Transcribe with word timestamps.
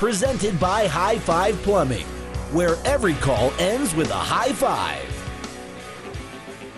Presented 0.00 0.58
by 0.58 0.86
High 0.86 1.18
Five 1.18 1.56
Plumbing, 1.56 2.06
where 2.52 2.76
every 2.86 3.12
call 3.12 3.52
ends 3.58 3.94
with 3.94 4.08
a 4.08 4.14
high 4.14 4.50
five. 4.50 5.04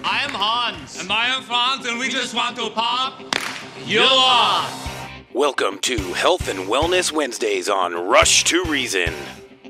I 0.03 0.25
am 0.25 0.31
Hans. 0.31 1.01
And 1.01 1.09
I 1.13 1.29
am 1.29 1.45
Franz, 1.45 1.87
and 1.87 2.01
we 2.01 2.09
just 2.09 2.35
want 2.35 2.57
to 2.57 2.69
pop 2.71 3.21
you 3.85 4.01
off. 4.01 5.09
Welcome 5.33 5.79
to 5.83 5.99
Health 6.15 6.49
and 6.49 6.69
Wellness 6.69 7.13
Wednesdays 7.13 7.69
on 7.69 7.95
Rush 7.95 8.43
to 8.43 8.65
Reason. 8.65 9.15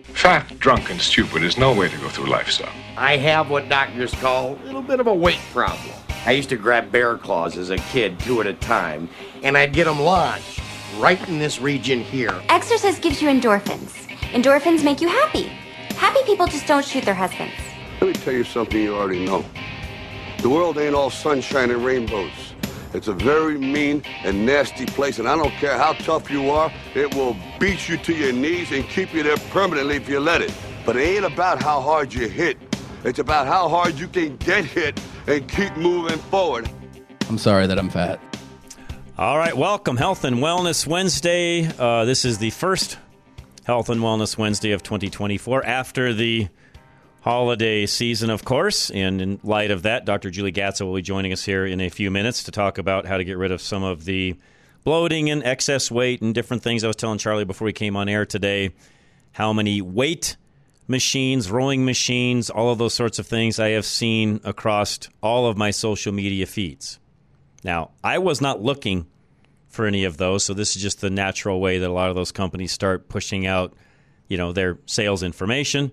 Fat, 0.04 0.58
drunk, 0.58 0.90
and 0.90 0.98
stupid 0.98 1.42
is 1.42 1.58
no 1.58 1.74
way 1.74 1.90
to 1.90 1.96
go 1.98 2.08
through 2.08 2.30
life, 2.30 2.50
son. 2.50 2.70
I 2.96 3.18
have 3.18 3.50
what 3.50 3.68
doctors 3.68 4.14
call 4.14 4.54
a 4.54 4.64
little 4.64 4.80
bit 4.80 4.98
of 4.98 5.08
a 5.08 5.14
weight 5.14 5.42
problem. 5.52 5.94
I 6.24 6.30
used 6.30 6.48
to 6.48 6.56
grab 6.56 6.90
bear 6.90 7.18
claws 7.18 7.58
as 7.58 7.68
a 7.68 7.76
kid, 7.76 8.18
two 8.20 8.40
at 8.40 8.46
a 8.46 8.54
time, 8.54 9.10
and 9.42 9.58
I'd 9.58 9.74
get 9.74 9.84
them 9.84 10.00
lodged 10.00 10.62
right 10.94 11.28
in 11.28 11.38
this 11.38 11.60
region 11.60 12.00
here. 12.00 12.40
Exercise 12.48 12.98
gives 12.98 13.22
you 13.22 13.28
endorphins. 13.28 13.92
Endorphins 14.32 14.84
make 14.84 15.00
you 15.00 15.08
happy. 15.08 15.44
Happy 15.96 16.20
people 16.24 16.46
just 16.46 16.66
don't 16.66 16.84
shoot 16.84 17.04
their 17.04 17.14
husbands. 17.14 17.54
Let 18.00 18.06
me 18.08 18.12
tell 18.14 18.32
you 18.32 18.44
something 18.44 18.80
you 18.80 18.94
already 18.94 19.24
know. 19.24 19.44
The 20.38 20.48
world 20.48 20.78
ain't 20.78 20.94
all 20.94 21.10
sunshine 21.10 21.70
and 21.70 21.84
rainbows. 21.84 22.32
It's 22.94 23.08
a 23.08 23.12
very 23.12 23.56
mean 23.58 24.02
and 24.24 24.44
nasty 24.44 24.84
place, 24.84 25.18
and 25.18 25.28
I 25.28 25.36
don't 25.36 25.52
care 25.52 25.78
how 25.78 25.92
tough 25.94 26.30
you 26.30 26.50
are, 26.50 26.70
it 26.94 27.14
will 27.14 27.36
beat 27.58 27.88
you 27.88 27.96
to 27.96 28.12
your 28.12 28.32
knees 28.32 28.70
and 28.72 28.84
keep 28.88 29.14
you 29.14 29.22
there 29.22 29.38
permanently 29.50 29.96
if 29.96 30.08
you 30.08 30.20
let 30.20 30.42
it. 30.42 30.52
But 30.84 30.96
it 30.96 31.02
ain't 31.02 31.24
about 31.24 31.62
how 31.62 31.80
hard 31.80 32.12
you 32.12 32.28
hit. 32.28 32.58
It's 33.04 33.18
about 33.18 33.46
how 33.46 33.68
hard 33.68 33.98
you 33.98 34.08
can 34.08 34.36
get 34.36 34.64
hit 34.64 35.00
and 35.26 35.48
keep 35.48 35.76
moving 35.76 36.18
forward. 36.18 36.68
I'm 37.28 37.38
sorry 37.38 37.66
that 37.66 37.78
I'm 37.78 37.88
fat. 37.88 38.20
All 39.22 39.38
right, 39.38 39.56
welcome, 39.56 39.96
Health 39.96 40.24
and 40.24 40.38
Wellness 40.38 40.84
Wednesday. 40.84 41.64
Uh, 41.78 42.04
this 42.04 42.24
is 42.24 42.38
the 42.38 42.50
first 42.50 42.98
Health 43.62 43.88
and 43.88 44.00
Wellness 44.00 44.36
Wednesday 44.36 44.72
of 44.72 44.82
2024 44.82 45.64
after 45.64 46.12
the 46.12 46.48
holiday 47.20 47.86
season, 47.86 48.30
of 48.30 48.44
course. 48.44 48.90
And 48.90 49.22
in 49.22 49.38
light 49.44 49.70
of 49.70 49.82
that, 49.84 50.04
Dr. 50.04 50.28
Julie 50.28 50.50
Gatza 50.50 50.84
will 50.84 50.96
be 50.96 51.02
joining 51.02 51.32
us 51.32 51.44
here 51.44 51.64
in 51.64 51.80
a 51.80 51.88
few 51.88 52.10
minutes 52.10 52.42
to 52.42 52.50
talk 52.50 52.78
about 52.78 53.06
how 53.06 53.16
to 53.16 53.22
get 53.22 53.38
rid 53.38 53.52
of 53.52 53.60
some 53.60 53.84
of 53.84 54.06
the 54.06 54.34
bloating 54.82 55.30
and 55.30 55.44
excess 55.44 55.88
weight 55.88 56.20
and 56.20 56.34
different 56.34 56.64
things. 56.64 56.82
I 56.82 56.88
was 56.88 56.96
telling 56.96 57.18
Charlie 57.18 57.44
before 57.44 57.66
we 57.66 57.72
came 57.72 57.94
on 57.94 58.08
air 58.08 58.26
today 58.26 58.72
how 59.30 59.52
many 59.52 59.80
weight 59.80 60.36
machines, 60.88 61.48
rowing 61.48 61.84
machines, 61.84 62.50
all 62.50 62.72
of 62.72 62.78
those 62.78 62.94
sorts 62.94 63.20
of 63.20 63.28
things 63.28 63.60
I 63.60 63.68
have 63.68 63.86
seen 63.86 64.40
across 64.42 64.98
all 65.22 65.46
of 65.46 65.56
my 65.56 65.70
social 65.70 66.12
media 66.12 66.44
feeds. 66.46 66.98
Now, 67.62 67.92
I 68.02 68.18
was 68.18 68.40
not 68.40 68.60
looking 68.60 69.06
for 69.72 69.86
any 69.86 70.04
of 70.04 70.18
those, 70.18 70.44
so 70.44 70.52
this 70.52 70.76
is 70.76 70.82
just 70.82 71.00
the 71.00 71.10
natural 71.10 71.58
way 71.58 71.78
that 71.78 71.88
a 71.88 71.92
lot 71.92 72.10
of 72.10 72.14
those 72.14 72.30
companies 72.30 72.72
start 72.72 73.08
pushing 73.08 73.46
out, 73.46 73.72
you 74.28 74.36
know, 74.36 74.52
their 74.52 74.78
sales 74.84 75.22
information. 75.22 75.90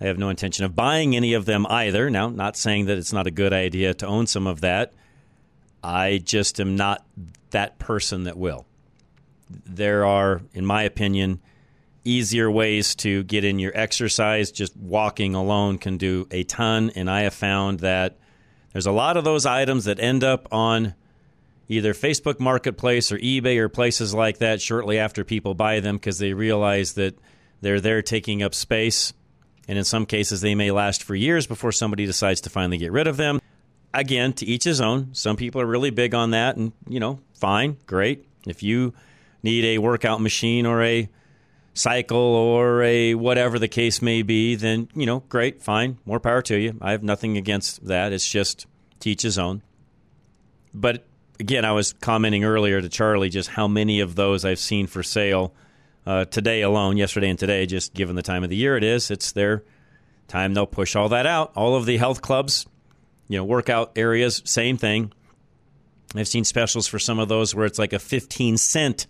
I 0.00 0.06
have 0.06 0.18
no 0.18 0.28
intention 0.28 0.64
of 0.64 0.74
buying 0.74 1.14
any 1.14 1.34
of 1.34 1.44
them 1.44 1.64
either. 1.70 2.10
Now, 2.10 2.28
not 2.28 2.56
saying 2.56 2.86
that 2.86 2.98
it's 2.98 3.12
not 3.12 3.28
a 3.28 3.30
good 3.30 3.52
idea 3.52 3.94
to 3.94 4.06
own 4.06 4.26
some 4.26 4.48
of 4.48 4.62
that. 4.62 4.92
I 5.82 6.18
just 6.24 6.60
am 6.60 6.74
not 6.74 7.06
that 7.50 7.78
person 7.78 8.24
that 8.24 8.36
will. 8.36 8.66
There 9.48 10.04
are, 10.04 10.42
in 10.52 10.66
my 10.66 10.82
opinion, 10.82 11.40
easier 12.02 12.50
ways 12.50 12.96
to 12.96 13.22
get 13.22 13.44
in 13.44 13.60
your 13.60 13.72
exercise. 13.76 14.50
Just 14.50 14.76
walking 14.76 15.36
alone 15.36 15.78
can 15.78 15.98
do 15.98 16.26
a 16.32 16.42
ton. 16.42 16.90
And 16.96 17.08
I 17.08 17.20
have 17.20 17.34
found 17.34 17.78
that 17.80 18.18
there's 18.72 18.86
a 18.86 18.92
lot 18.92 19.16
of 19.16 19.22
those 19.22 19.46
items 19.46 19.84
that 19.84 20.00
end 20.00 20.24
up 20.24 20.48
on 20.50 20.94
either 21.68 21.94
Facebook 21.94 22.40
Marketplace 22.40 23.10
or 23.10 23.18
eBay 23.18 23.58
or 23.58 23.68
places 23.68 24.14
like 24.14 24.38
that 24.38 24.60
shortly 24.60 24.98
after 24.98 25.24
people 25.24 25.54
buy 25.54 25.80
them 25.80 25.96
because 25.96 26.18
they 26.18 26.32
realize 26.32 26.94
that 26.94 27.18
they're 27.60 27.80
there 27.80 28.02
taking 28.02 28.42
up 28.42 28.54
space. 28.54 29.12
And 29.66 29.78
in 29.78 29.84
some 29.84 30.04
cases, 30.04 30.42
they 30.42 30.54
may 30.54 30.70
last 30.70 31.02
for 31.02 31.14
years 31.14 31.46
before 31.46 31.72
somebody 31.72 32.04
decides 32.04 32.42
to 32.42 32.50
finally 32.50 32.76
get 32.76 32.92
rid 32.92 33.06
of 33.06 33.16
them. 33.16 33.40
Again, 33.94 34.32
to 34.34 34.46
each 34.46 34.64
his 34.64 34.80
own. 34.80 35.14
Some 35.14 35.36
people 35.36 35.60
are 35.60 35.66
really 35.66 35.90
big 35.90 36.14
on 36.14 36.32
that, 36.32 36.56
and, 36.56 36.72
you 36.88 37.00
know, 37.00 37.20
fine, 37.34 37.78
great. 37.86 38.26
If 38.46 38.62
you 38.62 38.92
need 39.42 39.64
a 39.64 39.78
workout 39.78 40.20
machine 40.20 40.66
or 40.66 40.82
a 40.82 41.08
cycle 41.72 42.18
or 42.18 42.82
a 42.82 43.14
whatever 43.14 43.58
the 43.58 43.68
case 43.68 44.02
may 44.02 44.22
be, 44.22 44.54
then, 44.56 44.88
you 44.94 45.06
know, 45.06 45.20
great, 45.28 45.62
fine, 45.62 45.98
more 46.04 46.20
power 46.20 46.42
to 46.42 46.56
you. 46.56 46.76
I 46.80 46.90
have 46.90 47.02
nothing 47.02 47.36
against 47.36 47.86
that. 47.86 48.12
It's 48.12 48.28
just 48.28 48.66
to 49.00 49.10
each 49.10 49.22
his 49.22 49.38
own. 49.38 49.62
But 50.74 51.06
again, 51.40 51.64
I 51.64 51.72
was 51.72 51.92
commenting 51.92 52.44
earlier 52.44 52.80
to 52.80 52.88
Charlie 52.88 53.30
just 53.30 53.50
how 53.50 53.68
many 53.68 54.00
of 54.00 54.14
those 54.14 54.44
I've 54.44 54.58
seen 54.58 54.86
for 54.86 55.02
sale 55.02 55.52
uh, 56.06 56.24
today 56.26 56.62
alone, 56.62 56.96
yesterday 56.96 57.30
and 57.30 57.38
today, 57.38 57.66
just 57.66 57.94
given 57.94 58.16
the 58.16 58.22
time 58.22 58.44
of 58.44 58.50
the 58.50 58.56
year 58.56 58.76
it 58.76 58.84
is. 58.84 59.10
It's 59.10 59.32
their 59.32 59.64
time 60.28 60.54
they'll 60.54 60.66
push 60.66 60.96
all 60.96 61.08
that 61.10 61.26
out. 61.26 61.52
All 61.56 61.76
of 61.76 61.86
the 61.86 61.96
health 61.96 62.22
clubs, 62.22 62.66
you 63.28 63.38
know, 63.38 63.44
workout 63.44 63.92
areas, 63.96 64.42
same 64.44 64.76
thing. 64.76 65.12
I've 66.14 66.28
seen 66.28 66.44
specials 66.44 66.86
for 66.86 66.98
some 66.98 67.18
of 67.18 67.28
those 67.28 67.54
where 67.54 67.66
it's 67.66 67.78
like 67.78 67.92
a 67.92 67.98
15 67.98 68.56
cent 68.56 69.06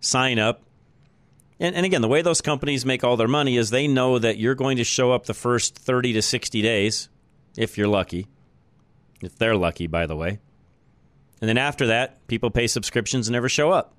sign 0.00 0.38
up. 0.38 0.62
And, 1.58 1.74
and 1.74 1.86
again, 1.86 2.02
the 2.02 2.08
way 2.08 2.22
those 2.22 2.40
companies 2.40 2.84
make 2.84 3.02
all 3.02 3.16
their 3.16 3.28
money 3.28 3.56
is 3.56 3.70
they 3.70 3.88
know 3.88 4.18
that 4.18 4.38
you're 4.38 4.54
going 4.54 4.76
to 4.76 4.84
show 4.84 5.12
up 5.12 5.26
the 5.26 5.34
first 5.34 5.76
30 5.76 6.12
to 6.14 6.22
60 6.22 6.62
days, 6.62 7.08
if 7.56 7.78
you're 7.78 7.88
lucky. 7.88 8.26
If 9.20 9.38
they're 9.38 9.56
lucky, 9.56 9.86
by 9.86 10.06
the 10.06 10.16
way. 10.16 10.40
And 11.44 11.48
then 11.50 11.58
after 11.58 11.88
that, 11.88 12.26
people 12.26 12.50
pay 12.50 12.66
subscriptions 12.66 13.28
and 13.28 13.34
never 13.34 13.50
show 13.50 13.70
up. 13.70 13.94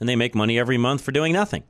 And 0.00 0.06
they 0.06 0.16
make 0.16 0.34
money 0.34 0.58
every 0.58 0.76
month 0.76 1.00
for 1.00 1.12
doing 1.12 1.32
nothing. 1.32 1.62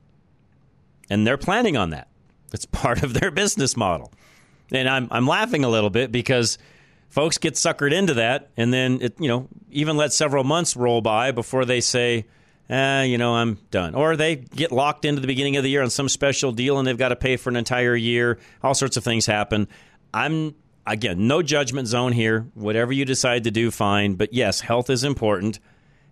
And 1.09 1.25
they're 1.25 1.39
planning 1.39 1.77
on 1.77 1.91
that. 1.91 2.09
It's 2.53 2.67
part 2.73 3.05
of 3.05 3.15
their 3.15 3.31
business 3.31 3.77
model. 3.77 4.13
And 4.73 4.89
I'm, 4.89 5.07
I'm 5.13 5.25
laughing 5.25 5.63
a 5.63 5.69
little 5.69 5.89
bit 5.89 6.11
because 6.11 6.59
folks 7.11 7.39
get 7.39 7.55
suckered 7.55 7.93
into 7.93 8.15
that 8.15 8.51
and 8.57 8.75
then, 8.75 9.01
it, 9.01 9.21
you 9.21 9.29
know, 9.29 9.47
even 9.71 9.97
let 9.97 10.13
several 10.13 10.43
months 10.43 10.75
roll 10.75 11.01
by 11.01 11.31
before 11.31 11.65
they 11.65 11.81
say, 11.81 12.27
eh, 12.69 13.03
you 13.05 13.19
know, 13.19 13.37
I'm 13.37 13.61
done. 13.71 13.95
Or 13.95 14.17
they 14.17 14.35
get 14.35 14.73
locked 14.73 15.05
into 15.05 15.21
the 15.21 15.29
beginning 15.29 15.57
of 15.59 15.63
the 15.63 15.71
year 15.71 15.85
on 15.85 15.91
some 15.91 16.09
special 16.09 16.51
deal 16.51 16.77
and 16.77 16.89
they've 16.89 16.99
got 16.99 17.11
to 17.11 17.17
pay 17.17 17.37
for 17.37 17.51
an 17.51 17.57
entire 17.57 17.95
year. 17.95 18.41
All 18.65 18.75
sorts 18.75 18.97
of 18.97 19.05
things 19.05 19.27
happen. 19.27 19.69
I'm 20.13 20.57
again, 20.93 21.27
no 21.27 21.43
judgment 21.43 21.89
zone 21.89 22.13
here. 22.13 22.47
Whatever 22.55 22.93
you 22.93 23.05
decide 23.05 23.45
to 23.45 23.51
do, 23.51 23.71
fine. 23.71 24.15
But 24.15 24.33
yes, 24.33 24.61
health 24.61 24.91
is 24.91 25.05
important. 25.05 25.59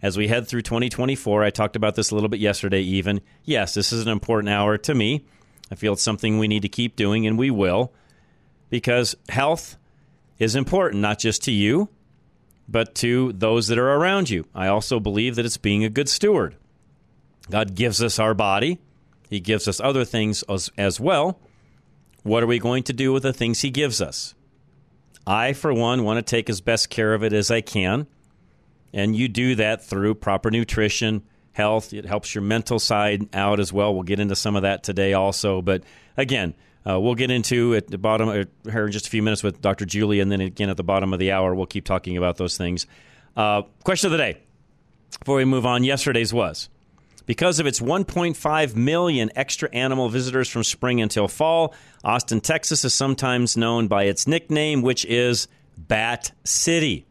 As 0.03 0.17
we 0.17 0.29
head 0.29 0.47
through 0.47 0.63
2024, 0.63 1.43
I 1.43 1.51
talked 1.51 1.77
about 1.77 1.95
this 1.95 2.11
a 2.11 2.15
little 2.15 2.29
bit 2.29 2.41
yesterday, 2.41 2.83
even. 2.83 3.21
Yes, 3.45 3.75
this 3.75 3.93
is 3.93 4.03
an 4.03 4.13
important 4.13 4.51
hour 4.51 4.77
to 4.79 4.95
me. 4.95 5.25
I 5.71 5.75
feel 5.75 5.95
it's 5.95 6.03
something 6.03 6.39
we 6.39 6.49
need 6.49 6.63
to 6.63 6.69
keep 6.69 6.97
doing, 6.97 7.27
and 7.27 7.39
we 7.39 7.51
will, 7.51 7.93
because 8.71 9.17
health 9.29 9.77
is 10.39 10.55
important, 10.55 11.03
not 11.03 11.19
just 11.19 11.43
to 11.45 11.51
you, 11.51 11.89
but 12.69 12.95
to 12.97 13.33
those 13.33 13.69
that 13.69 13.79
are 13.79 13.95
around 13.95 14.31
you. 14.31 14.47
I 14.55 14.69
also 14.69 15.01
believe 15.01 15.35
that 15.37 15.47
it's 15.47 15.57
being 15.57 15.83
a 15.83 15.91
good 15.91 16.09
steward. 16.09 16.57
God 17.51 17.75
gives 17.75 18.03
us 18.03 18.19
our 18.19 18.35
body, 18.35 18.79
He 19.29 19.41
gives 19.41 19.67
us 19.67 19.81
other 19.81 20.05
things 20.05 20.45
as, 20.49 20.71
as 20.77 21.01
well. 21.01 21.41
What 22.23 22.43
are 22.43 22.49
we 22.49 22.59
going 22.59 22.83
to 22.85 22.93
do 22.93 23.13
with 23.13 23.23
the 23.25 23.33
things 23.33 23.63
He 23.63 23.71
gives 23.71 24.01
us? 24.01 24.36
I, 25.27 25.53
for 25.53 25.75
one, 25.75 26.05
want 26.05 26.19
to 26.19 26.23
take 26.23 26.49
as 26.49 26.61
best 26.61 26.91
care 26.91 27.15
of 27.15 27.25
it 27.25 27.33
as 27.33 27.51
I 27.51 27.61
can. 27.61 28.07
And 28.93 29.17
you 29.17 29.29
do 29.29 29.57
that 29.57 29.85
through 29.85 30.15
proper 30.15 30.51
nutrition, 30.51 31.23
health. 31.53 31.93
It 31.93 32.07
helps 32.07 32.35
your 32.35 32.43
mental 32.43 32.79
side 32.79 33.29
out 33.35 33.59
as 33.59 33.73
well. 33.73 33.93
We'll 33.93 34.05
get 34.05 34.21
into 34.21 34.37
some 34.37 34.57
of 34.57 34.63
that 34.63 34.83
today 34.85 35.15
also. 35.15 35.61
But 35.61 35.83
again, 36.17 36.55
uh, 36.89 37.01
we'll 37.01 37.17
get 37.17 37.31
into 37.31 37.75
at 37.75 37.89
the 37.89 37.99
bottom 37.99 38.29
uh, 38.29 38.45
here 38.71 38.87
in 38.87 38.93
just 38.93 39.09
a 39.09 39.11
few 39.11 39.23
minutes 39.23 39.43
with 39.43 39.61
Dr. 39.61 39.85
Julie, 39.85 40.21
and 40.21 40.31
then 40.31 40.41
again 40.41 40.71
at 40.71 40.77
the 40.77 40.85
bottom 40.85 41.13
of 41.13 41.19
the 41.19 41.33
hour, 41.33 41.55
we'll 41.55 41.67
keep 41.67 41.85
talking 41.85 42.17
about 42.17 42.37
those 42.37 42.57
things. 42.57 42.87
Uh, 43.37 43.63
question 43.83 44.07
of 44.07 44.13
the 44.13 44.19
day 44.19 44.39
before 45.19 45.37
we 45.37 45.45
move 45.45 45.67
on. 45.67 45.83
Yesterday's 45.83 46.33
was 46.33 46.69
because 47.27 47.61
of 47.61 47.67
its 47.67 47.81
1.5 47.81 48.77
million 48.77 49.31
extra 49.37 49.69
animal 49.73 50.09
visitors 50.09 50.49
from 50.49 50.65
spring 50.65 51.01
until 51.01 51.29
fall. 51.29 51.75
Austin, 52.05 52.41
Texas, 52.41 52.85
is 52.85 52.95
sometimes 52.95 53.57
known 53.57 53.89
by 53.89 54.05
its 54.05 54.27
nickname, 54.27 54.83
which 54.83 55.05
is 55.05 55.49
Bat 55.77 56.33
City. 56.45 57.07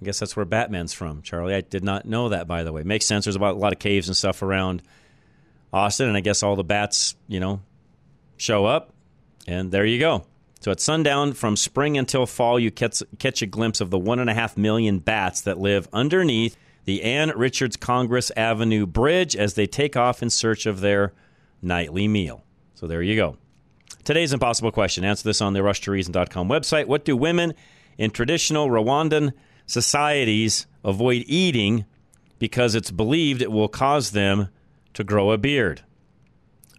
I 0.00 0.04
guess 0.04 0.20
that's 0.20 0.36
where 0.36 0.44
Batman's 0.44 0.92
from, 0.92 1.22
Charlie. 1.22 1.54
I 1.54 1.62
did 1.62 1.82
not 1.82 2.04
know 2.04 2.28
that, 2.28 2.46
by 2.46 2.62
the 2.62 2.72
way. 2.72 2.84
Makes 2.84 3.06
sense. 3.06 3.24
There's 3.24 3.34
about 3.34 3.56
a 3.56 3.58
lot 3.58 3.72
of 3.72 3.80
caves 3.80 4.08
and 4.08 4.16
stuff 4.16 4.42
around 4.42 4.82
Austin, 5.72 6.06
and 6.06 6.16
I 6.16 6.20
guess 6.20 6.42
all 6.42 6.54
the 6.54 6.62
bats, 6.62 7.16
you 7.26 7.40
know, 7.40 7.60
show 8.36 8.64
up, 8.64 8.92
and 9.46 9.72
there 9.72 9.84
you 9.84 9.98
go. 9.98 10.24
So 10.60 10.70
at 10.70 10.80
sundown 10.80 11.32
from 11.32 11.56
spring 11.56 11.96
until 11.98 12.26
fall, 12.26 12.58
you 12.58 12.70
catch, 12.70 13.02
catch 13.18 13.42
a 13.42 13.46
glimpse 13.46 13.80
of 13.80 13.90
the 13.90 13.98
one 13.98 14.18
and 14.18 14.30
a 14.30 14.34
half 14.34 14.56
million 14.56 14.98
bats 14.98 15.42
that 15.42 15.58
live 15.58 15.88
underneath 15.92 16.56
the 16.88 17.02
Ann 17.02 17.30
Richards 17.36 17.76
Congress 17.76 18.32
Avenue 18.34 18.86
Bridge 18.86 19.36
as 19.36 19.52
they 19.52 19.66
take 19.66 19.94
off 19.94 20.22
in 20.22 20.30
search 20.30 20.64
of 20.64 20.80
their 20.80 21.12
nightly 21.60 22.08
meal. 22.08 22.44
So 22.76 22.86
there 22.86 23.02
you 23.02 23.14
go. 23.14 23.36
Today's 24.04 24.32
impossible 24.32 24.72
question. 24.72 25.04
Answer 25.04 25.28
this 25.28 25.42
on 25.42 25.52
the 25.52 25.60
rushtoreason.com 25.60 26.48
website. 26.48 26.86
What 26.86 27.04
do 27.04 27.14
women 27.14 27.52
in 27.98 28.10
traditional 28.10 28.70
Rwandan 28.70 29.34
societies 29.66 30.66
avoid 30.82 31.24
eating 31.26 31.84
because 32.38 32.74
it's 32.74 32.90
believed 32.90 33.42
it 33.42 33.52
will 33.52 33.68
cause 33.68 34.12
them 34.12 34.48
to 34.94 35.04
grow 35.04 35.30
a 35.30 35.36
beard? 35.36 35.82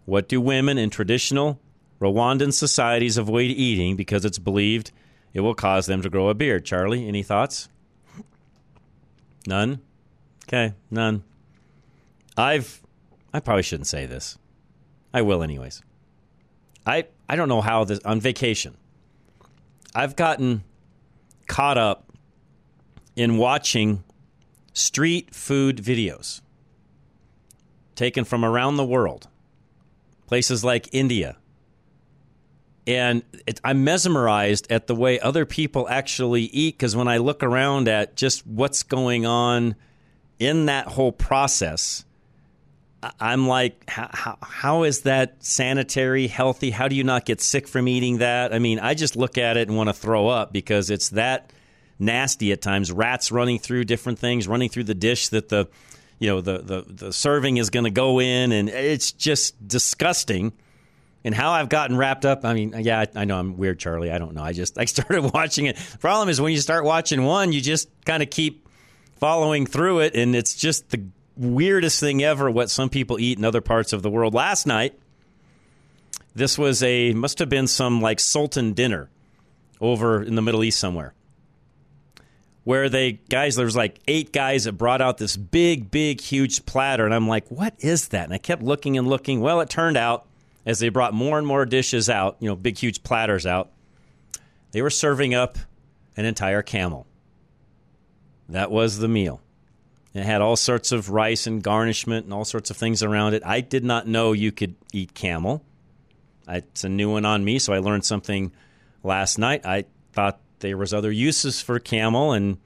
What 0.05 0.27
do 0.27 0.41
women 0.41 0.79
in 0.79 0.89
traditional 0.89 1.61
Rwandan 2.01 2.51
societies 2.51 3.15
avoid 3.15 3.51
eating 3.51 3.95
because 3.95 4.25
it's 4.25 4.39
believed 4.39 4.91
it 5.35 5.41
will 5.41 5.53
cause 5.53 5.85
them 5.85 6.01
to 6.01 6.09
grow 6.09 6.29
a 6.29 6.33
beard? 6.33 6.65
Charlie, 6.65 7.07
any 7.07 7.21
thoughts? 7.21 7.69
None? 9.45 9.81
Okay, 10.49 10.73
none. 10.89 11.23
I've 12.35 12.81
I 13.31 13.39
probably 13.39 13.61
shouldn't 13.61 13.85
say 13.85 14.07
this. 14.07 14.39
I 15.13 15.21
will 15.21 15.43
anyways. 15.43 15.83
I 16.87 17.05
I 17.27 17.35
don't 17.35 17.49
know 17.49 17.61
how 17.61 17.83
this 17.83 17.99
on 18.03 18.19
vacation. 18.19 18.75
I've 19.93 20.15
gotten 20.15 20.63
caught 21.47 21.77
up 21.77 22.11
in 23.15 23.37
watching 23.37 24.03
street 24.73 25.35
food 25.35 25.77
videos 25.77 26.41
taken 27.93 28.23
from 28.23 28.43
around 28.43 28.77
the 28.77 28.85
world, 28.85 29.27
places 30.25 30.63
like 30.63 30.89
India. 30.91 31.37
And 32.87 33.21
it, 33.45 33.61
I'm 33.63 33.83
mesmerized 33.83 34.71
at 34.71 34.87
the 34.87 34.95
way 34.95 35.19
other 35.19 35.45
people 35.45 35.87
actually 35.89 36.43
eat 36.43 36.75
because 36.75 36.95
when 36.95 37.07
I 37.07 37.17
look 37.17 37.43
around 37.43 37.87
at 37.87 38.15
just 38.15 38.47
what's 38.47 38.81
going 38.81 39.27
on 39.27 39.75
in 40.39 40.67
that 40.67 40.87
whole 40.87 41.11
process, 41.11 42.05
I'm 43.19 43.47
like, 43.47 43.89
how, 43.89 44.37
how 44.41 44.83
is 44.83 45.01
that 45.01 45.43
sanitary, 45.43 46.27
healthy? 46.27 46.71
How 46.71 46.87
do 46.87 46.95
you 46.95 47.03
not 47.03 47.25
get 47.25 47.39
sick 47.41 47.67
from 47.67 47.87
eating 47.87 48.17
that? 48.17 48.53
I 48.53 48.59
mean, 48.59 48.79
I 48.79 48.93
just 48.93 49.15
look 49.15 49.37
at 49.37 49.57
it 49.57 49.67
and 49.67 49.77
want 49.77 49.87
to 49.89 49.93
throw 49.93 50.27
up 50.27 50.51
because 50.51 50.89
it's 50.89 51.09
that 51.09 51.53
nasty 51.97 52.51
at 52.51 52.61
times. 52.61 52.91
Rats 52.91 53.31
running 53.31 53.59
through 53.59 53.85
different 53.85 54.19
things, 54.19 54.47
running 54.47 54.69
through 54.69 54.85
the 54.85 54.95
dish 54.95 55.29
that 55.29 55.49
the, 55.49 55.67
you 56.17 56.27
know, 56.27 56.41
the 56.41 56.59
the, 56.59 56.85
the 56.87 57.13
serving 57.13 57.57
is 57.57 57.69
going 57.69 57.85
to 57.85 57.91
go 57.91 58.19
in, 58.19 58.51
and 58.51 58.67
it's 58.69 59.11
just 59.11 59.65
disgusting. 59.65 60.51
And 61.23 61.35
how 61.35 61.51
I've 61.51 61.67
gotten 61.67 61.97
wrapped 61.97 62.25
up. 62.25 62.45
I 62.45 62.53
mean, 62.53 62.73
yeah, 62.79 63.01
I, 63.01 63.21
I 63.21 63.25
know 63.25 63.37
I'm 63.37 63.57
weird, 63.57 63.77
Charlie. 63.77 64.09
I 64.09 64.17
don't 64.17 64.33
know. 64.33 64.43
I 64.43 64.53
just 64.53 64.77
I 64.77 64.85
started 64.85 65.33
watching 65.33 65.67
it. 65.67 65.77
Problem 65.99 66.27
is 66.27 66.41
when 66.41 66.51
you 66.51 66.59
start 66.59 66.83
watching 66.85 67.23
one, 67.23 67.53
you 67.53 67.61
just 67.61 67.89
kind 68.05 68.23
of 68.23 68.29
keep 68.29 68.68
following 69.19 69.65
through 69.65 69.99
it, 69.99 70.15
and 70.15 70.35
it's 70.35 70.55
just 70.55 70.89
the 70.89 71.03
weirdest 71.35 71.99
thing 71.99 72.23
ever 72.23 72.49
what 72.51 72.69
some 72.69 72.89
people 72.89 73.19
eat 73.19 73.37
in 73.37 73.45
other 73.45 73.61
parts 73.61 73.93
of 73.93 74.01
the 74.01 74.09
world. 74.09 74.33
Last 74.33 74.67
night, 74.67 74.99
this 76.35 76.57
was 76.57 76.83
a 76.83 77.13
must 77.13 77.39
have 77.39 77.49
been 77.49 77.67
some 77.67 78.01
like 78.01 78.19
sultan 78.19 78.73
dinner 78.73 79.09
over 79.79 80.21
in 80.23 80.35
the 80.35 80.41
Middle 80.41 80.63
East 80.63 80.79
somewhere. 80.79 81.13
Where 82.65 82.89
they 82.89 83.13
guys, 83.13 83.55
there 83.55 83.65
was 83.65 83.75
like 83.75 83.99
eight 84.07 84.31
guys 84.31 84.65
that 84.65 84.73
brought 84.73 85.01
out 85.01 85.17
this 85.17 85.37
big, 85.37 85.89
big, 85.89 86.21
huge 86.21 86.65
platter, 86.65 87.05
and 87.05 87.13
I'm 87.13 87.27
like, 87.27 87.49
"What 87.49 87.73
is 87.79 88.09
that?" 88.09 88.25
And 88.25 88.33
I 88.33 88.37
kept 88.37 88.61
looking 88.61 88.97
and 88.97 89.07
looking. 89.07 89.39
Well, 89.41 89.61
it 89.61 89.69
turned 89.69 89.97
out 89.97 90.27
as 90.65 90.79
they 90.79 90.89
brought 90.89 91.13
more 91.13 91.37
and 91.37 91.47
more 91.47 91.65
dishes 91.65 92.09
out, 92.09 92.37
you 92.39 92.47
know, 92.47 92.55
big, 92.55 92.77
huge 92.77 93.01
platters 93.01 93.45
out, 93.45 93.71
they 94.71 94.81
were 94.83 94.89
serving 94.91 95.33
up 95.33 95.57
an 96.15 96.25
entire 96.25 96.61
camel. 96.61 97.07
That 98.49 98.71
was 98.71 98.97
the 98.97 99.07
meal. 99.07 99.41
It 100.13 100.23
had 100.23 100.41
all 100.41 100.55
sorts 100.55 100.91
of 100.91 101.09
rice 101.09 101.45
and 101.45 101.61
garnishment 101.61 102.25
and 102.25 102.33
all 102.33 102.45
sorts 102.45 102.71
of 102.71 102.77
things 102.77 103.03
around 103.03 103.35
it. 103.35 103.43
I 103.45 103.61
did 103.61 103.83
not 103.83 104.07
know 104.07 104.33
you 104.33 104.51
could 104.51 104.75
eat 104.91 105.13
camel. 105.13 105.63
It's 106.47 106.83
a 106.83 106.89
new 106.89 107.11
one 107.11 107.25
on 107.25 107.43
me, 107.43 107.59
so 107.59 107.73
I 107.73 107.77
learned 107.77 108.05
something 108.05 108.51
last 109.03 109.37
night. 109.37 109.65
I 109.65 109.85
thought 110.13 110.39
there 110.59 110.77
was 110.77 110.95
other 110.95 111.11
uses 111.11 111.61
for 111.61 111.77
camel, 111.77 112.33
and 112.33 112.57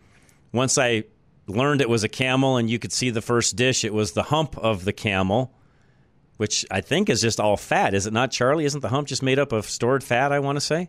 once 0.54 0.78
I 0.78 1.04
learned 1.48 1.82
it 1.82 1.90
was 1.90 2.06
a 2.06 2.10
camel 2.10 2.56
and 2.56 2.70
you 2.70 2.80
could 2.80 2.94
see 2.94 3.10
the 3.10 3.22
first 3.22 3.58
dish, 3.58 3.84
it 3.84 3.94
was 3.94 4.14
the 4.14 4.24
hump 4.24 4.58
of 4.58 4.86
the 4.86 4.94
camel, 4.94 5.54
which 6.38 6.66
I 6.72 6.80
think 6.80 7.10
is 7.10 7.20
just 7.20 7.42
all 7.42 7.58
fat. 7.58 7.94
Is 7.94 8.08
it 8.08 8.14
not, 8.14 8.32
Charlie? 8.32 8.64
Isn't 8.64 8.80
the 8.80 8.88
hump 8.88 9.10
just 9.10 9.22
made 9.22 9.38
up 9.38 9.52
of 9.52 9.66
stored 9.66 10.02
fat? 10.02 10.32
I 10.32 10.40
want 10.40 10.56
to 10.56 10.62
say, 10.62 10.88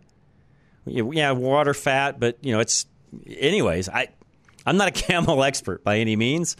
yeah, 0.87 1.33
water 1.33 1.75
fat, 1.75 2.21
but 2.21 2.39
you 2.43 2.53
know, 2.53 2.61
it's 2.61 2.87
anyways. 3.27 3.89
I 3.89 4.09
I'm 4.67 4.77
not 4.77 4.89
a 4.89 4.91
camel 5.03 5.43
expert 5.43 5.85
by 5.85 5.99
any 5.99 6.17
means. 6.17 6.57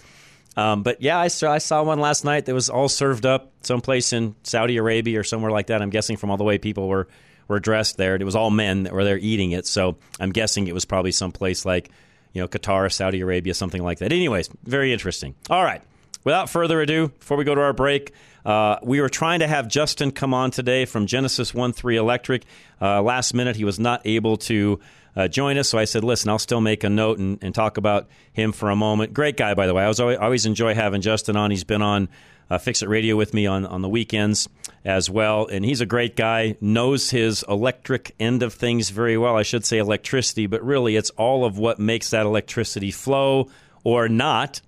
Um, 0.57 0.83
but 0.83 1.03
yeah, 1.03 1.19
I 1.19 1.29
saw, 1.29 1.51
I 1.53 1.59
saw 1.59 1.83
one 1.83 1.99
last 1.99 2.25
night 2.25 2.47
that 2.47 2.55
was 2.55 2.71
all 2.71 2.89
served 2.89 3.27
up 3.27 3.53
someplace 3.63 4.13
in 4.13 4.37
Saudi 4.45 4.77
Arabia 4.77 5.21
or 5.21 5.25
somewhere 5.25 5.51
like 5.51 5.67
that. 5.67 5.83
I'm 5.83 5.91
guessing 5.91 6.17
from 6.17 6.31
all 6.31 6.37
the 6.37 6.45
way 6.45 6.59
people 6.59 6.89
were, 6.89 7.09
were 7.49 7.59
dressed 7.59 7.97
there. 7.97 8.15
It 8.15 8.23
was 8.23 8.37
all 8.37 8.51
men 8.51 8.85
that 8.85 8.93
were 8.93 9.05
there 9.05 9.19
eating 9.19 9.53
it. 9.53 9.67
So 9.67 9.97
I'm 10.21 10.31
guessing 10.31 10.69
it 10.69 10.75
was 10.75 10.85
probably 10.85 11.13
someplace 11.13 11.65
like, 11.65 11.91
you 12.33 12.41
know, 12.41 12.49
Qatar, 12.49 12.93
Saudi 12.93 13.21
Arabia, 13.21 13.55
something 13.55 13.83
like 13.83 13.99
that. 13.99 14.13
Anyways, 14.13 14.49
very 14.63 14.93
interesting. 14.93 15.35
All 15.51 15.63
right. 15.63 15.83
Without 16.23 16.49
further 16.49 16.81
ado, 16.81 17.09
before 17.09 17.37
we 17.37 17.45
go 17.45 17.55
to 17.55 17.61
our 17.61 17.75
break, 17.75 18.13
uh, 18.47 18.77
we 18.83 19.01
were 19.01 19.09
trying 19.09 19.41
to 19.41 19.47
have 19.47 19.69
Justin 19.69 20.11
come 20.11 20.33
on 20.33 20.51
today 20.51 20.85
from 20.85 21.07
Genesis 21.07 21.53
1 21.53 21.73
3 21.73 21.97
Electric. 21.97 22.45
Uh, 22.81 23.03
last 23.03 23.35
minute, 23.35 23.57
he 23.57 23.65
was 23.65 23.79
not 23.79 24.03
able 24.07 24.37
to 24.39 24.81
uh, 25.17 25.29
join 25.29 25.59
us. 25.59 25.69
So 25.69 25.79
I 25.79 25.85
said, 25.85 26.05
listen, 26.05 26.31
I'll 26.31 26.39
still 26.39 26.61
make 26.61 26.85
a 26.85 26.91
note 26.91 27.19
and, 27.19 27.39
and, 27.43 27.55
talk 27.55 27.77
about 27.77 28.09
him 28.33 28.53
for 28.53 28.71
a 28.71 28.77
moment. 28.77 29.15
Great 29.15 29.37
guy, 29.37 29.55
by 29.55 29.67
the 29.67 29.75
way. 29.75 29.85
I 29.85 29.89
was 29.89 30.01
always, 30.01 30.19
always 30.19 30.47
enjoy 30.47 30.75
having 30.75 31.01
Justin 31.01 31.37
on. 31.37 31.51
He's 31.51 31.65
been 31.65 31.83
on 31.83 32.09
uh, 32.51 32.59
Fix 32.59 32.83
It 32.83 32.89
Radio 32.89 33.17
with 33.17 33.33
me 33.33 33.47
on, 33.47 33.65
on 33.65 33.83
the 33.83 33.89
weekends 33.89 34.49
as 34.85 35.09
well. 35.09 35.47
And 35.47 35.65
he's 35.65 35.81
a 35.81 35.87
great 35.87 36.17
guy, 36.17 36.57
knows 36.61 37.11
his 37.11 37.45
electric 37.49 38.15
end 38.19 38.43
of 38.43 38.53
things 38.53 38.91
very 38.91 39.17
well. 39.17 39.37
I 39.37 39.43
should 39.43 39.65
say 39.65 39.79
electricity, 39.79 40.47
but 40.47 40.65
really 40.65 40.97
it's 40.97 41.11
all 41.11 41.45
of 41.45 41.59
what 41.59 41.79
makes 41.79 42.11
that 42.11 42.27
electricity 42.27 42.91
flow 42.91 43.49
or 43.83 44.09
not 44.09 44.61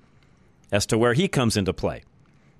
as 0.73 0.87
to 0.87 0.99
where 0.99 1.15
he 1.15 1.29
comes 1.29 1.57
into 1.57 1.73
play 1.73 2.03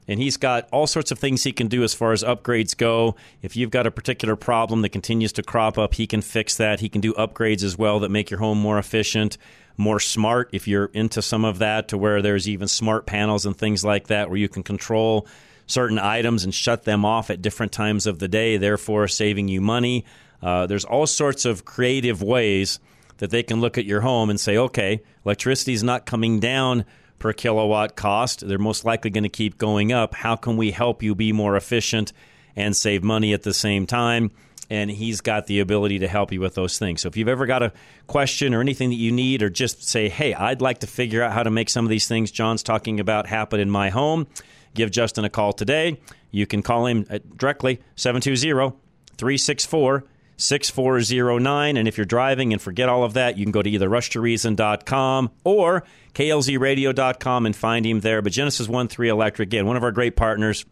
and 0.09 0.21
he's 0.21 0.37
got 0.37 0.69
all 0.73 0.87
sorts 0.87 1.11
of 1.11 1.19
things 1.19 1.43
he 1.43 1.53
can 1.53 1.69
do 1.69 1.83
as 1.83 1.95
far 1.95 2.13
as 2.13 2.23
upgrades 2.23 2.77
go. 2.77 3.17
If 3.43 3.57
you've 3.57 3.71
got 3.71 3.87
a 3.87 3.91
particular 3.91 4.37
problem 4.37 4.83
that 4.83 4.91
continues 4.91 5.33
to 5.35 5.43
crop 5.43 5.79
up, 5.79 5.95
he 5.95 6.07
can 6.07 6.23
fix 6.23 6.57
that. 6.57 6.81
He 6.81 6.89
can 6.89 7.01
do 7.01 7.13
upgrades 7.15 7.63
as 7.63 7.77
well 7.77 8.01
that 8.01 8.11
make 8.11 8.31
your 8.31 8.41
home 8.41 8.59
more 8.59 8.79
efficient, 8.79 9.37
more 9.77 10.01
smart 10.01 10.51
if 10.53 10.69
you're 10.69 10.87
into 10.87 11.23
some 11.23 11.45
of 11.45 11.59
that, 11.59 11.89
to 11.89 11.99
where 11.99 12.23
there's 12.23 12.49
even 12.49 12.69
smart 12.69 13.07
panels 13.07 13.47
and 13.47 13.57
things 13.57 13.85
like 13.85 14.07
that 14.07 14.29
where 14.29 14.39
you 14.39 14.49
can 14.49 14.63
control 14.63 15.27
certain 15.67 15.99
items 15.99 16.45
and 16.45 16.55
shut 16.55 16.85
them 16.85 17.05
off 17.05 17.29
at 17.29 17.43
different 17.43 17.73
times 17.73 18.07
of 18.07 18.21
the 18.21 18.29
day, 18.29 18.57
therefore 18.57 19.09
saving 19.09 19.49
you 19.49 19.61
money. 19.61 20.05
Uh, 20.41 20.67
there's 20.67 20.85
all 20.85 21.07
sorts 21.07 21.45
of 21.45 21.65
creative 21.65 22.23
ways 22.23 22.79
that 23.19 23.31
they 23.31 23.43
can 23.43 23.61
look 23.61 23.79
at 23.79 23.85
your 23.85 24.03
home 24.03 24.31
and 24.31 24.39
say, 24.39 24.57
okay, 24.57 25.03
electricity 25.25 25.73
is 25.73 25.83
not 25.83 26.07
coming 26.07 26.39
down 26.39 26.85
per 27.19 27.33
kilowatt 27.33 27.97
cost. 27.97 28.47
They're 28.47 28.59
most 28.59 28.85
likely 28.85 29.11
going 29.11 29.25
to 29.25 29.29
keep 29.29 29.59
going 29.59 29.93
up. 29.93 30.15
How 30.15 30.37
can 30.37 30.57
we 30.57 30.71
help 30.71 31.03
you 31.03 31.15
be 31.15 31.33
more 31.33 31.57
efficient 31.57 32.13
and 32.55 32.77
save 32.77 33.03
money 33.03 33.33
at 33.33 33.43
the 33.43 33.55
same 33.55 33.87
time? 33.87 34.31
And 34.69 34.91
he's 34.91 35.21
got 35.21 35.47
the 35.47 35.61
ability 35.61 36.01
to 36.01 36.09
help 36.09 36.33
you 36.33 36.41
with 36.41 36.55
those 36.55 36.79
things. 36.79 37.03
So 37.03 37.09
if 37.09 37.17
you've 37.17 37.29
ever 37.29 37.47
got 37.47 37.63
a 37.63 37.73
question 38.09 38.53
or 38.53 38.61
anything 38.61 38.91
that 38.91 38.97
you 38.97 39.13
need, 39.13 39.43
or 39.43 39.49
just 39.49 39.87
say, 39.87 40.09
hey, 40.09 40.35
I'd 40.35 40.61
like 40.61 40.81
to 40.81 40.89
figure 40.89 41.23
out 41.23 41.33
how 41.33 41.45
to 41.45 41.51
make 41.51 41.71
some 41.71 41.85
of 41.85 41.91
these 41.91 42.09
things 42.09 42.33
John's 42.33 42.65
talking 42.65 42.99
about 42.99 43.29
happen 43.29 43.61
in 43.61 43.71
my 43.71 43.91
home, 43.91 44.27
give 44.75 44.91
Justin 44.91 45.25
a 45.25 45.31
call 45.31 45.53
today. 45.53 46.01
You 46.33 46.47
can 46.47 46.63
call 46.63 46.87
him 46.87 47.07
uh, 47.09 47.21
directly, 47.37 47.81
720 47.95 48.77
364 49.17 50.05
6409. 50.37 51.77
And 51.77 51.89
if 51.89 51.97
you're 51.97 52.05
driving 52.05 52.53
and 52.53 52.61
forget 52.61 52.89
all 52.89 53.05
of 53.05 53.15
that, 53.15 53.39
you 53.39 53.45
can 53.45 53.53
go 53.53 53.63
to 53.63 53.71
either 53.71 53.89
rushtoreason.com 53.89 55.31
or 55.45 55.85
klzradio.com 56.15 57.47
and 57.47 57.57
find 57.57 57.87
him 57.87 58.01
there. 58.01 58.23
But 58.23 58.33
Genesis 58.33 58.69
1 58.69 58.89
3 58.89 59.09
Electric, 59.09 59.49
again, 59.49 59.67
one 59.67 59.77
of 59.77 59.83
our 59.83 59.93
great 59.93 60.17
partners. 60.17 60.65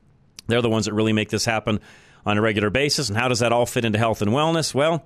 They're 0.46 0.62
the 0.62 0.68
ones 0.68 0.84
that 0.84 0.92
really 0.92 1.12
make 1.12 1.30
this 1.30 1.44
happen 1.44 1.80
on 2.26 2.38
a 2.38 2.42
regular 2.42 2.70
basis. 2.70 3.08
And 3.08 3.18
how 3.18 3.28
does 3.28 3.38
that 3.40 3.52
all 3.52 3.66
fit 3.66 3.84
into 3.84 3.98
health 3.98 4.22
and 4.22 4.30
wellness? 4.30 4.74
Well, 4.74 5.04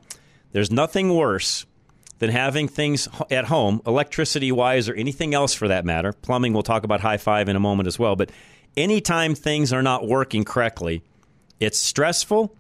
there's 0.53 0.71
nothing 0.71 1.15
worse 1.15 1.67
than 2.19 2.31
having 2.31 2.67
things 2.67 3.09
at 3.31 3.45
home, 3.47 3.81
electricity 3.87 4.51
wise 4.51 4.89
or 4.89 4.95
anything 4.95 5.35
else 5.35 5.55
for 5.55 5.69
that 5.69 5.85
matter. 5.85 6.13
Plumbing, 6.13 6.53
we'll 6.53 6.63
talk 6.63 6.85
about 6.85 7.01
high 7.01 7.17
five 7.17 7.49
in 7.49 7.57
a 7.57 7.61
moment 7.61 7.87
as 7.87 7.99
well. 7.99 8.17
But 8.17 8.33
anytime 8.77 9.35
things 9.35 9.73
are 9.73 9.83
not 9.83 10.07
working 10.07 10.45
correctly, 10.45 11.03
it's 11.61 11.79
stressful. 11.79 12.55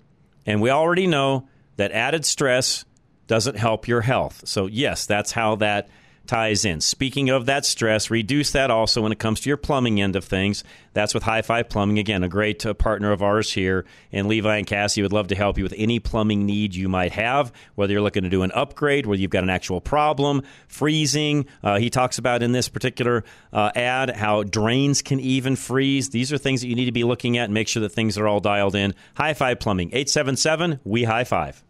And 0.46 0.62
we 0.62 0.70
already 0.70 1.06
know 1.06 1.48
that 1.78 1.92
added 1.92 2.26
stress 2.26 2.84
doesn't 3.26 3.56
help 3.56 3.88
your 3.88 4.02
health. 4.02 4.42
So, 4.46 4.66
yes, 4.66 5.06
that's 5.06 5.32
how 5.32 5.56
that 5.56 5.88
ties 6.28 6.64
in. 6.64 6.80
Speaking 6.80 7.30
of 7.30 7.46
that 7.46 7.64
stress, 7.64 8.10
reduce 8.10 8.52
that 8.52 8.70
also 8.70 9.02
when 9.02 9.10
it 9.10 9.18
comes 9.18 9.40
to 9.40 9.50
your 9.50 9.56
plumbing 9.56 10.00
end 10.00 10.14
of 10.14 10.24
things. 10.24 10.62
That's 10.92 11.14
with 11.14 11.22
High 11.22 11.42
Five 11.42 11.68
Plumbing. 11.68 11.98
Again, 11.98 12.22
a 12.22 12.28
great 12.28 12.64
uh, 12.64 12.74
partner 12.74 13.10
of 13.10 13.22
ours 13.22 13.52
here. 13.52 13.84
And 14.12 14.28
Levi 14.28 14.56
and 14.56 14.66
Cassie 14.66 15.02
would 15.02 15.12
love 15.12 15.28
to 15.28 15.34
help 15.34 15.58
you 15.58 15.64
with 15.64 15.74
any 15.76 15.98
plumbing 15.98 16.46
need 16.46 16.74
you 16.74 16.88
might 16.88 17.12
have, 17.12 17.52
whether 17.74 17.92
you're 17.92 18.02
looking 18.02 18.22
to 18.24 18.28
do 18.28 18.42
an 18.42 18.52
upgrade, 18.52 19.06
whether 19.06 19.20
you've 19.20 19.30
got 19.30 19.42
an 19.42 19.50
actual 19.50 19.80
problem, 19.80 20.42
freezing. 20.68 21.46
Uh, 21.62 21.78
he 21.78 21.90
talks 21.90 22.18
about 22.18 22.42
in 22.42 22.52
this 22.52 22.68
particular 22.68 23.24
uh, 23.52 23.70
ad 23.74 24.10
how 24.10 24.42
drains 24.42 25.02
can 25.02 25.18
even 25.18 25.56
freeze. 25.56 26.10
These 26.10 26.32
are 26.32 26.38
things 26.38 26.60
that 26.60 26.68
you 26.68 26.74
need 26.74 26.86
to 26.86 26.92
be 26.92 27.04
looking 27.04 27.38
at 27.38 27.44
and 27.44 27.54
make 27.54 27.68
sure 27.68 27.80
that 27.80 27.90
things 27.90 28.18
are 28.18 28.28
all 28.28 28.40
dialed 28.40 28.74
in. 28.74 28.94
High 29.14 29.34
Five 29.34 29.60
Plumbing, 29.60 29.88
877 29.88 30.80
We 30.84 31.04
High 31.04 31.24
Five. 31.24 31.64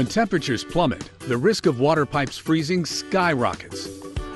When 0.00 0.06
temperatures 0.06 0.64
plummet, 0.64 1.10
the 1.28 1.36
risk 1.36 1.66
of 1.66 1.78
water 1.78 2.06
pipes 2.06 2.38
freezing 2.38 2.86
skyrockets. 2.86 3.86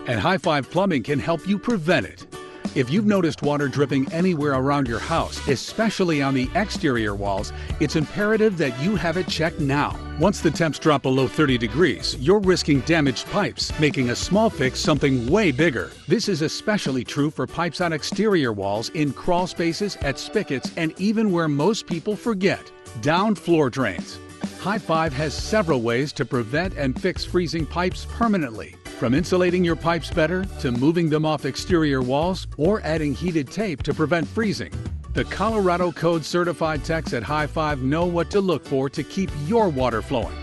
And 0.07 0.21
High 0.21 0.37
Five 0.37 0.71
Plumbing 0.71 1.03
can 1.03 1.19
help 1.19 1.49
you 1.49 1.59
prevent 1.59 2.05
it. 2.05 2.27
If 2.75 2.91
you've 2.91 3.07
noticed 3.07 3.41
water 3.41 3.67
dripping 3.67 4.13
anywhere 4.13 4.53
around 4.53 4.89
your 4.89 4.99
house, 4.99 5.41
especially 5.49 6.21
on 6.21 6.35
the 6.35 6.51
exterior 6.55 7.15
walls, 7.15 7.51
it's 7.81 7.97
imperative 7.97 8.59
that 8.59 8.79
you 8.79 8.95
have 8.97 9.17
it 9.17 9.27
checked 9.27 9.59
now. 9.59 9.99
Once 10.21 10.43
the 10.43 10.51
temps 10.51 10.79
drop 10.79 11.01
below 11.01 11.27
30 11.27 11.57
degrees, 11.57 12.15
you're 12.21 12.41
risking 12.41 12.81
damaged 12.81 13.27
pipes, 13.31 13.73
making 13.81 14.11
a 14.11 14.15
small 14.15 14.51
fix 14.51 14.79
something 14.79 15.27
way 15.31 15.51
bigger. 15.51 15.93
This 16.07 16.29
is 16.29 16.43
especially 16.43 17.05
true 17.05 17.31
for 17.31 17.47
pipes 17.47 17.81
on 17.81 17.95
exterior 17.95 18.53
walls, 18.53 18.91
in 18.91 19.15
crawl 19.15 19.47
spaces, 19.47 19.97
at 20.03 20.19
spigots, 20.19 20.73
and 20.77 20.93
even 21.01 21.33
where 21.33 21.49
most 21.49 21.87
people 21.87 22.17
forget 22.17 22.71
down 23.01 23.35
floor 23.35 23.71
drains. 23.71 24.19
High 24.65 24.79
Five 24.79 25.13
has 25.13 25.35
several 25.35 25.83
ways 25.83 26.11
to 26.15 26.25
prevent 26.25 26.73
and 26.79 26.99
fix 26.99 27.23
freezing 27.23 27.67
pipes 27.67 28.07
permanently. 28.07 28.77
From 28.99 29.13
insulating 29.13 29.63
your 29.63 29.77
pipes 29.77 30.09
better 30.11 30.47
to 30.61 30.73
moving 30.73 31.11
them 31.11 31.27
off 31.27 31.45
exterior 31.45 32.01
walls 32.01 32.47
or 32.57 32.81
adding 32.81 33.13
heated 33.13 33.51
tape 33.51 33.83
to 33.83 33.93
prevent 33.93 34.27
freezing. 34.27 34.73
The 35.13 35.25
Colorado 35.25 35.93
Code 35.93 36.25
certified 36.25 36.83
techs 36.83 37.13
at 37.13 37.23
High 37.23 37.47
Five 37.47 37.83
know 37.83 38.07
what 38.07 38.31
to 38.31 38.41
look 38.41 38.65
for 38.65 38.89
to 38.89 39.03
keep 39.03 39.31
your 39.47 39.69
water 39.69 40.01
flowing. 40.01 40.35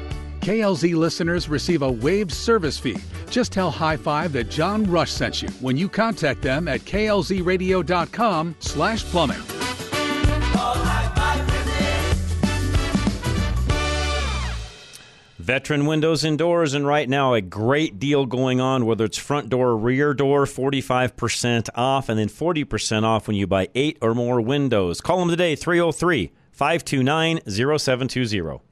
KLZ 0.41 0.93
listeners 0.93 1.49
receive 1.49 1.81
a 1.81 1.91
waived 1.91 2.31
service 2.31 2.77
fee. 2.77 3.01
Just 3.31 3.51
tell 3.51 3.71
High 3.71 3.97
Five 3.97 4.33
that 4.33 4.51
John 4.51 4.83
Rush 4.83 5.11
sent 5.11 5.41
you 5.41 5.49
when 5.61 5.77
you 5.77 5.89
contact 5.89 6.43
them 6.43 6.67
at 6.67 6.81
klzradio.com 6.81 8.55
slash 8.59 9.03
plumbing. 9.05 9.41
Veteran 15.51 15.85
Windows 15.85 16.23
and 16.23 16.37
Doors, 16.37 16.73
and 16.73 16.87
right 16.87 17.09
now 17.09 17.33
a 17.33 17.41
great 17.41 17.99
deal 17.99 18.25
going 18.25 18.61
on, 18.61 18.85
whether 18.85 19.03
it's 19.03 19.17
front 19.17 19.49
door 19.49 19.71
or 19.71 19.77
rear 19.77 20.13
door, 20.13 20.45
45% 20.45 21.67
off, 21.75 22.07
and 22.07 22.17
then 22.17 22.29
40% 22.29 23.03
off 23.03 23.27
when 23.27 23.35
you 23.35 23.45
buy 23.47 23.67
eight 23.75 23.97
or 24.01 24.15
more 24.15 24.39
windows. 24.39 25.01
Call 25.01 25.19
them 25.19 25.27
today, 25.27 25.57
303 25.57 26.31
529 26.53 27.41
0720. 27.49 28.70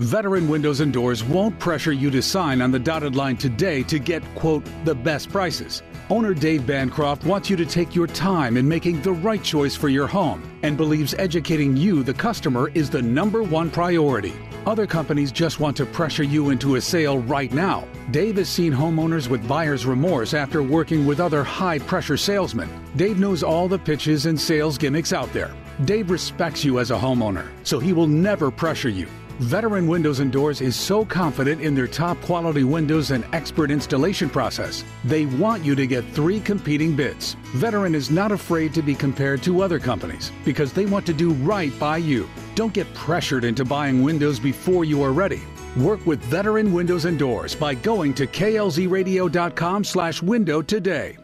Veteran 0.00 0.48
Windows 0.48 0.80
and 0.80 0.94
Doors 0.94 1.22
won't 1.22 1.58
pressure 1.58 1.92
you 1.92 2.10
to 2.10 2.22
sign 2.22 2.62
on 2.62 2.70
the 2.70 2.78
dotted 2.78 3.14
line 3.14 3.36
today 3.36 3.82
to 3.82 3.98
get, 3.98 4.24
quote, 4.34 4.64
the 4.86 4.94
best 4.94 5.28
prices. 5.28 5.82
Owner 6.08 6.32
Dave 6.32 6.66
Bancroft 6.66 7.26
wants 7.26 7.50
you 7.50 7.56
to 7.56 7.66
take 7.66 7.94
your 7.94 8.06
time 8.06 8.56
in 8.56 8.66
making 8.66 9.02
the 9.02 9.12
right 9.12 9.42
choice 9.42 9.76
for 9.76 9.90
your 9.90 10.06
home 10.06 10.42
and 10.62 10.78
believes 10.78 11.12
educating 11.18 11.76
you, 11.76 12.02
the 12.02 12.14
customer, 12.14 12.70
is 12.72 12.88
the 12.88 13.02
number 13.02 13.42
one 13.42 13.70
priority. 13.70 14.32
Other 14.64 14.86
companies 14.86 15.30
just 15.30 15.60
want 15.60 15.76
to 15.76 15.84
pressure 15.84 16.22
you 16.22 16.48
into 16.48 16.76
a 16.76 16.80
sale 16.80 17.18
right 17.18 17.52
now. 17.52 17.86
Dave 18.10 18.38
has 18.38 18.48
seen 18.48 18.72
homeowners 18.72 19.28
with 19.28 19.46
buyer's 19.46 19.84
remorse 19.84 20.32
after 20.32 20.62
working 20.62 21.04
with 21.04 21.20
other 21.20 21.44
high 21.44 21.78
pressure 21.78 22.16
salesmen. 22.16 22.70
Dave 22.96 23.18
knows 23.18 23.42
all 23.42 23.68
the 23.68 23.78
pitches 23.78 24.24
and 24.24 24.40
sales 24.40 24.78
gimmicks 24.78 25.12
out 25.12 25.30
there. 25.34 25.54
Dave 25.84 26.10
respects 26.10 26.64
you 26.64 26.78
as 26.78 26.90
a 26.90 26.96
homeowner, 26.96 27.50
so 27.64 27.78
he 27.78 27.92
will 27.92 28.06
never 28.06 28.50
pressure 28.50 28.88
you. 28.88 29.06
Veteran 29.40 29.86
Windows 29.86 30.20
and 30.20 30.30
Doors 30.30 30.60
is 30.60 30.76
so 30.76 31.02
confident 31.02 31.62
in 31.62 31.74
their 31.74 31.86
top 31.86 32.20
quality 32.20 32.62
windows 32.62 33.10
and 33.10 33.24
expert 33.32 33.70
installation 33.70 34.28
process, 34.28 34.84
they 35.02 35.24
want 35.24 35.64
you 35.64 35.74
to 35.74 35.86
get 35.86 36.04
three 36.12 36.40
competing 36.40 36.94
bids. 36.94 37.36
Veteran 37.54 37.94
is 37.94 38.10
not 38.10 38.32
afraid 38.32 38.74
to 38.74 38.82
be 38.82 38.94
compared 38.94 39.42
to 39.44 39.62
other 39.62 39.78
companies 39.78 40.30
because 40.44 40.74
they 40.74 40.84
want 40.84 41.06
to 41.06 41.14
do 41.14 41.32
right 41.32 41.72
by 41.80 41.96
you. 41.96 42.28
Don't 42.54 42.74
get 42.74 42.92
pressured 42.92 43.44
into 43.44 43.64
buying 43.64 44.02
windows 44.02 44.38
before 44.38 44.84
you 44.84 45.02
are 45.02 45.12
ready. 45.12 45.40
Work 45.78 46.04
with 46.04 46.20
Veteran 46.24 46.70
Windows 46.70 47.06
and 47.06 47.18
Doors 47.18 47.54
by 47.54 47.74
going 47.74 48.12
to 48.14 48.26
klzradio.com 48.26 49.84
slash 49.84 50.20
window 50.20 50.60
today. 50.60 51.16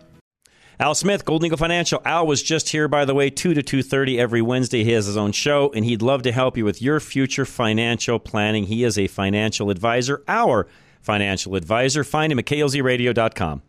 Al 0.79 0.95
Smith, 0.95 1.25
Golden 1.25 1.47
Eagle 1.47 1.57
Financial. 1.57 2.03
Al 2.05 2.27
was 2.27 2.43
just 2.43 2.69
here, 2.69 2.87
by 2.87 3.07
the 3.07 3.15
way, 3.15 3.31
2 3.31 3.55
to 3.55 3.63
2.30 3.63 4.19
every 4.19 4.43
Wednesday. 4.43 4.85
He 4.85 4.93
has 4.93 5.07
his 5.07 5.17
own 5.17 5.33
show, 5.33 5.73
and 5.75 5.87
he'd 5.87 6.03
love 6.03 6.21
to 6.23 6.33
help 6.33 6.55
you 6.59 6.67
with 6.67 6.83
your 6.83 7.01
future 7.01 7.47
financial 7.47 8.19
planning. 8.19 8.65
He 8.65 8.85
is 8.85 8.99
a 8.99 9.07
financial 9.07 9.71
advisor, 9.71 10.23
our 10.29 10.67
financial 11.01 11.55
advisor. 11.55 12.05
Find 12.05 12.31
him 12.31 12.39
at 12.39 12.45
klzradio.com. 12.45 13.63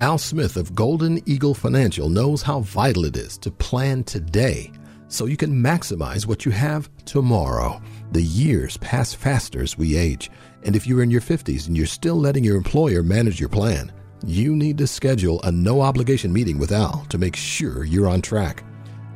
Al 0.00 0.16
Smith 0.16 0.56
of 0.56 0.74
Golden 0.74 1.20
Eagle 1.28 1.54
Financial 1.54 2.08
knows 2.08 2.40
how 2.40 2.60
vital 2.60 3.04
it 3.04 3.16
is 3.16 3.36
to 3.38 3.50
plan 3.50 4.04
today 4.04 4.72
so 5.08 5.26
you 5.26 5.36
can 5.36 5.52
maximize 5.52 6.26
what 6.26 6.46
you 6.46 6.50
have 6.50 6.88
tomorrow. 7.04 7.80
The 8.12 8.22
years 8.22 8.78
pass 8.78 9.12
faster 9.12 9.62
as 9.62 9.76
we 9.76 9.96
age, 9.96 10.30
and 10.62 10.74
if 10.74 10.86
you're 10.86 11.02
in 11.02 11.10
your 11.10 11.20
50s 11.20 11.68
and 11.68 11.76
you're 11.76 11.86
still 11.86 12.16
letting 12.16 12.42
your 12.42 12.56
employer 12.56 13.02
manage 13.02 13.38
your 13.38 13.50
plan, 13.50 13.92
you 14.26 14.56
need 14.56 14.78
to 14.78 14.86
schedule 14.86 15.40
a 15.42 15.50
no 15.50 15.80
obligation 15.80 16.32
meeting 16.32 16.58
with 16.58 16.72
Al 16.72 17.04
to 17.08 17.18
make 17.18 17.36
sure 17.36 17.84
you're 17.84 18.08
on 18.08 18.22
track. 18.22 18.64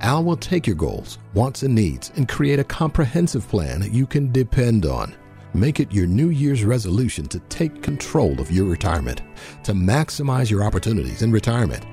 Al 0.01 0.23
will 0.23 0.37
take 0.37 0.67
your 0.67 0.77
goals, 0.77 1.19
wants, 1.35 1.63
and 1.63 1.75
needs 1.75 2.13
and 2.17 2.29
create 2.29 2.59
a 2.59 2.65
comprehensive 2.65 3.49
plan 3.49 3.89
you 3.93 4.07
can 4.07 4.31
depend 4.33 4.87
on. 4.87 5.15
Make 5.55 5.81
it 5.81 5.93
your 5.93 6.07
New 6.07 6.29
Year's 6.29 6.65
resolution 6.65 7.27
to 7.29 7.41
take 7.49 7.83
control 7.83 8.41
of 8.41 8.51
your 8.51 8.67
retirement, 8.67 9.23
to 9.65 9.73
maximize 9.73 10.51
your 10.51 10.63
opportunities 10.63 11.23
in 11.23 11.33
retirement. 11.33 11.85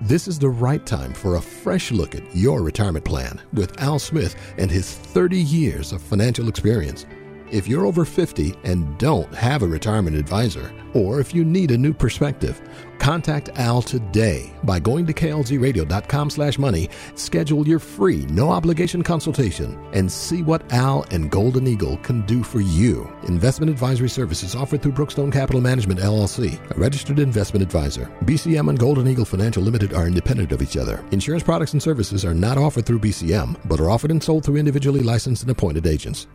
This 0.00 0.26
is 0.26 0.38
the 0.38 0.48
right 0.48 0.84
time 0.86 1.12
for 1.12 1.34
a 1.34 1.40
fresh 1.40 1.90
look 1.92 2.14
at 2.14 2.34
your 2.34 2.62
retirement 2.62 3.04
plan 3.04 3.40
with 3.52 3.78
Al 3.82 3.98
Smith 3.98 4.34
and 4.56 4.70
his 4.70 4.90
30 4.90 5.36
years 5.36 5.92
of 5.92 6.00
financial 6.00 6.48
experience. 6.48 7.04
If 7.50 7.66
you're 7.66 7.84
over 7.84 8.04
50 8.04 8.54
and 8.62 8.96
don't 8.98 9.34
have 9.34 9.62
a 9.62 9.66
retirement 9.66 10.16
advisor, 10.16 10.72
or 10.94 11.18
if 11.18 11.34
you 11.34 11.44
need 11.44 11.72
a 11.72 11.78
new 11.78 11.92
perspective, 11.92 12.60
contact 13.00 13.48
Al 13.56 13.82
today 13.82 14.52
by 14.62 14.78
going 14.78 15.04
to 15.06 15.12
klzradio.com 15.12 16.30
slash 16.30 16.58
money, 16.58 16.88
schedule 17.16 17.66
your 17.66 17.80
free, 17.80 18.24
no 18.26 18.50
obligation 18.50 19.02
consultation, 19.02 19.76
and 19.92 20.10
see 20.10 20.44
what 20.44 20.72
Al 20.72 21.04
and 21.10 21.28
Golden 21.28 21.66
Eagle 21.66 21.96
can 21.98 22.24
do 22.24 22.44
for 22.44 22.60
you. 22.60 23.12
Investment 23.26 23.68
advisory 23.68 24.08
services 24.08 24.54
offered 24.54 24.80
through 24.80 24.92
Brookstone 24.92 25.32
Capital 25.32 25.60
Management, 25.60 25.98
LLC, 25.98 26.56
a 26.70 26.78
registered 26.78 27.18
investment 27.18 27.64
advisor. 27.64 28.12
BCM 28.26 28.68
and 28.68 28.78
Golden 28.78 29.08
Eagle 29.08 29.24
Financial 29.24 29.62
Limited 29.62 29.92
are 29.92 30.06
independent 30.06 30.52
of 30.52 30.62
each 30.62 30.76
other. 30.76 31.04
Insurance 31.10 31.42
products 31.42 31.72
and 31.72 31.82
services 31.82 32.24
are 32.24 32.34
not 32.34 32.58
offered 32.58 32.86
through 32.86 33.00
BCM, 33.00 33.56
but 33.64 33.80
are 33.80 33.90
offered 33.90 34.12
and 34.12 34.22
sold 34.22 34.44
through 34.44 34.56
individually 34.56 35.00
licensed 35.00 35.42
and 35.42 35.50
appointed 35.50 35.88
agents. 35.88 36.28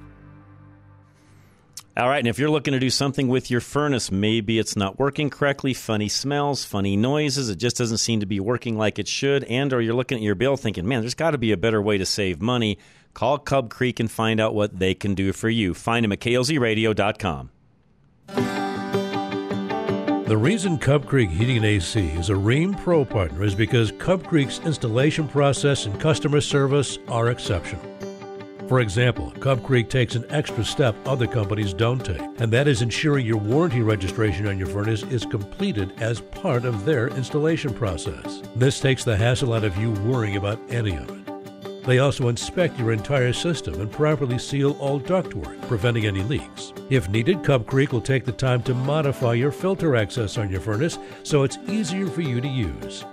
All 1.97 2.09
right, 2.09 2.19
and 2.19 2.27
if 2.27 2.37
you're 2.37 2.49
looking 2.49 2.73
to 2.73 2.79
do 2.79 2.89
something 2.89 3.29
with 3.29 3.49
your 3.49 3.61
furnace, 3.61 4.11
maybe 4.11 4.59
it's 4.59 4.75
not 4.75 4.99
working 4.99 5.29
correctly, 5.29 5.73
funny 5.73 6.09
smells, 6.09 6.65
funny 6.65 6.97
noises, 6.97 7.47
it 7.47 7.55
just 7.55 7.77
doesn't 7.77 7.99
seem 7.99 8.19
to 8.19 8.25
be 8.25 8.41
working 8.41 8.77
like 8.77 8.99
it 8.99 9.07
should, 9.07 9.45
and 9.45 9.71
or 9.71 9.79
you're 9.79 9.93
looking 9.93 10.17
at 10.17 10.21
your 10.21 10.35
bill 10.35 10.57
thinking, 10.57 10.85
"Man, 10.85 10.99
there's 10.99 11.13
got 11.13 11.31
to 11.31 11.37
be 11.37 11.53
a 11.53 11.57
better 11.57 11.81
way 11.81 11.97
to 11.97 12.05
save 12.05 12.41
money." 12.41 12.77
Call 13.13 13.37
Cub 13.37 13.69
Creek 13.69 14.01
and 14.01 14.11
find 14.11 14.41
out 14.41 14.53
what 14.53 14.77
they 14.77 14.93
can 14.93 15.15
do 15.15 15.31
for 15.31 15.47
you. 15.47 15.73
Find 15.73 16.03
them 16.03 16.11
at 16.11 16.19
klzradio.com. 16.19 17.51
The 20.27 20.37
reason 20.37 20.77
Cub 20.77 21.05
Creek 21.05 21.29
Heating 21.29 21.57
and 21.57 21.65
AC 21.65 22.07
is 22.07 22.29
a 22.29 22.33
Rheem 22.33 22.77
Pro 22.83 23.05
partner 23.05 23.45
is 23.45 23.55
because 23.55 23.93
Cub 23.93 24.27
Creek's 24.27 24.59
installation 24.65 25.29
process 25.29 25.85
and 25.85 25.97
customer 25.97 26.41
service 26.41 26.97
are 27.07 27.29
exceptional. 27.29 27.94
For 28.67 28.79
example, 28.79 29.29
Cub 29.39 29.61
Creek 29.61 29.89
takes 29.89 30.15
an 30.15 30.25
extra 30.29 30.65
step 30.65 30.95
other 31.05 31.27
companies 31.27 31.71
don't 31.71 32.03
take, 32.03 32.21
and 32.39 32.51
that 32.51 32.67
is 32.67 32.81
ensuring 32.81 33.23
your 33.23 33.37
warranty 33.37 33.81
registration 33.81 34.47
on 34.47 34.57
your 34.57 34.67
furnace 34.67 35.03
is 35.03 35.23
completed 35.23 35.93
as 36.01 36.21
part 36.21 36.65
of 36.65 36.83
their 36.83 37.09
installation 37.09 37.75
process. 37.75 38.41
This 38.55 38.79
takes 38.79 39.03
the 39.03 39.15
hassle 39.15 39.53
out 39.53 39.63
of 39.63 39.77
you 39.77 39.91
worrying 39.91 40.37
about 40.37 40.59
any 40.69 40.95
of 40.95 41.07
it. 41.09 41.83
They 41.85 41.99
also 41.99 42.29
inspect 42.29 42.79
your 42.79 42.91
entire 42.91 43.33
system 43.33 43.79
and 43.79 43.91
properly 43.91 44.39
seal 44.39 44.75
all 44.79 44.99
ductwork, 44.99 45.61
preventing 45.67 46.07
any 46.07 46.23
leaks. 46.23 46.73
If 46.89 47.07
needed, 47.09 47.43
Cub 47.43 47.67
Creek 47.67 47.91
will 47.91 48.01
take 48.01 48.25
the 48.25 48.31
time 48.31 48.63
to 48.63 48.73
modify 48.73 49.33
your 49.33 49.51
filter 49.51 49.95
access 49.95 50.39
on 50.39 50.49
your 50.49 50.61
furnace 50.61 50.97
so 51.21 51.43
it's 51.43 51.59
easier 51.67 52.07
for 52.07 52.21
you 52.21 52.41
to 52.41 52.47
use. 52.47 53.05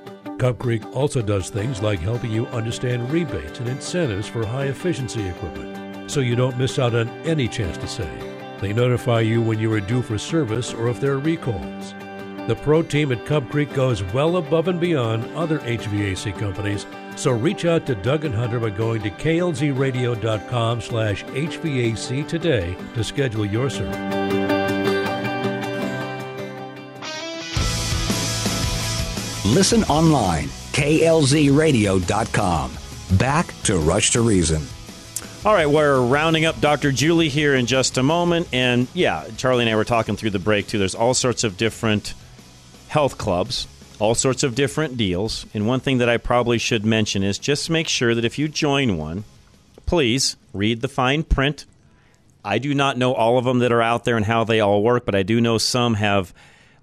Cub 0.42 0.58
Creek 0.58 0.82
also 0.96 1.22
does 1.22 1.50
things 1.50 1.82
like 1.82 2.00
helping 2.00 2.32
you 2.32 2.48
understand 2.48 3.08
rebates 3.12 3.60
and 3.60 3.68
incentives 3.68 4.26
for 4.26 4.44
high 4.44 4.64
efficiency 4.64 5.24
equipment, 5.28 6.10
so 6.10 6.18
you 6.18 6.34
don't 6.34 6.58
miss 6.58 6.80
out 6.80 6.96
on 6.96 7.08
any 7.24 7.46
chance 7.46 7.78
to 7.78 7.86
save. 7.86 8.60
They 8.60 8.72
notify 8.72 9.20
you 9.20 9.40
when 9.40 9.60
you 9.60 9.72
are 9.72 9.78
due 9.78 10.02
for 10.02 10.18
service 10.18 10.74
or 10.74 10.88
if 10.88 11.00
there 11.00 11.12
are 11.12 11.20
recalls. 11.20 11.94
The 12.48 12.58
pro 12.60 12.82
team 12.82 13.12
at 13.12 13.24
Cub 13.24 13.48
Creek 13.52 13.72
goes 13.72 14.02
well 14.12 14.38
above 14.38 14.66
and 14.66 14.80
beyond 14.80 15.32
other 15.36 15.60
HVAC 15.60 16.36
companies, 16.40 16.86
so 17.14 17.30
reach 17.30 17.64
out 17.64 17.86
to 17.86 17.94
Doug 17.94 18.24
and 18.24 18.34
Hunter 18.34 18.58
by 18.58 18.70
going 18.70 19.00
to 19.02 19.10
klzradio.com 19.10 20.80
slash 20.80 21.22
HVAC 21.22 22.26
today 22.26 22.76
to 22.94 23.04
schedule 23.04 23.46
your 23.46 23.70
service. 23.70 24.51
Listen 29.44 29.82
online, 29.84 30.46
klzradio.com. 30.72 32.72
Back 33.18 33.54
to 33.64 33.78
Rush 33.78 34.12
to 34.12 34.20
Reason. 34.20 34.62
All 35.44 35.52
right, 35.52 35.68
we're 35.68 36.00
rounding 36.00 36.44
up 36.44 36.60
Dr. 36.60 36.92
Julie 36.92 37.28
here 37.28 37.56
in 37.56 37.66
just 37.66 37.98
a 37.98 38.04
moment. 38.04 38.46
And 38.52 38.86
yeah, 38.94 39.26
Charlie 39.36 39.64
and 39.64 39.70
I 39.70 39.74
were 39.74 39.84
talking 39.84 40.14
through 40.14 40.30
the 40.30 40.38
break 40.38 40.68
too. 40.68 40.78
There's 40.78 40.94
all 40.94 41.14
sorts 41.14 41.42
of 41.42 41.56
different 41.56 42.14
health 42.86 43.18
clubs, 43.18 43.66
all 43.98 44.14
sorts 44.14 44.44
of 44.44 44.54
different 44.54 44.96
deals. 44.96 45.44
And 45.52 45.66
one 45.66 45.80
thing 45.80 45.98
that 45.98 46.08
I 46.08 46.18
probably 46.18 46.58
should 46.58 46.84
mention 46.84 47.24
is 47.24 47.36
just 47.36 47.68
make 47.68 47.88
sure 47.88 48.14
that 48.14 48.24
if 48.24 48.38
you 48.38 48.46
join 48.46 48.96
one, 48.96 49.24
please 49.84 50.36
read 50.52 50.82
the 50.82 50.88
fine 50.88 51.24
print. 51.24 51.64
I 52.44 52.58
do 52.58 52.74
not 52.74 52.96
know 52.96 53.12
all 53.12 53.38
of 53.38 53.44
them 53.44 53.58
that 53.58 53.72
are 53.72 53.82
out 53.82 54.04
there 54.04 54.16
and 54.16 54.26
how 54.26 54.44
they 54.44 54.60
all 54.60 54.84
work, 54.84 55.04
but 55.04 55.16
I 55.16 55.24
do 55.24 55.40
know 55.40 55.58
some 55.58 55.94
have 55.94 56.32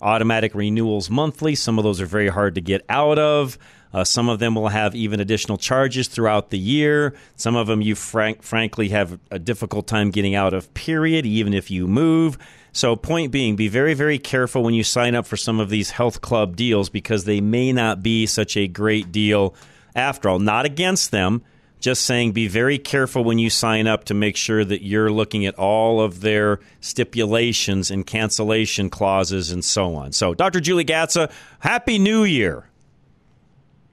automatic 0.02 0.56
renewals 0.56 1.10
monthly. 1.10 1.56
Some 1.56 1.78
of 1.78 1.84
those 1.84 2.02
are 2.02 2.06
very 2.06 2.30
hard 2.30 2.56
to 2.56 2.62
get 2.62 2.86
out 2.90 3.20
of. 3.20 3.58
Uh, 3.92 4.04
some 4.04 4.30
of 4.30 4.40
them 4.40 4.54
will 4.54 4.68
have 4.68 4.96
even 4.96 5.20
additional 5.20 5.58
charges 5.58 6.08
throughout 6.08 6.52
the 6.52 6.60
year. 6.60 7.16
Some 7.36 7.56
of 7.56 7.68
them 7.68 7.82
you 7.82 7.96
frank, 7.96 8.44
frankly 8.44 8.90
have 8.90 9.20
a 9.32 9.40
difficult 9.40 9.88
time 9.88 10.12
getting 10.12 10.36
out 10.36 10.54
of, 10.54 10.72
period, 10.74 11.26
even 11.26 11.54
if 11.54 11.72
you 11.72 11.88
move. 11.88 12.38
So, 12.72 12.96
point 12.96 13.32
being, 13.32 13.56
be 13.56 13.68
very, 13.68 13.96
very 13.96 14.20
careful 14.20 14.62
when 14.62 14.76
you 14.76 14.84
sign 14.84 15.16
up 15.16 15.26
for 15.26 15.38
some 15.38 15.60
of 15.60 15.70
these 15.70 15.90
health 15.90 16.22
club 16.22 16.56
deals 16.56 16.90
because 16.90 17.26
they 17.26 17.42
may 17.42 17.74
not 17.74 18.04
be 18.04 18.28
such 18.28 18.56
a 18.56 18.68
great 18.68 19.12
deal 19.12 19.56
after 19.96 20.30
all. 20.30 20.38
Not 20.38 20.66
against 20.66 21.10
them, 21.10 21.42
just 21.80 22.06
saying 22.06 22.34
be 22.34 22.48
very 22.48 22.78
careful 22.78 23.24
when 23.24 23.40
you 23.40 23.50
sign 23.50 23.88
up 23.88 24.04
to 24.06 24.14
make 24.14 24.36
sure 24.36 24.66
that 24.66 24.84
you're 24.84 25.12
looking 25.12 25.46
at 25.46 25.56
all 25.56 26.02
of 26.02 26.22
their 26.22 26.60
stipulations 26.82 27.90
and 27.90 28.06
cancellation 28.06 28.90
clauses 28.90 29.52
and 29.52 29.64
so 29.64 29.96
on. 29.96 30.12
So, 30.12 30.34
Dr. 30.34 30.60
Julie 30.60 30.86
Gatza, 30.86 31.32
Happy 31.60 31.98
New 31.98 32.24
Year. 32.24 32.66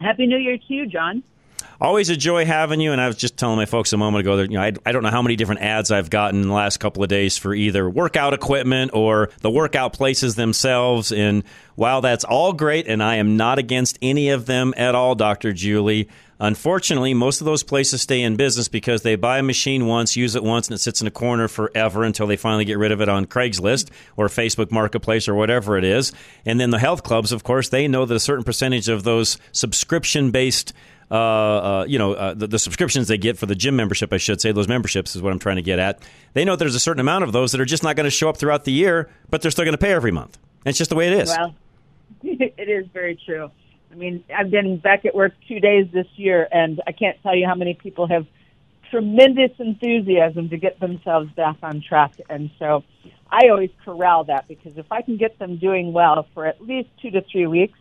Happy 0.01 0.27
New 0.27 0.39
Year 0.39 0.59
to 0.59 0.75
you, 0.75 0.87
John. 0.87 1.23
Always 1.81 2.09
a 2.09 2.17
joy 2.17 2.45
having 2.45 2.81
you. 2.81 2.93
And 2.93 3.01
I 3.01 3.07
was 3.07 3.17
just 3.17 3.37
telling 3.37 3.57
my 3.57 3.67
folks 3.67 3.93
a 3.93 3.97
moment 3.97 4.21
ago 4.21 4.39
that 4.39 4.51
you 4.51 4.57
know 4.57 4.63
I, 4.63 4.73
I 4.85 4.93
don't 4.93 5.03
know 5.03 5.11
how 5.11 5.23
many 5.23 5.37
different 5.37 5.61
ads 5.63 5.91
I've 5.91 6.11
gotten 6.11 6.43
in 6.43 6.49
the 6.49 6.55
last 6.55 6.79
couple 6.79 7.03
of 7.03 7.09
days 7.09 7.37
for 7.37 7.55
either 7.55 7.89
workout 7.89 8.35
equipment 8.35 8.93
or 8.95 9.31
the 9.41 9.51
workout 9.51 9.93
places 9.93 10.35
themselves. 10.35 11.13
And 11.13 11.45
while 11.75 12.01
that's 12.01 12.25
all 12.25 12.53
great, 12.53 12.87
and 12.87 13.03
I 13.03 13.17
am 13.17 13.37
not 13.37 13.59
against 13.59 13.99
any 14.01 14.31
of 14.31 14.47
them 14.47 14.73
at 14.77 14.95
all, 14.95 15.15
Dr. 15.15 15.53
Julie, 15.53 16.09
Unfortunately, 16.39 17.15
most 17.15 17.41
of 17.41 17.47
those 17.47 17.63
places 17.63 18.03
stay 18.03 18.21
in 18.21 18.37
business 18.37 18.69
because 18.69 19.01
they 19.01 19.17
buy 19.17 19.39
a 19.39 19.43
machine 19.43 19.87
once, 19.87 20.17
use 20.17 20.35
it 20.35 20.45
once, 20.45 20.69
and 20.69 20.75
it 20.75 20.81
sits 20.81 21.01
in 21.01 21.07
a 21.07 21.11
corner 21.11 21.49
forever 21.49 22.05
until 22.05 22.27
they 22.27 22.37
finally 22.37 22.67
get 22.67 22.77
rid 22.77 22.93
of 22.93 23.01
it 23.01 23.09
on 23.09 23.25
Craigslist 23.25 23.89
or 24.19 24.29
Facebook 24.29 24.71
Marketplace 24.71 25.29
or 25.29 25.35
whatever 25.35 25.79
it 25.79 25.85
is. 25.85 26.13
And 26.45 26.61
then 26.61 26.71
the 26.71 26.79
health 26.79 27.03
clubs, 27.03 27.33
of 27.33 27.43
course, 27.43 27.71
they 27.71 27.89
know 27.89 28.05
that 28.05 28.15
a 28.15 28.21
certain 28.21 28.45
percentage 28.45 28.91
of 28.91 29.03
those 29.03 29.39
subscription 29.53 30.31
based 30.31 30.75
uh, 31.11 31.15
uh, 31.15 31.85
you 31.87 31.99
know, 31.99 32.15
uh, 32.15 32.35
the, 32.35 32.49
the, 32.49 32.59
subscriptions 32.59 33.07
they 33.07 33.19
get 33.19 33.39
for 33.39 33.47
the 33.47 33.55
gym 33.55 33.77
membership, 33.77 34.13
I 34.13 34.17
should 34.17 34.41
say, 34.41 34.51
those 34.51 34.67
memberships 34.67 35.15
is 35.15 35.23
what 35.23 35.33
I'm 35.33 35.39
trying 35.39 35.57
to 35.57 35.63
get 35.63 35.79
at. 35.79 36.03
They 36.33 36.45
know 36.45 36.57
there's 36.57 36.75
a 36.75 36.81
certain 36.81 37.01
amount 37.01 37.23
of 37.23 37.33
those 37.33 37.53
that 37.53 37.61
are 37.61 37.65
just 37.67 37.85
not 37.85 37.95
going 37.95 38.05
to 38.05 38.11
show 38.11 38.29
up 38.29 38.37
throughout 38.37 38.65
the 38.65 38.73
year, 38.73 39.09
but 39.31 39.41
they're 39.41 39.53
still 39.53 39.65
going 39.65 39.75
to 39.75 39.79
pay 39.79 39.93
every 39.93 40.11
month. 40.11 40.37
And 40.65 40.71
it's 40.71 40.79
just 40.79 40.91
the 40.91 40.97
way 40.97 41.07
it 41.07 41.13
is. 41.13 41.29
Well, 41.29 41.55
it 42.23 42.69
is 42.69 42.87
very 42.93 43.19
true. 43.25 43.51
I 43.93 43.95
mean, 43.95 44.25
I've 44.37 44.51
been 44.51 44.79
back 44.79 45.05
at 45.05 45.15
work 45.15 45.33
two 45.47 45.61
days 45.61 45.87
this 45.93 46.09
year, 46.17 46.49
and 46.51 46.81
I 46.87 46.93
can't 46.93 47.17
tell 47.23 47.37
you 47.37 47.47
how 47.47 47.55
many 47.55 47.75
people 47.75 48.09
have 48.09 48.27
tremendous 48.91 49.53
enthusiasm 49.59 50.49
to 50.49 50.57
get 50.57 50.81
themselves 50.81 51.31
back 51.33 51.57
on 51.63 51.83
track. 51.87 52.13
And 52.29 52.51
so 52.59 52.85
I 53.31 53.49
always 53.49 53.71
corral 53.85 54.25
that 54.25 54.49
because 54.49 54.77
if 54.77 54.91
I 54.91 55.03
can 55.03 55.17
get 55.17 55.39
them 55.39 55.57
doing 55.59 55.93
well 55.93 56.27
for 56.35 56.47
at 56.47 56.61
least 56.61 56.89
two 57.01 57.11
to 57.13 57.23
three 57.23 57.47
weeks, 57.47 57.79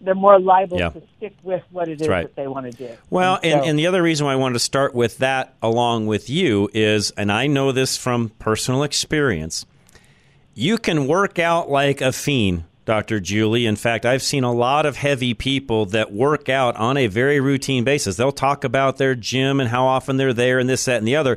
they're 0.00 0.14
more 0.14 0.38
liable 0.38 0.78
yeah. 0.78 0.90
to 0.90 1.02
stick 1.16 1.34
with 1.42 1.62
what 1.70 1.88
it 1.88 2.00
is 2.00 2.08
right. 2.08 2.26
that 2.26 2.36
they 2.36 2.46
want 2.46 2.70
to 2.70 2.72
do. 2.72 2.96
Well, 3.10 3.34
and, 3.42 3.42
so, 3.42 3.58
and, 3.58 3.70
and, 3.70 3.78
the 3.78 3.86
other 3.86 4.02
reason 4.02 4.26
why 4.26 4.32
I 4.32 4.36
wanted 4.36 4.54
to 4.54 4.60
start 4.60 4.94
with 4.94 5.18
that 5.18 5.54
along 5.62 6.06
with 6.06 6.30
you 6.30 6.70
is, 6.72 7.10
and 7.12 7.32
I 7.32 7.46
know 7.46 7.72
this 7.72 7.96
from 7.96 8.30
personal 8.38 8.82
experience, 8.82 9.66
you 10.54 10.78
can 10.78 11.06
work 11.06 11.38
out 11.38 11.68
like 11.68 12.00
a 12.00 12.12
fiend 12.12 12.64
Dr. 12.88 13.20
Julie. 13.20 13.66
In 13.66 13.76
fact, 13.76 14.06
I've 14.06 14.22
seen 14.22 14.44
a 14.44 14.52
lot 14.52 14.86
of 14.86 14.96
heavy 14.96 15.34
people 15.34 15.84
that 15.86 16.10
work 16.10 16.48
out 16.48 16.74
on 16.76 16.96
a 16.96 17.06
very 17.06 17.38
routine 17.38 17.84
basis. 17.84 18.16
They'll 18.16 18.32
talk 18.32 18.64
about 18.64 18.96
their 18.96 19.14
gym 19.14 19.60
and 19.60 19.68
how 19.68 19.84
often 19.84 20.16
they're 20.16 20.32
there 20.32 20.58
and 20.58 20.70
this, 20.70 20.86
that, 20.86 20.96
and 20.96 21.06
the 21.06 21.14
other. 21.14 21.36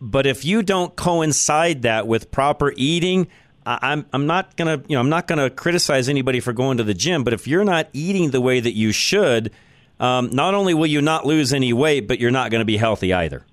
But 0.00 0.26
if 0.26 0.44
you 0.44 0.62
don't 0.62 0.94
coincide 0.94 1.82
that 1.82 2.06
with 2.06 2.30
proper 2.30 2.72
eating, 2.76 3.26
I'm 3.66 4.06
I'm 4.12 4.26
not 4.26 4.56
gonna 4.56 4.82
you 4.86 4.96
know 4.96 5.00
I'm 5.00 5.08
not 5.08 5.26
gonna 5.26 5.50
criticize 5.50 6.08
anybody 6.08 6.40
for 6.40 6.52
going 6.52 6.78
to 6.78 6.84
the 6.84 6.94
gym, 6.94 7.24
but 7.24 7.32
if 7.32 7.46
you're 7.48 7.64
not 7.64 7.88
eating 7.92 8.30
the 8.30 8.40
way 8.40 8.60
that 8.60 8.74
you 8.74 8.92
should, 8.92 9.50
um, 9.98 10.30
not 10.30 10.54
only 10.54 10.74
will 10.74 10.86
you 10.86 11.00
not 11.00 11.26
lose 11.26 11.52
any 11.52 11.72
weight, 11.72 12.06
but 12.06 12.20
you're 12.20 12.30
not 12.30 12.50
going 12.50 12.60
to 12.60 12.66
be 12.66 12.76
healthy 12.76 13.12
either. 13.12 13.44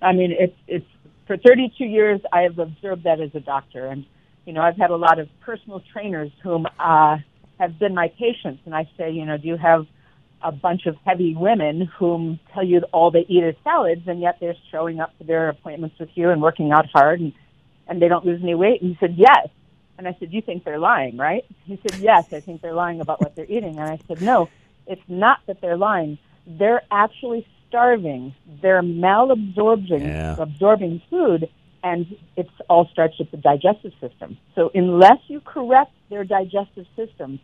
I 0.00 0.12
mean, 0.12 0.34
it's 0.38 0.56
it's 0.66 0.86
for 1.26 1.36
32 1.36 1.84
years 1.84 2.20
I 2.32 2.42
have 2.42 2.58
observed 2.58 3.04
that 3.04 3.20
as 3.20 3.34
a 3.34 3.40
doctor, 3.40 3.86
and 3.86 4.06
you 4.46 4.52
know, 4.52 4.62
I've 4.62 4.76
had 4.76 4.90
a 4.90 4.96
lot 4.96 5.18
of 5.18 5.28
personal 5.40 5.82
trainers 5.92 6.30
whom 6.42 6.66
uh, 6.78 7.18
have 7.58 7.78
been 7.78 7.94
my 7.94 8.08
patients, 8.08 8.62
and 8.64 8.74
I 8.74 8.88
say, 8.96 9.10
you 9.10 9.26
know, 9.26 9.36
do 9.36 9.48
you 9.48 9.56
have 9.56 9.86
a 10.40 10.52
bunch 10.52 10.86
of 10.86 10.96
heavy 11.04 11.34
women 11.34 11.90
whom 11.98 12.38
tell 12.54 12.64
you 12.64 12.80
all 12.92 13.10
they 13.10 13.26
eat 13.28 13.42
is 13.42 13.56
salads, 13.64 14.02
and 14.06 14.20
yet 14.20 14.38
they're 14.40 14.54
showing 14.70 15.00
up 15.00 15.12
for 15.18 15.24
their 15.24 15.48
appointments 15.48 15.98
with 15.98 16.10
you 16.14 16.30
and 16.30 16.40
working 16.40 16.70
out 16.70 16.86
hard, 16.86 17.20
and 17.20 17.32
and 17.88 18.00
they 18.00 18.08
don't 18.08 18.24
lose 18.24 18.40
any 18.42 18.54
weight? 18.54 18.82
And 18.82 18.90
he 18.90 18.98
said, 19.00 19.14
yes. 19.16 19.48
And 19.96 20.06
I 20.06 20.16
said, 20.20 20.32
you 20.32 20.42
think 20.42 20.64
they're 20.64 20.78
lying, 20.78 21.16
right? 21.16 21.44
He 21.64 21.80
said, 21.82 22.00
yes, 22.00 22.32
I 22.32 22.40
think 22.40 22.62
they're 22.62 22.72
lying 22.72 23.00
about 23.00 23.20
what 23.20 23.34
they're 23.34 23.46
eating. 23.46 23.78
And 23.78 23.90
I 23.90 23.98
said, 24.06 24.22
no, 24.22 24.48
it's 24.86 25.02
not 25.08 25.40
that 25.46 25.60
they're 25.60 25.76
lying. 25.76 26.18
They're 26.46 26.82
actually 26.90 27.46
starving. 27.68 28.34
They're 28.62 28.82
malabsorbing 28.82 30.00
yeah. 30.00 30.36
absorbing 30.38 31.02
food 31.10 31.48
and 31.82 32.16
it's 32.36 32.50
all 32.68 32.88
starts 32.92 33.18
with 33.18 33.30
the 33.30 33.36
digestive 33.36 33.92
system. 34.00 34.36
So 34.54 34.70
unless 34.74 35.18
you 35.28 35.40
correct 35.40 35.92
their 36.10 36.24
digestive 36.24 36.86
system, 36.96 37.38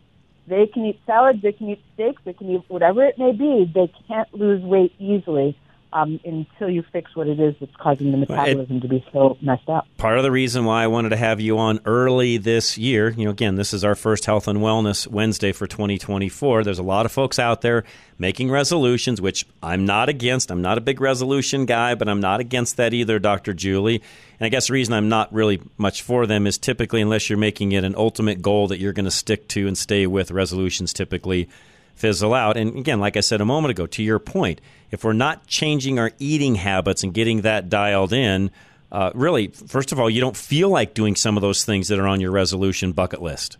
they 0.47 0.67
can 0.67 0.85
eat 0.85 0.99
salads, 1.05 1.41
they 1.41 1.53
can 1.53 1.69
eat 1.69 1.81
steaks, 1.93 2.21
they 2.25 2.33
can 2.33 2.49
eat 2.49 2.61
whatever 2.67 3.03
it 3.03 3.17
may 3.17 3.31
be. 3.31 3.71
They 3.73 3.91
can't 4.07 4.31
lose 4.33 4.61
weight 4.61 4.93
easily 4.99 5.57
um, 5.95 6.19
until 6.25 6.69
you 6.69 6.83
fix 6.91 7.15
what 7.15 7.27
it 7.27 7.39
is 7.39 7.55
that's 7.61 7.75
causing 7.77 8.11
the 8.11 8.17
metabolism 8.17 8.77
it, 8.77 8.81
to 8.81 8.87
be 8.89 9.05
so 9.13 9.37
messed 9.41 9.69
up. 9.69 9.87
Part 9.97 10.17
of 10.17 10.23
the 10.23 10.31
reason 10.31 10.65
why 10.65 10.83
I 10.83 10.87
wanted 10.87 11.09
to 11.09 11.15
have 11.15 11.39
you 11.39 11.57
on 11.57 11.79
early 11.85 12.35
this 12.35 12.77
year, 12.77 13.11
you 13.11 13.23
know, 13.23 13.31
again, 13.31 13.55
this 13.55 13.73
is 13.73 13.85
our 13.85 13.95
first 13.95 14.25
Health 14.25 14.49
and 14.49 14.59
Wellness 14.59 15.07
Wednesday 15.07 15.53
for 15.53 15.67
2024. 15.67 16.65
There's 16.65 16.79
a 16.79 16.83
lot 16.83 17.05
of 17.05 17.13
folks 17.13 17.39
out 17.39 17.61
there 17.61 17.85
making 18.19 18.51
resolutions, 18.51 19.21
which 19.21 19.45
I'm 19.63 19.85
not 19.85 20.09
against. 20.09 20.51
I'm 20.51 20.61
not 20.61 20.77
a 20.77 20.81
big 20.81 20.99
resolution 20.99 21.65
guy, 21.65 21.95
but 21.95 22.09
I'm 22.09 22.19
not 22.19 22.41
against 22.41 22.75
that 22.75 22.93
either, 22.93 23.17
Dr. 23.17 23.53
Julie. 23.53 24.01
And 24.37 24.45
I 24.45 24.49
guess 24.49 24.67
the 24.67 24.73
reason 24.73 24.93
I'm 24.93 25.07
not 25.07 25.33
really 25.33 25.61
much 25.77 26.01
for 26.01 26.27
them 26.27 26.45
is 26.45 26.57
typically, 26.57 26.99
unless 26.99 27.29
you're 27.29 27.39
making 27.39 27.71
it 27.71 27.85
an 27.85 27.95
ultimate 27.95 28.41
goal 28.41 28.67
that 28.67 28.79
you're 28.79 28.91
going 28.91 29.05
to 29.05 29.11
stick 29.11 29.47
to 29.49 29.65
and 29.65 29.77
stay 29.77 30.07
with, 30.07 30.29
resolutions 30.29 30.91
typically 30.91 31.47
fizzle 31.95 32.33
out. 32.33 32.57
And 32.57 32.77
again, 32.77 32.99
like 32.99 33.17
I 33.17 33.21
said 33.21 33.41
a 33.41 33.45
moment 33.45 33.71
ago, 33.71 33.87
to 33.87 34.03
your 34.03 34.19
point, 34.19 34.61
if 34.91 35.03
we're 35.03 35.13
not 35.13 35.47
changing 35.47 35.99
our 35.99 36.11
eating 36.19 36.55
habits 36.55 37.03
and 37.03 37.13
getting 37.13 37.41
that 37.41 37.69
dialed 37.69 38.13
in, 38.13 38.51
uh, 38.91 39.11
really, 39.13 39.47
first 39.47 39.91
of 39.91 39.99
all, 39.99 40.09
you 40.09 40.21
don't 40.21 40.37
feel 40.37 40.69
like 40.69 40.93
doing 40.93 41.15
some 41.15 41.37
of 41.37 41.41
those 41.41 41.65
things 41.65 41.87
that 41.87 41.99
are 41.99 42.07
on 42.07 42.21
your 42.21 42.31
resolution 42.31 42.91
bucket 42.91 43.21
list. 43.21 43.57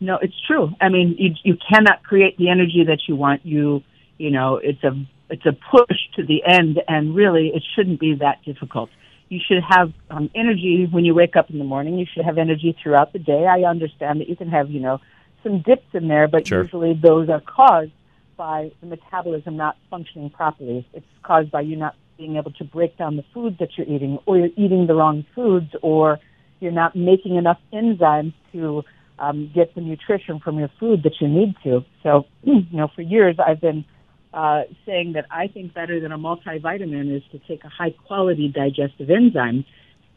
No, 0.00 0.16
it's 0.16 0.40
true. 0.46 0.72
I 0.80 0.88
mean, 0.88 1.16
you 1.18 1.34
you 1.42 1.56
cannot 1.72 2.02
create 2.04 2.36
the 2.38 2.48
energy 2.50 2.84
that 2.86 3.00
you 3.08 3.16
want. 3.16 3.44
You 3.44 3.82
you 4.16 4.30
know, 4.30 4.56
it's 4.56 4.82
a 4.84 4.96
it's 5.28 5.44
a 5.44 5.52
push 5.52 5.98
to 6.16 6.24
the 6.24 6.42
end, 6.44 6.80
and 6.88 7.14
really, 7.14 7.48
it 7.48 7.62
shouldn't 7.74 8.00
be 8.00 8.14
that 8.16 8.42
difficult. 8.44 8.90
You 9.28 9.40
should 9.46 9.62
have 9.62 9.92
um, 10.08 10.30
energy 10.34 10.88
when 10.90 11.04
you 11.04 11.14
wake 11.14 11.36
up 11.36 11.50
in 11.50 11.58
the 11.58 11.64
morning. 11.64 11.98
You 11.98 12.06
should 12.12 12.24
have 12.24 12.38
energy 12.38 12.76
throughout 12.82 13.12
the 13.12 13.18
day. 13.18 13.46
I 13.46 13.68
understand 13.68 14.20
that 14.20 14.28
you 14.28 14.36
can 14.36 14.48
have, 14.48 14.70
you 14.70 14.80
know, 14.80 15.00
some 15.42 15.60
dips 15.60 15.86
in 15.92 16.08
there, 16.08 16.28
but 16.28 16.46
Sure. 16.46 16.62
usually 16.62 16.94
those 16.94 17.28
are 17.28 17.40
caused 17.40 17.92
by 18.36 18.70
the 18.80 18.86
metabolism 18.86 19.56
not 19.56 19.76
functioning 19.90 20.30
properly. 20.30 20.86
It's 20.92 21.06
caused 21.22 21.50
by 21.50 21.62
you 21.62 21.76
not 21.76 21.94
being 22.16 22.36
able 22.36 22.52
to 22.52 22.64
break 22.64 22.96
down 22.96 23.16
the 23.16 23.24
food 23.34 23.58
that 23.58 23.76
you're 23.76 23.86
eating, 23.86 24.18
or 24.26 24.38
you're 24.38 24.50
eating 24.56 24.86
the 24.86 24.94
wrong 24.94 25.24
foods, 25.34 25.74
or 25.82 26.18
you're 26.60 26.72
not 26.72 26.96
making 26.96 27.36
enough 27.36 27.58
enzymes 27.72 28.32
to 28.52 28.84
um, 29.18 29.50
get 29.54 29.74
the 29.74 29.80
nutrition 29.80 30.38
from 30.40 30.58
your 30.58 30.70
food 30.80 31.02
that 31.02 31.20
you 31.20 31.28
need 31.28 31.54
to. 31.64 31.84
So, 32.02 32.26
you 32.42 32.64
know, 32.72 32.88
for 32.94 33.02
years 33.02 33.36
I've 33.44 33.60
been 33.60 33.84
uh, 34.32 34.62
saying 34.84 35.12
that 35.14 35.26
I 35.30 35.48
think 35.48 35.74
better 35.74 36.00
than 36.00 36.12
a 36.12 36.18
multivitamin 36.18 37.16
is 37.16 37.22
to 37.32 37.38
take 37.46 37.64
a 37.64 37.68
high 37.68 37.94
quality 38.06 38.48
digestive 38.48 39.10
enzyme 39.10 39.64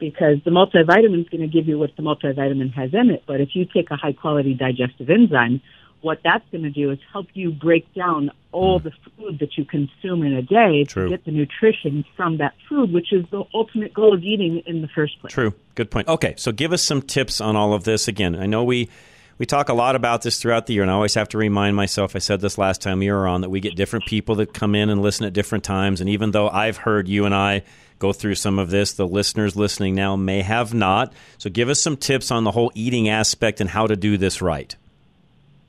because 0.01 0.37
the 0.43 0.51
multivitamin 0.51 1.21
is 1.21 1.29
going 1.29 1.41
to 1.41 1.47
give 1.47 1.67
you 1.67 1.79
what 1.79 1.95
the 1.95 2.01
multivitamin 2.01 2.73
has 2.73 2.93
in 2.93 3.11
it. 3.11 3.23
But 3.25 3.39
if 3.39 3.49
you 3.53 3.65
take 3.65 3.89
a 3.91 3.95
high 3.95 4.11
quality 4.11 4.55
digestive 4.55 5.09
enzyme, 5.09 5.61
what 6.01 6.19
that's 6.23 6.43
going 6.51 6.63
to 6.63 6.71
do 6.71 6.89
is 6.91 6.97
help 7.13 7.27
you 7.33 7.51
break 7.51 7.93
down 7.93 8.31
all 8.51 8.79
mm. 8.79 8.83
the 8.83 8.91
food 9.15 9.37
that 9.39 9.57
you 9.57 9.63
consume 9.63 10.23
in 10.23 10.33
a 10.33 10.41
day 10.41 10.83
True. 10.83 11.03
to 11.05 11.09
get 11.11 11.23
the 11.23 11.31
nutrition 11.31 12.03
from 12.17 12.39
that 12.39 12.55
food, 12.67 12.91
which 12.91 13.13
is 13.13 13.23
the 13.29 13.43
ultimate 13.53 13.93
goal 13.93 14.13
of 14.13 14.23
eating 14.23 14.63
in 14.65 14.81
the 14.81 14.87
first 14.87 15.21
place. 15.21 15.31
True. 15.31 15.53
Good 15.75 15.91
point. 15.91 16.07
Okay, 16.07 16.33
so 16.37 16.51
give 16.51 16.73
us 16.73 16.81
some 16.81 17.03
tips 17.03 17.39
on 17.39 17.55
all 17.55 17.73
of 17.73 17.83
this. 17.83 18.07
Again, 18.07 18.35
I 18.35 18.47
know 18.47 18.63
we 18.63 18.89
we 19.37 19.45
talk 19.45 19.69
a 19.69 19.73
lot 19.73 19.95
about 19.95 20.23
this 20.23 20.39
throughout 20.39 20.65
the 20.65 20.73
year, 20.73 20.81
and 20.81 20.91
I 20.91 20.95
always 20.95 21.13
have 21.13 21.29
to 21.29 21.37
remind 21.37 21.75
myself. 21.75 22.15
I 22.15 22.19
said 22.19 22.41
this 22.41 22.57
last 22.57 22.81
time 22.81 23.01
you 23.03 23.13
were 23.13 23.27
on 23.27 23.41
that 23.41 23.49
we 23.49 23.59
get 23.59 23.75
different 23.75 24.05
people 24.05 24.35
that 24.35 24.53
come 24.53 24.75
in 24.75 24.89
and 24.89 25.01
listen 25.01 25.25
at 25.25 25.33
different 25.33 25.63
times. 25.63 26.01
And 26.01 26.09
even 26.09 26.31
though 26.31 26.49
I've 26.49 26.77
heard 26.77 27.07
you 27.07 27.25
and 27.25 27.33
I 27.33 27.63
go 28.01 28.11
through 28.11 28.35
some 28.35 28.59
of 28.59 28.71
this, 28.71 28.93
the 28.93 29.07
listeners 29.07 29.55
listening 29.55 29.95
now 29.95 30.15
may 30.15 30.41
have 30.41 30.73
not. 30.73 31.13
So 31.37 31.49
give 31.49 31.69
us 31.69 31.79
some 31.79 31.95
tips 31.95 32.31
on 32.31 32.43
the 32.43 32.51
whole 32.51 32.71
eating 32.73 33.07
aspect 33.07 33.61
and 33.61 33.69
how 33.69 33.87
to 33.87 33.95
do 33.95 34.17
this 34.17 34.41
right. 34.41 34.75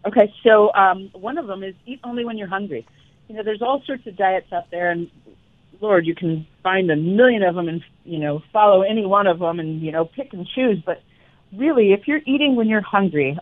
Okay, 0.06 0.32
so 0.42 0.74
um, 0.74 1.10
one 1.12 1.38
of 1.38 1.46
them 1.46 1.62
is 1.62 1.74
eat 1.86 2.00
only 2.02 2.24
when 2.24 2.38
you're 2.38 2.48
hungry. 2.48 2.86
You 3.28 3.36
know, 3.36 3.42
there's 3.44 3.62
all 3.62 3.82
sorts 3.86 4.06
of 4.06 4.16
diets 4.16 4.52
out 4.52 4.70
there, 4.70 4.90
and 4.90 5.08
Lord, 5.80 6.06
you 6.06 6.14
can 6.14 6.46
find 6.62 6.90
a 6.90 6.96
million 6.96 7.42
of 7.44 7.54
them, 7.54 7.68
and 7.68 7.84
you 8.04 8.18
know, 8.18 8.42
follow 8.52 8.82
any 8.82 9.06
one 9.06 9.28
of 9.28 9.38
them, 9.38 9.60
and 9.60 9.80
you 9.80 9.92
know, 9.92 10.06
pick 10.06 10.32
and 10.32 10.46
choose. 10.48 10.82
But 10.84 11.00
really, 11.56 11.92
if 11.92 12.08
you're 12.08 12.20
eating 12.26 12.56
when 12.56 12.68
you're 12.68 12.80
hungry, 12.80 13.38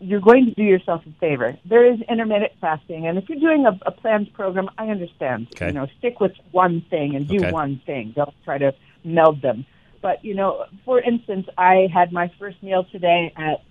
you're 0.00 0.20
going 0.20 0.46
to 0.46 0.54
do 0.54 0.62
yourself 0.62 1.02
a 1.06 1.12
favor. 1.20 1.56
There 1.64 1.90
is 1.90 2.00
intermittent 2.08 2.52
fasting, 2.60 3.06
and 3.06 3.16
if 3.16 3.28
you're 3.28 3.38
doing 3.40 3.66
a, 3.66 3.78
a 3.86 3.90
planned 3.90 4.32
program, 4.34 4.68
I 4.76 4.88
understand. 4.88 5.48
Okay. 5.54 5.68
You 5.68 5.72
know, 5.72 5.86
stick 5.98 6.20
with 6.20 6.32
one 6.50 6.84
thing 6.90 7.14
and 7.14 7.28
do 7.28 7.38
Okay. 7.38 7.52
one 7.52 7.80
thing. 7.86 8.12
Don't 8.14 8.34
try 8.44 8.58
to 8.58 8.74
meld 9.04 9.40
them. 9.42 9.66
But 10.02 10.24
you 10.24 10.34
know, 10.34 10.66
for 10.84 11.00
instance, 11.00 11.46
I 11.56 11.88
had 11.92 12.12
my 12.12 12.30
first 12.38 12.62
meal 12.62 12.84
today 12.92 13.32
at 13.36 13.62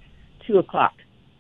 two 0.48 0.58
o'clock. 0.58 0.94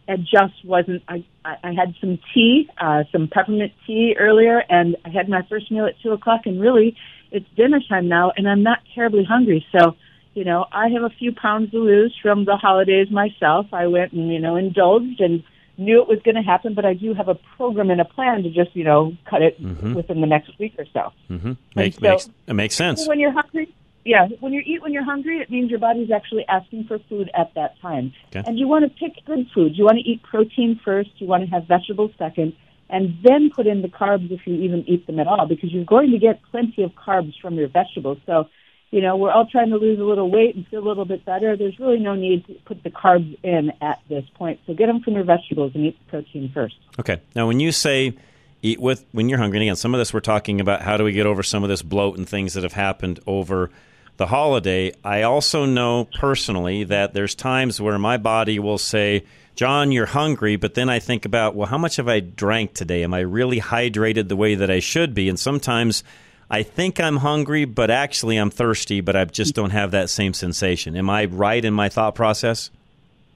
It 0.07 0.19
just 0.19 0.63
wasn't. 0.65 1.01
I 1.07 1.25
I 1.43 1.55
I 1.63 1.73
had 1.73 1.95
some 1.99 2.19
tea, 2.33 2.69
uh, 2.79 3.03
some 3.11 3.27
peppermint 3.27 3.71
tea 3.87 4.15
earlier, 4.19 4.61
and 4.69 4.95
I 5.05 5.09
had 5.09 5.29
my 5.29 5.41
first 5.49 5.71
meal 5.71 5.85
at 5.85 5.99
two 6.03 6.11
o'clock. 6.11 6.41
And 6.45 6.61
really, 6.61 6.95
it's 7.31 7.47
dinner 7.55 7.79
time 7.89 8.07
now, 8.07 8.31
and 8.35 8.47
I'm 8.47 8.61
not 8.63 8.79
terribly 8.93 9.23
hungry. 9.23 9.65
So, 9.71 9.95
you 10.33 10.43
know, 10.43 10.65
I 10.71 10.89
have 10.89 11.03
a 11.03 11.09
few 11.09 11.31
pounds 11.33 11.71
to 11.71 11.77
lose 11.79 12.15
from 12.21 12.45
the 12.45 12.57
holidays 12.57 13.09
myself. 13.11 13.67
I 13.73 13.87
went 13.87 14.13
and 14.13 14.31
you 14.31 14.39
know 14.39 14.55
indulged 14.55 15.19
and 15.21 15.43
knew 15.77 16.01
it 16.01 16.07
was 16.07 16.19
going 16.23 16.35
to 16.35 16.41
happen, 16.43 16.73
but 16.75 16.85
I 16.85 16.93
do 16.93 17.13
have 17.15 17.27
a 17.27 17.35
program 17.57 17.89
and 17.89 17.99
a 17.99 18.05
plan 18.05 18.43
to 18.43 18.49
just 18.49 18.75
you 18.75 18.83
know 18.83 19.15
cut 19.29 19.41
it 19.41 19.61
Mhm. 19.61 19.95
within 19.95 20.21
the 20.21 20.27
next 20.27 20.57
week 20.59 20.75
or 20.77 20.85
so. 20.93 21.11
Mm-hmm. 21.29 21.53
Make, 21.75 21.93
so- 21.95 21.99
makes 22.01 22.29
it 22.47 22.53
makes 22.53 22.75
sense. 22.75 23.07
When 23.07 23.19
you're 23.19 23.31
hungry, 23.31 23.69
yeah, 24.05 24.27
when 24.39 24.53
you 24.53 24.61
eat 24.65 24.81
when 24.81 24.91
you're 24.93 25.03
hungry, 25.05 25.37
it 25.39 25.49
means 25.49 25.69
your 25.69 25.79
body's 25.79 26.11
actually 26.11 26.45
asking 26.47 26.85
for 26.85 26.99
food 27.09 27.29
at 27.33 27.53
that 27.55 27.79
time. 27.81 28.13
Okay. 28.35 28.43
And 28.47 28.59
you 28.59 28.67
want 28.67 28.83
to 28.85 28.89
pick 28.89 29.23
good 29.25 29.47
food. 29.53 29.77
You 29.77 29.85
want 29.85 29.97
to 29.97 30.03
eat 30.03 30.21
protein 30.23 30.79
first. 30.83 31.09
You 31.17 31.27
want 31.27 31.43
to 31.45 31.49
have 31.49 31.65
vegetables 31.67 32.11
second, 32.19 32.53
and 32.89 33.17
then 33.23 33.49
put 33.49 33.65
in 33.65 33.81
the 33.81 33.87
carbs 33.87 34.29
if 34.29 34.45
you 34.45 34.55
even 34.55 34.83
eat 34.87 35.07
them 35.07 35.19
at 35.19 35.27
all, 35.27 35.45
because 35.47 35.71
you're 35.71 35.85
going 35.85 36.11
to 36.11 36.19
get 36.19 36.41
plenty 36.51 36.83
of 36.83 36.91
carbs 36.91 37.33
from 37.41 37.55
your 37.55 37.67
vegetables. 37.69 38.17
So, 38.25 38.47
you 38.93 39.01
know, 39.01 39.17
we're 39.17 39.31
all 39.31 39.47
trying 39.47 39.71
to 39.71 39.77
lose 39.77 39.99
a 39.99 40.03
little 40.03 40.29
weight 40.29 40.55
and 40.55 40.67
feel 40.67 40.79
a 40.79 40.87
little 40.87 41.03
bit 41.03 41.25
better. 41.25 41.57
There's 41.57 41.79
really 41.79 41.97
no 41.97 42.13
need 42.13 42.45
to 42.45 42.53
put 42.65 42.83
the 42.83 42.91
carbs 42.91 43.35
in 43.41 43.73
at 43.81 43.99
this 44.07 44.23
point. 44.35 44.59
So 44.67 44.75
get 44.75 44.85
them 44.85 45.01
from 45.01 45.15
your 45.15 45.23
vegetables 45.23 45.71
and 45.73 45.87
eat 45.87 45.97
the 45.97 46.11
protein 46.11 46.51
first. 46.53 46.75
Okay. 46.99 47.19
Now, 47.35 47.47
when 47.47 47.59
you 47.59 47.71
say 47.71 48.13
eat 48.61 48.79
with 48.79 49.03
when 49.11 49.29
you're 49.29 49.39
hungry, 49.39 49.57
and 49.57 49.63
again, 49.63 49.77
some 49.77 49.95
of 49.95 49.97
this 49.97 50.13
we're 50.13 50.19
talking 50.19 50.61
about 50.61 50.83
how 50.83 50.95
do 50.97 51.03
we 51.03 51.11
get 51.11 51.25
over 51.25 51.41
some 51.41 51.63
of 51.63 51.69
this 51.69 51.81
bloat 51.81 52.19
and 52.19 52.29
things 52.29 52.53
that 52.53 52.61
have 52.61 52.73
happened 52.73 53.19
over 53.25 53.71
the 54.17 54.27
holiday. 54.27 54.93
I 55.03 55.23
also 55.23 55.65
know 55.65 56.07
personally 56.19 56.83
that 56.83 57.15
there's 57.15 57.33
times 57.33 57.81
where 57.81 57.97
my 57.97 58.17
body 58.17 58.59
will 58.59 58.77
say, 58.77 59.23
John, 59.55 59.91
you're 59.91 60.05
hungry, 60.05 60.55
but 60.55 60.75
then 60.75 60.87
I 60.87 60.99
think 60.99 61.25
about, 61.25 61.55
well, 61.55 61.67
how 61.67 61.79
much 61.79 61.95
have 61.95 62.07
I 62.07 62.19
drank 62.19 62.75
today? 62.75 63.03
Am 63.03 63.15
I 63.15 63.21
really 63.21 63.59
hydrated 63.59 64.27
the 64.27 64.35
way 64.35 64.53
that 64.53 64.69
I 64.69 64.81
should 64.81 65.15
be? 65.15 65.29
And 65.29 65.39
sometimes 65.39 66.03
I 66.49 66.63
think 66.63 66.99
I'm 66.99 67.17
hungry, 67.17 67.65
but 67.65 67.89
actually 67.89 68.37
I'm 68.37 68.49
thirsty, 68.49 69.01
but 69.01 69.15
I 69.15 69.25
just 69.25 69.55
don't 69.55 69.71
have 69.71 69.91
that 69.91 70.09
same 70.09 70.33
sensation. 70.33 70.95
Am 70.95 71.09
I 71.09 71.25
right 71.25 71.63
in 71.63 71.73
my 71.73 71.89
thought 71.89 72.15
process? 72.15 72.69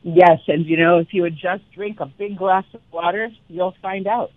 Yes, 0.04 0.39
and 0.48 0.65
you 0.65 0.78
know, 0.78 1.00
if 1.00 1.13
you 1.13 1.24
would 1.24 1.38
just 1.38 1.70
drink 1.74 2.00
a 2.00 2.06
big 2.06 2.38
glass 2.38 2.65
of 2.74 2.82
water, 2.91 3.30
you'll 3.50 3.76
find 3.82 4.08
out. 4.08 4.32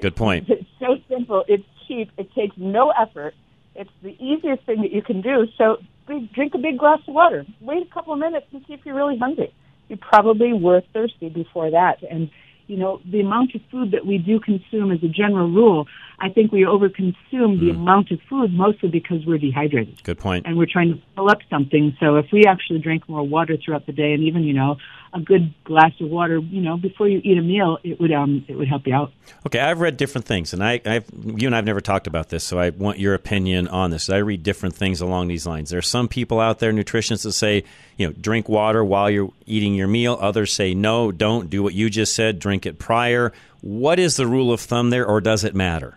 Good 0.00 0.16
point. 0.16 0.48
It's 0.48 0.68
so 0.78 0.98
simple. 1.08 1.44
It's 1.48 1.64
cheap. 1.88 2.10
It 2.16 2.32
takes 2.34 2.56
no 2.56 2.90
effort. 2.90 3.34
It's 3.74 3.90
the 4.02 4.16
easiest 4.22 4.64
thing 4.64 4.82
that 4.82 4.92
you 4.92 5.02
can 5.02 5.20
do. 5.20 5.46
So 5.56 5.78
big- 6.06 6.32
drink 6.32 6.54
a 6.54 6.58
big 6.58 6.78
glass 6.78 7.00
of 7.08 7.14
water. 7.14 7.46
Wait 7.60 7.82
a 7.82 7.94
couple 7.94 8.12
of 8.12 8.18
minutes 8.18 8.46
and 8.52 8.64
see 8.66 8.74
if 8.74 8.80
you're 8.84 8.94
really 8.94 9.18
hungry. 9.18 9.52
You 9.88 9.96
probably 9.96 10.52
were 10.52 10.82
thirsty 10.92 11.28
before 11.28 11.70
that. 11.70 12.02
And, 12.08 12.30
you 12.66 12.76
know, 12.76 13.00
the 13.04 13.20
amount 13.20 13.54
of 13.54 13.62
food 13.70 13.92
that 13.92 14.06
we 14.06 14.18
do 14.18 14.38
consume 14.38 14.92
as 14.92 15.02
a 15.02 15.08
general 15.08 15.50
rule, 15.50 15.88
I 16.20 16.28
think 16.28 16.52
we 16.52 16.62
overconsume 16.62 17.60
the 17.60 17.70
amount 17.70 18.10
of 18.10 18.20
food 18.28 18.52
mostly 18.52 18.90
because 18.90 19.24
we're 19.26 19.38
dehydrated 19.38 20.02
Good 20.02 20.18
point. 20.18 20.46
and 20.46 20.56
we're 20.56 20.66
trying 20.70 20.94
to 20.94 21.00
fill 21.14 21.30
up 21.30 21.38
something. 21.48 21.96
So 21.98 22.16
if 22.16 22.26
we 22.32 22.44
actually 22.44 22.80
drink 22.80 23.08
more 23.08 23.26
water 23.26 23.56
throughout 23.56 23.86
the 23.86 23.92
day, 23.92 24.12
and 24.12 24.22
even 24.24 24.42
you 24.42 24.52
know 24.52 24.76
a 25.12 25.20
good 25.20 25.52
glass 25.64 25.92
of 26.00 26.08
water, 26.08 26.38
you 26.38 26.60
know 26.60 26.76
before 26.76 27.08
you 27.08 27.20
eat 27.24 27.38
a 27.38 27.42
meal, 27.42 27.78
it 27.82 27.98
would 28.00 28.12
um 28.12 28.44
it 28.48 28.54
would 28.56 28.68
help 28.68 28.86
you 28.86 28.94
out. 28.94 29.12
Okay, 29.46 29.58
I've 29.58 29.80
read 29.80 29.96
different 29.96 30.26
things, 30.26 30.52
and 30.52 30.62
I, 30.62 30.80
I've 30.84 31.06
you 31.12 31.48
and 31.48 31.56
I've 31.56 31.64
never 31.64 31.80
talked 31.80 32.06
about 32.06 32.28
this, 32.28 32.44
so 32.44 32.58
I 32.58 32.70
want 32.70 32.98
your 32.98 33.14
opinion 33.14 33.68
on 33.68 33.90
this. 33.90 34.10
I 34.10 34.18
read 34.18 34.42
different 34.42 34.74
things 34.74 35.00
along 35.00 35.28
these 35.28 35.46
lines. 35.46 35.70
There 35.70 35.78
are 35.78 35.82
some 35.82 36.08
people 36.08 36.38
out 36.40 36.58
there, 36.58 36.72
nutritionists, 36.72 37.22
that 37.22 37.32
say, 37.32 37.64
you 37.96 38.06
know, 38.06 38.12
drink 38.12 38.48
water 38.48 38.84
while 38.84 39.08
you're 39.08 39.32
eating 39.46 39.74
your 39.74 39.88
meal. 39.88 40.18
Others 40.20 40.52
say, 40.52 40.74
no, 40.74 41.10
don't 41.12 41.48
do 41.48 41.62
what 41.62 41.74
you 41.74 41.88
just 41.88 42.14
said. 42.14 42.38
Drink 42.38 42.66
it 42.66 42.78
prior. 42.78 43.32
What 43.62 43.98
is 43.98 44.16
the 44.16 44.26
rule 44.26 44.52
of 44.52 44.60
thumb 44.60 44.90
there, 44.90 45.06
or 45.06 45.20
does 45.20 45.44
it 45.44 45.54
matter? 45.54 45.96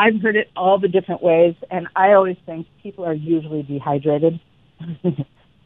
I've 0.00 0.20
heard 0.22 0.34
it 0.36 0.48
all 0.56 0.78
the 0.78 0.88
different 0.88 1.22
ways, 1.22 1.54
and 1.70 1.86
I 1.94 2.12
always 2.12 2.38
think 2.46 2.66
people 2.82 3.04
are 3.04 3.12
usually 3.12 3.62
dehydrated. 3.62 4.40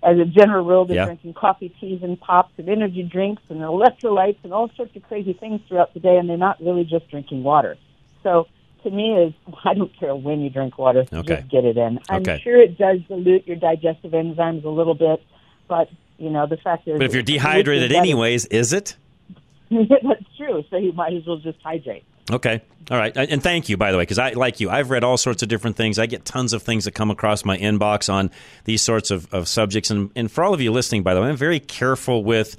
As 0.03 0.19
a 0.19 0.25
general 0.25 0.65
rule, 0.65 0.85
they're 0.85 0.97
Yeah. 0.97 1.05
drinking 1.07 1.35
coffee, 1.35 1.69
teas, 1.81 2.01
and 2.03 2.21
pops, 2.21 2.53
and 2.59 2.69
energy 2.69 3.05
drinks, 3.05 3.43
and 3.49 3.61
electrolytes, 3.61 4.39
and 4.43 4.53
all 4.53 4.69
sorts 4.77 4.95
of 4.97 5.03
crazy 5.05 5.35
things 5.35 5.61
throughout 5.69 5.95
the 5.95 6.01
day, 6.01 6.17
and 6.17 6.29
they're 6.29 6.37
not 6.37 6.61
really 6.61 6.83
just 6.85 7.09
drinking 7.11 7.45
water. 7.45 7.77
So, 8.25 8.49
to 8.83 8.91
me, 8.91 9.15
is 9.23 9.33
I 9.65 9.75
don't 9.75 9.97
care 9.97 10.17
when 10.17 10.41
you 10.41 10.51
drink 10.51 10.79
water, 10.79 11.07
Okay. 11.13 11.37
just 11.37 11.51
get 11.51 11.65
it 11.65 11.77
in. 11.77 12.01
I'm 12.09 12.23
Okay. 12.23 12.41
sure 12.43 12.61
it 12.61 12.77
does 12.77 12.99
dilute 13.07 13.47
your 13.47 13.57
digestive 13.57 14.11
enzymes 14.13 14.65
a 14.65 14.69
little 14.69 14.95
bit, 14.95 15.23
but 15.69 15.89
you 16.19 16.31
know 16.31 16.47
the 16.49 16.57
fact 16.57 16.89
is, 16.89 16.99
But 16.99 17.05
if 17.07 17.15
you're 17.15 17.23
dehydrated 17.23 17.93
anyways, 17.93 18.47
is 18.47 18.73
it? 18.73 18.97
That's 19.71 20.27
true. 20.37 20.65
So 20.71 20.77
you 20.77 20.93
might 20.93 21.15
as 21.15 21.23
well 21.25 21.39
just 21.39 21.59
hydrate. 21.63 22.05
Okay. 22.31 22.63
All 22.91 22.99
right. 22.99 23.17
And 23.17 23.43
thank 23.43 23.69
you, 23.69 23.77
by 23.77 23.93
the 23.93 23.99
way, 23.99 24.03
because 24.03 24.19
I, 24.19 24.31
like 24.31 24.61
you, 24.61 24.69
I've 24.69 24.91
read 24.91 25.05
all 25.05 25.17
sorts 25.17 25.43
of 25.43 25.49
different 25.49 25.77
things. 25.77 25.99
I 25.99 26.07
get 26.07 26.25
tons 26.25 26.53
of 26.53 26.63
things 26.63 26.85
that 26.85 26.93
come 26.93 27.11
across 27.11 27.45
my 27.45 27.57
inbox 27.57 28.13
on 28.13 28.31
these 28.65 28.83
sorts 28.83 29.11
of, 29.11 29.33
of 29.33 29.49
subjects. 29.49 29.91
And, 29.91 30.11
and 30.15 30.31
for 30.31 30.45
all 30.45 30.53
of 30.53 30.61
you 30.61 30.71
listening, 30.71 31.03
by 31.03 31.15
the 31.15 31.23
way, 31.23 31.29
I'm 31.29 31.37
very 31.37 31.61
careful 31.61 32.23
with 32.23 32.57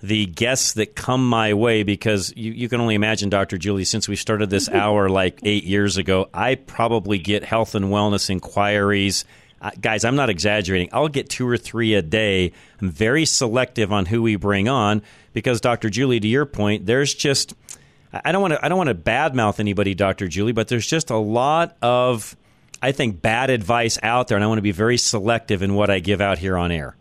the 0.00 0.26
guests 0.26 0.74
that 0.74 0.94
come 0.94 1.28
my 1.28 1.54
way 1.54 1.82
because 1.82 2.32
you, 2.36 2.52
you 2.52 2.68
can 2.68 2.80
only 2.80 2.94
imagine, 2.94 3.30
Dr. 3.30 3.56
Julie, 3.58 3.84
since 3.84 4.06
we 4.08 4.16
started 4.16 4.50
this 4.50 4.68
hour 4.70 5.08
like 5.08 5.40
eight 5.42 5.64
years 5.64 5.96
ago, 5.96 6.28
I 6.32 6.54
probably 6.54 7.18
get 7.18 7.42
health 7.42 7.74
and 7.74 7.86
wellness 7.86 8.30
inquiries. 8.30 9.24
Uh, 9.60 9.70
guys, 9.80 10.04
I'm 10.04 10.14
not 10.14 10.28
exaggerating. 10.28 10.90
I'll 10.92 11.08
get 11.08 11.30
two 11.30 11.48
or 11.48 11.56
three 11.56 11.94
a 11.94 12.02
day. 12.02 12.52
I'm 12.80 12.90
very 12.90 13.24
selective 13.24 13.92
on 13.92 14.04
who 14.06 14.22
we 14.22 14.36
bring 14.36 14.68
on 14.68 15.02
because, 15.32 15.60
Dr. 15.60 15.88
Julie, 15.88 16.20
to 16.20 16.28
your 16.28 16.46
point, 16.46 16.86
there's 16.86 17.12
just. 17.14 17.54
I 18.24 18.32
don't 18.32 18.40
want 18.42 18.54
to. 18.54 18.64
I 18.64 18.68
don't 18.68 18.78
want 18.78 18.88
to 18.88 18.94
badmouth 18.94 19.58
anybody, 19.60 19.94
Doctor 19.94 20.28
Julie, 20.28 20.52
but 20.52 20.68
there's 20.68 20.86
just 20.86 21.10
a 21.10 21.16
lot 21.16 21.76
of, 21.82 22.36
I 22.82 22.92
think, 22.92 23.20
bad 23.22 23.50
advice 23.50 23.98
out 24.02 24.28
there, 24.28 24.36
and 24.36 24.44
I 24.44 24.46
want 24.46 24.58
to 24.58 24.62
be 24.62 24.72
very 24.72 24.96
selective 24.98 25.62
in 25.62 25.74
what 25.74 25.90
I 25.90 25.98
give 26.00 26.20
out 26.20 26.38
here 26.38 26.56
on 26.56 26.70
air. 26.70 26.96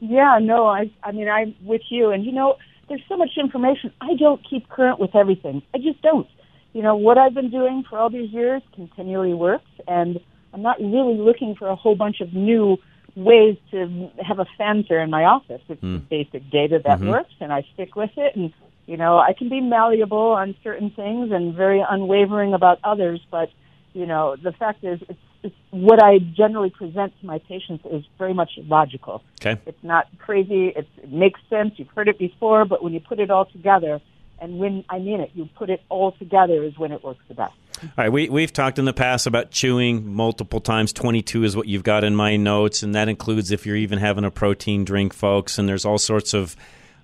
Yeah, 0.00 0.38
no, 0.40 0.66
I 0.66 0.90
I 1.02 1.12
mean 1.12 1.28
I'm 1.28 1.54
with 1.64 1.82
you 1.90 2.10
and 2.10 2.24
you 2.24 2.32
know, 2.32 2.56
there's 2.88 3.02
so 3.08 3.16
much 3.16 3.30
information. 3.36 3.92
I 4.00 4.14
don't 4.18 4.40
keep 4.48 4.68
current 4.68 4.98
with 4.98 5.14
everything. 5.14 5.62
I 5.74 5.78
just 5.78 6.00
don't. 6.02 6.26
you 6.72 6.82
know, 6.82 6.94
what 6.96 7.18
I've 7.18 7.34
been 7.34 7.50
doing 7.50 7.82
for 7.88 7.98
all 7.98 8.10
these 8.10 8.30
years 8.30 8.62
continually 8.74 9.34
works, 9.34 9.70
and 9.88 10.20
I'm 10.54 10.62
not 10.62 10.78
really 10.80 11.18
looking 11.18 11.54
for 11.56 11.68
a 11.68 11.74
whole 11.76 11.96
bunch 11.96 12.20
of 12.20 12.32
new 12.32 12.78
ways 13.16 13.56
to 13.72 14.08
have 14.24 14.38
a 14.38 14.46
fanfare 14.56 15.00
in 15.00 15.10
my 15.10 15.24
office. 15.24 15.60
It's 15.68 15.80
the 15.80 15.98
basic 16.08 16.48
data 16.50 16.80
that 16.84 17.00
Mhm. 17.00 17.08
works, 17.08 17.34
and 17.40 17.52
I 17.52 17.62
stick 17.74 17.96
with 17.96 18.16
it. 18.16 18.36
And 18.36 18.52
you 18.90 18.96
know, 18.96 19.18
I 19.20 19.34
can 19.34 19.48
be 19.48 19.60
malleable 19.60 20.32
on 20.32 20.56
certain 20.64 20.90
things 20.90 21.30
and 21.30 21.54
very 21.54 21.80
unwavering 21.88 22.54
about 22.54 22.80
others. 22.82 23.20
But 23.30 23.48
you 23.92 24.04
know, 24.04 24.34
the 24.34 24.50
fact 24.50 24.82
is, 24.82 25.00
it's, 25.08 25.18
it's 25.44 25.54
what 25.70 26.02
I 26.02 26.18
generally 26.18 26.70
present 26.70 27.12
to 27.20 27.26
my 27.26 27.38
patients 27.38 27.84
is 27.88 28.02
very 28.18 28.34
much 28.34 28.50
logical. 28.56 29.22
Okay. 29.40 29.60
It's 29.64 29.82
not 29.84 30.08
crazy. 30.18 30.72
It's, 30.74 30.88
it 31.00 31.12
makes 31.12 31.38
sense. 31.48 31.74
You've 31.76 31.90
heard 31.94 32.08
it 32.08 32.18
before, 32.18 32.64
but 32.64 32.82
when 32.82 32.92
you 32.92 32.98
put 32.98 33.20
it 33.20 33.30
all 33.30 33.44
together, 33.44 34.00
and 34.40 34.58
when 34.58 34.84
I 34.90 34.98
mean 34.98 35.20
it, 35.20 35.30
you 35.34 35.48
put 35.54 35.70
it 35.70 35.82
all 35.88 36.10
together 36.10 36.64
is 36.64 36.76
when 36.76 36.90
it 36.90 37.04
works 37.04 37.20
the 37.28 37.34
best. 37.34 37.54
All 37.82 37.88
right, 37.96 38.12
we, 38.12 38.28
we've 38.28 38.52
talked 38.52 38.80
in 38.80 38.86
the 38.86 38.92
past 38.92 39.28
about 39.28 39.52
chewing 39.52 40.12
multiple 40.12 40.60
times. 40.60 40.92
22 40.92 41.44
is 41.44 41.56
what 41.56 41.68
you've 41.68 41.84
got 41.84 42.02
in 42.02 42.16
my 42.16 42.36
notes, 42.36 42.82
and 42.82 42.92
that 42.96 43.08
includes 43.08 43.52
if 43.52 43.66
you're 43.66 43.76
even 43.76 44.00
having 44.00 44.24
a 44.24 44.32
protein 44.32 44.84
drink, 44.84 45.14
folks. 45.14 45.58
And 45.58 45.68
there's 45.68 45.84
all 45.84 45.98
sorts 45.98 46.34
of 46.34 46.56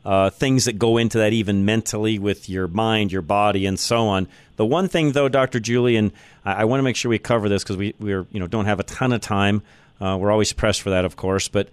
uh, 0.07 0.31
things 0.31 0.67
that 0.67 0.79
go 0.79 0.97
into 0.97 1.19
that, 1.19 1.33
even 1.33 1.65
mentally 1.65 2.19
with 2.19 2.49
your 2.49 2.69
mind, 2.69 3.11
your 3.11 3.23
body, 3.23 3.67
and 3.67 3.79
so 3.79 4.07
on. 4.07 4.29
The 4.55 4.65
one 4.65 4.87
thing, 4.87 5.13
though, 5.13 5.29
Dr. 5.29 5.59
Julian, 5.59 6.13
I, 6.45 6.63
I 6.63 6.65
want 6.65 6.79
to 6.79 6.85
make 6.85 6.95
sure 6.95 7.09
we 7.11 7.19
cover 7.19 7.49
this 7.49 7.65
because 7.65 7.77
we 7.77 7.95
we're, 7.99 8.25
you 8.31 8.39
know, 8.39 8.47
don't 8.47 8.67
have 8.67 8.79
a 8.79 8.85
ton 8.85 9.13
of 9.13 9.21
time. 9.21 9.63
Uh, 10.01 10.17
we're 10.19 10.31
always 10.31 10.53
pressed 10.53 10.81
for 10.81 10.91
that, 10.91 11.05
of 11.05 11.17
course, 11.17 11.49
but 11.49 11.69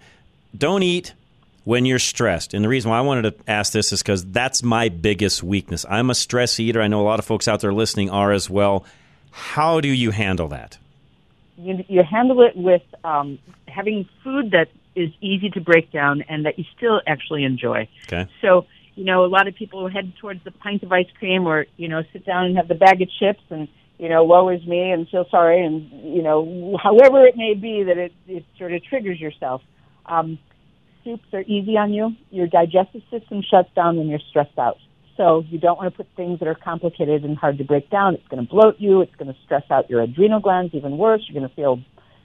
don't 0.56 0.82
eat 0.82 1.14
when 1.62 1.86
you're 1.86 2.00
stressed. 2.00 2.54
And 2.54 2.64
the 2.64 2.68
reason 2.68 2.90
why 2.90 2.98
I 2.98 3.02
wanted 3.02 3.22
to 3.22 3.50
ask 3.50 3.72
this 3.72 3.92
is 3.92 4.02
because 4.02 4.26
that's 4.26 4.62
my 4.62 4.88
biggest 4.88 5.42
weakness. 5.42 5.86
I'm 5.88 6.10
a 6.10 6.14
stress 6.14 6.58
eater. 6.58 6.82
I 6.82 6.88
know 6.88 7.00
a 7.00 7.06
lot 7.06 7.20
of 7.20 7.24
folks 7.24 7.46
out 7.46 7.60
there 7.60 7.72
listening 7.72 8.10
are 8.10 8.32
as 8.32 8.50
well. 8.50 8.84
How 9.30 9.80
do 9.80 9.88
you 9.88 10.10
handle 10.10 10.48
that? 10.48 10.76
you, 11.56 11.84
you 11.88 12.02
handle 12.02 12.42
it 12.42 12.56
with 12.56 12.82
um, 13.04 13.38
having 13.68 14.08
food 14.22 14.50
that 14.52 14.68
is 14.94 15.10
easy 15.20 15.50
to 15.50 15.60
break 15.60 15.90
down 15.92 16.22
and 16.28 16.46
that 16.46 16.58
you 16.58 16.64
still 16.76 17.00
actually 17.06 17.44
enjoy. 17.44 17.88
Okay. 18.06 18.28
So, 18.40 18.66
you 18.94 19.04
know, 19.04 19.24
a 19.24 19.26
lot 19.26 19.48
of 19.48 19.54
people 19.54 19.88
head 19.88 20.12
towards 20.20 20.42
the 20.44 20.50
pint 20.50 20.82
of 20.82 20.92
ice 20.92 21.08
cream 21.18 21.46
or, 21.46 21.66
you 21.76 21.88
know, 21.88 22.02
sit 22.12 22.24
down 22.24 22.46
and 22.46 22.56
have 22.56 22.68
the 22.68 22.74
bag 22.74 23.02
of 23.02 23.08
chips 23.18 23.42
and, 23.50 23.68
you 23.98 24.08
know, 24.08 24.24
woe 24.24 24.48
is 24.48 24.64
me 24.66 24.90
and 24.90 25.08
feel 25.08 25.26
sorry 25.30 25.64
and, 25.64 25.90
you 26.14 26.22
know, 26.22 26.78
however 26.82 27.26
it 27.26 27.36
may 27.36 27.54
be 27.54 27.84
that 27.84 27.98
it, 27.98 28.12
it 28.26 28.44
sort 28.58 28.72
of 28.72 28.84
triggers 28.84 29.20
yourself. 29.20 29.62
Um, 30.06 30.38
soups 31.02 31.26
are 31.32 31.42
easy 31.42 31.76
on 31.76 31.92
you. 31.92 32.12
Your 32.30 32.46
digestive 32.46 33.02
system 33.10 33.42
shuts 33.42 33.70
down 33.74 33.96
when 33.96 34.08
you're 34.08 34.20
stressed 34.30 34.58
out. 34.58 34.78
So 35.16 35.44
you 35.48 35.58
don't 35.58 35.78
want 35.78 35.92
to 35.92 35.96
put 35.96 36.08
things 36.16 36.40
that 36.40 36.48
are 36.48 36.56
complicated 36.56 37.24
and 37.24 37.36
hard 37.36 37.58
to 37.58 37.64
break 37.64 37.88
down. 37.88 38.14
It's 38.14 38.26
going 38.28 38.44
to 38.44 38.50
bloat 38.50 38.76
you. 38.78 39.00
It's 39.00 39.14
going 39.14 39.32
to 39.32 39.38
stress 39.44 39.62
out 39.70 39.88
your 39.88 40.02
adrenal 40.02 40.40
glands 40.40 40.74
even 40.74 40.98
worse. 40.98 41.22
You're 41.28 41.40
going 41.40 41.48
to 41.48 41.54
feel 41.54 41.80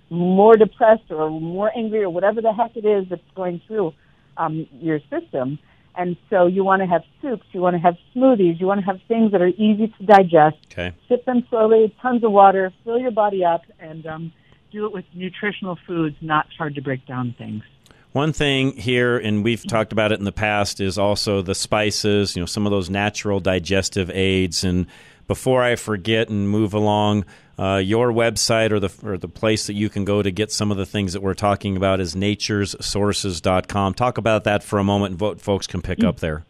more 0.09 0.55
depressed 0.57 1.09
or 1.09 1.29
more 1.29 1.71
angry 1.75 2.03
or 2.03 2.09
whatever 2.09 2.41
the 2.41 2.53
heck 2.53 2.75
it 2.75 2.85
is 2.85 3.07
that's 3.09 3.21
going 3.35 3.61
through 3.67 3.93
um, 4.37 4.67
your 4.79 4.99
system. 5.09 5.59
And 5.95 6.15
so 6.29 6.45
you 6.47 6.63
want 6.63 6.81
to 6.81 6.87
have 6.87 7.03
soups, 7.21 7.45
you 7.51 7.59
want 7.59 7.75
to 7.75 7.79
have 7.79 7.97
smoothies, 8.15 8.59
you 8.59 8.67
want 8.67 8.79
to 8.79 8.85
have 8.85 9.01
things 9.07 9.31
that 9.33 9.41
are 9.41 9.47
easy 9.47 9.93
to 9.99 10.05
digest. 10.05 10.57
Okay. 10.71 10.93
Sip 11.09 11.25
them 11.25 11.45
slowly, 11.49 11.93
tons 12.01 12.23
of 12.23 12.31
water, 12.31 12.71
fill 12.83 12.99
your 12.99 13.11
body 13.11 13.43
up, 13.43 13.63
and 13.79 14.05
um, 14.05 14.31
do 14.71 14.85
it 14.85 14.93
with 14.93 15.05
nutritional 15.13 15.77
foods, 15.85 16.15
not 16.21 16.47
hard 16.57 16.75
to 16.75 16.81
break 16.81 17.05
down 17.05 17.35
things. 17.37 17.63
One 18.11 18.33
thing 18.33 18.75
here, 18.75 19.17
and 19.17 19.43
we've 19.43 19.65
talked 19.67 19.91
about 19.91 20.11
it 20.11 20.19
in 20.19 20.25
the 20.25 20.31
past, 20.31 20.81
is 20.81 20.97
also 20.97 21.41
the 21.43 21.53
spices, 21.53 22.35
you 22.35 22.41
know, 22.41 22.47
some 22.47 22.65
of 22.65 22.71
those 22.71 22.89
natural 22.89 23.39
digestive 23.39 24.09
aids. 24.09 24.63
And 24.63 24.87
before 25.29 25.63
I 25.63 25.75
forget 25.75 26.27
and 26.27 26.49
move 26.49 26.73
along, 26.73 27.23
uh, 27.59 27.77
your 27.77 28.11
website 28.11 28.71
or 28.71 28.79
the 28.79 28.91
or 29.03 29.15
the 29.15 29.27
place 29.27 29.67
that 29.67 29.75
you 29.75 29.87
can 29.87 30.03
go 30.03 30.23
to 30.23 30.31
get 30.31 30.51
some 30.51 30.71
of 30.71 30.77
the 30.77 30.87
things 30.87 31.13
that 31.13 31.21
we're 31.21 31.35
talking 31.35 31.77
about 31.77 31.99
is 31.99 32.15
naturessources.com. 32.15 33.93
Talk 33.93 34.17
about 34.17 34.43
that 34.45 34.63
for 34.63 34.79
a 34.79 34.83
moment 34.83 35.11
and 35.11 35.21
what 35.21 35.39
folks 35.39 35.67
can 35.67 35.83
pick 35.83 36.03
up 36.03 36.19
there. 36.19 36.45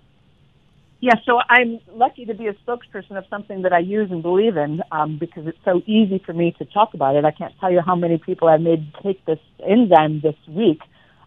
Yeah, 1.02 1.16
so 1.26 1.40
I'm 1.50 1.80
lucky 1.94 2.26
to 2.26 2.34
be 2.34 2.48
a 2.48 2.54
spokesperson 2.54 3.18
of 3.18 3.26
something 3.30 3.64
that 3.64 3.74
I 3.74 3.80
use 3.80 4.12
and 4.12 4.22
believe 4.22 4.56
in 4.56 4.82
um, 4.92 5.18
because 5.18 5.46
it's 5.46 5.58
so 5.66 5.82
easy 5.86 6.22
for 6.26 6.34
me 6.34 6.56
to 6.60 6.66
talk 6.66 6.94
about 6.94 7.16
it. 7.16 7.26
I 7.26 7.32
can't 7.32 7.54
tell 7.60 7.72
you 7.72 7.82
how 7.82 7.96
many 7.96 8.18
people 8.18 8.48
I've 8.48 8.62
made 8.62 8.94
take 9.04 9.24
this 9.26 9.40
enzyme 9.66 10.22
this 10.22 10.36
week. 10.48 10.80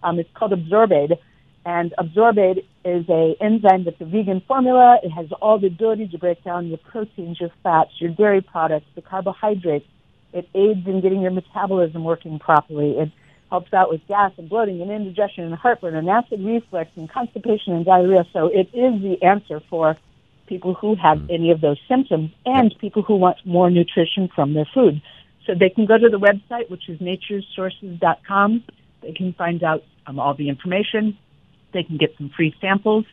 Um, 0.03 0.19
it's 0.19 0.29
called 0.35 0.53
Absorbaid, 0.53 1.19
and 1.65 1.95
Absorbaid 1.99 2.65
is 2.85 3.09
a 3.09 3.37
enzyme 3.41 3.85
that's 3.85 4.01
a 4.01 4.05
vegan 4.05 4.43
formula. 4.49 4.99
It 5.03 5.11
has 5.11 5.27
all 5.41 5.59
the 5.59 5.69
ability 5.69 6.09
to 6.09 6.19
break 6.19 6.43
down 6.43 6.67
your 6.67 6.79
proteins, 6.79 7.41
your 7.41 7.51
fats, 7.63 7.91
your 7.99 8.11
dairy 8.11 8.41
products, 8.41 8.87
the 8.95 9.03
carbohydrates. 9.03 9.87
It 10.33 10.49
aids 10.55 10.87
in 10.87 11.01
getting 11.01 11.21
your 11.21 11.31
metabolism 11.31 12.03
working 12.05 12.39
properly. 12.39 12.93
It 12.99 13.13
helps 13.51 13.73
out 13.73 13.91
with 13.91 14.01
gas 14.09 14.33
and 14.39 14.49
bloating 14.49 14.81
and 14.81 14.91
indigestion 14.91 15.45
and 15.45 15.55
heartburn 15.55 15.95
and 15.95 16.09
acid 16.09 16.43
reflux 16.43 16.91
and 16.97 17.09
constipation 17.09 17.75
and 17.75 17.85
diarrhea. 17.85 18.25
So 18.33 18.47
it 18.47 18.69
is 18.73 19.01
the 19.03 19.19
answer 19.23 19.61
for 19.71 19.97
people 20.49 20.75
who 20.75 20.97
have 20.97 21.31
any 21.31 21.51
of 21.51 21.61
those 21.61 21.79
symptoms 21.87 22.31
and 22.45 22.75
people 22.81 23.03
who 23.03 23.17
want 23.17 23.37
more 23.45 23.71
nutrition 23.71 24.29
from 24.35 24.55
their 24.55 24.67
food. 24.75 25.01
So 25.47 25.55
they 25.55 25.69
can 25.69 25.87
go 25.87 25.99
to 25.99 26.09
the 26.09 26.19
website, 26.19 26.71
which 26.71 26.89
is 26.89 26.99
naturessources.com. 26.99 28.65
They 29.03 29.13
can 29.13 29.33
find 29.35 29.63
out 29.63 29.83
um, 30.07 30.19
all 30.19 30.35
the 30.35 30.49
information. 30.49 31.19
They 31.73 31.83
can 31.83 31.97
get 31.97 32.17
some 32.17 32.31
free 32.31 32.55
samples. 32.61 33.05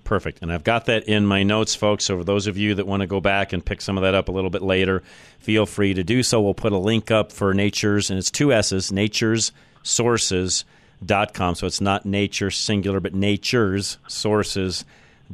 Perfect. 0.04 0.42
And 0.42 0.52
I've 0.52 0.64
got 0.64 0.86
that 0.86 1.04
in 1.04 1.26
my 1.26 1.44
notes, 1.44 1.76
folks. 1.76 2.06
So 2.06 2.18
for 2.18 2.24
those 2.24 2.48
of 2.48 2.58
you 2.58 2.74
that 2.76 2.88
want 2.88 3.02
to 3.02 3.08
go 3.08 3.20
back 3.20 3.54
and 3.54 3.64
pick 3.64 3.82
some 3.82 3.98
of 3.98 4.04
that 4.04 4.16
up 4.16 4.30
a 4.30 4.32
little 4.32 4.50
bit 4.50 4.62
later, 4.62 5.04
feel 5.38 5.66
free 5.66 5.94
to 5.94 6.04
do 6.04 6.24
so. 6.24 6.42
We'll 6.42 6.54
put 6.54 6.72
a 6.72 6.78
link 6.78 7.12
up 7.12 7.32
for 7.32 7.54
Nature's, 7.54 8.10
and 8.10 8.18
it's 8.18 8.32
two 8.32 8.54
S's, 8.54 8.92
Nature's 8.92 9.52
Sources.com. 9.84 11.56
So 11.56 11.68
it's 11.68 11.82
not 11.82 12.06
nature 12.06 12.50
singular, 12.50 13.00
but 13.00 13.14
Nature's 13.14 13.98
Sources.com. 14.08 14.86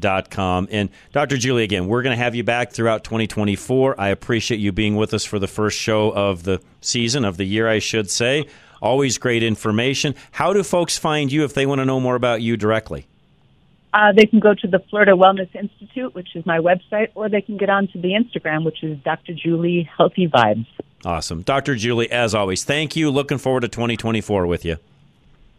And 0.02 0.90
Dr. 1.12 1.38
Julie, 1.38 1.64
again, 1.64 1.88
we're 1.88 2.02
going 2.02 2.16
to 2.16 2.24
have 2.24 2.36
you 2.36 2.44
back 2.44 2.72
throughout 2.72 3.04
2024. 3.04 4.00
I 4.00 4.10
appreciate 4.10 4.60
you 4.60 4.72
being 4.72 4.96
with 4.96 5.14
us 5.14 5.26
for 5.26 5.40
the 5.40 5.48
first 5.48 5.80
show 5.80 6.12
of 6.12 6.44
the 6.44 6.62
season, 6.82 7.26
of 7.26 7.38
the 7.38 7.46
year, 7.46 7.68
I 7.68 7.80
should 7.80 8.10
say. 8.10 8.48
Always 8.82 9.18
great 9.18 9.44
information. 9.44 10.16
How 10.32 10.52
do 10.52 10.62
folks 10.62 10.98
find 10.98 11.32
you 11.32 11.44
if 11.46 11.54
they 11.54 11.66
want 11.66 11.80
to 11.80 11.86
know 11.86 12.00
more 12.00 12.16
about 12.16 12.42
you 12.42 12.58
directly? 12.58 13.08
Uh, 13.94 14.12
they 14.12 14.26
can 14.26 14.40
go 14.40 14.56
to 14.56 14.68
the 14.68 14.80
Florida 14.90 15.12
Wellness 15.12 15.56
Institute, 15.56 16.16
which 16.16 16.36
is 16.36 16.46
my 16.46 16.58
website, 16.58 17.10
or 17.14 17.30
they 17.30 17.42
can 17.42 17.58
get 17.58 17.70
onto 17.70 18.02
the 18.02 18.10
Instagram, 18.10 18.66
which 18.66 18.84
is 18.84 18.98
Dr. 19.00 19.34
Julie 19.34 19.88
Healthy 19.98 20.28
Vibes. 20.28 20.66
Awesome. 21.06 21.44
Dr. 21.44 21.76
Julie, 21.76 22.12
as 22.12 22.34
always, 22.34 22.64
thank 22.64 22.96
you. 22.96 23.12
Looking 23.12 23.38
forward 23.38 23.62
to 23.62 23.68
2024 23.68 24.48
with 24.48 24.66
you. 24.66 24.78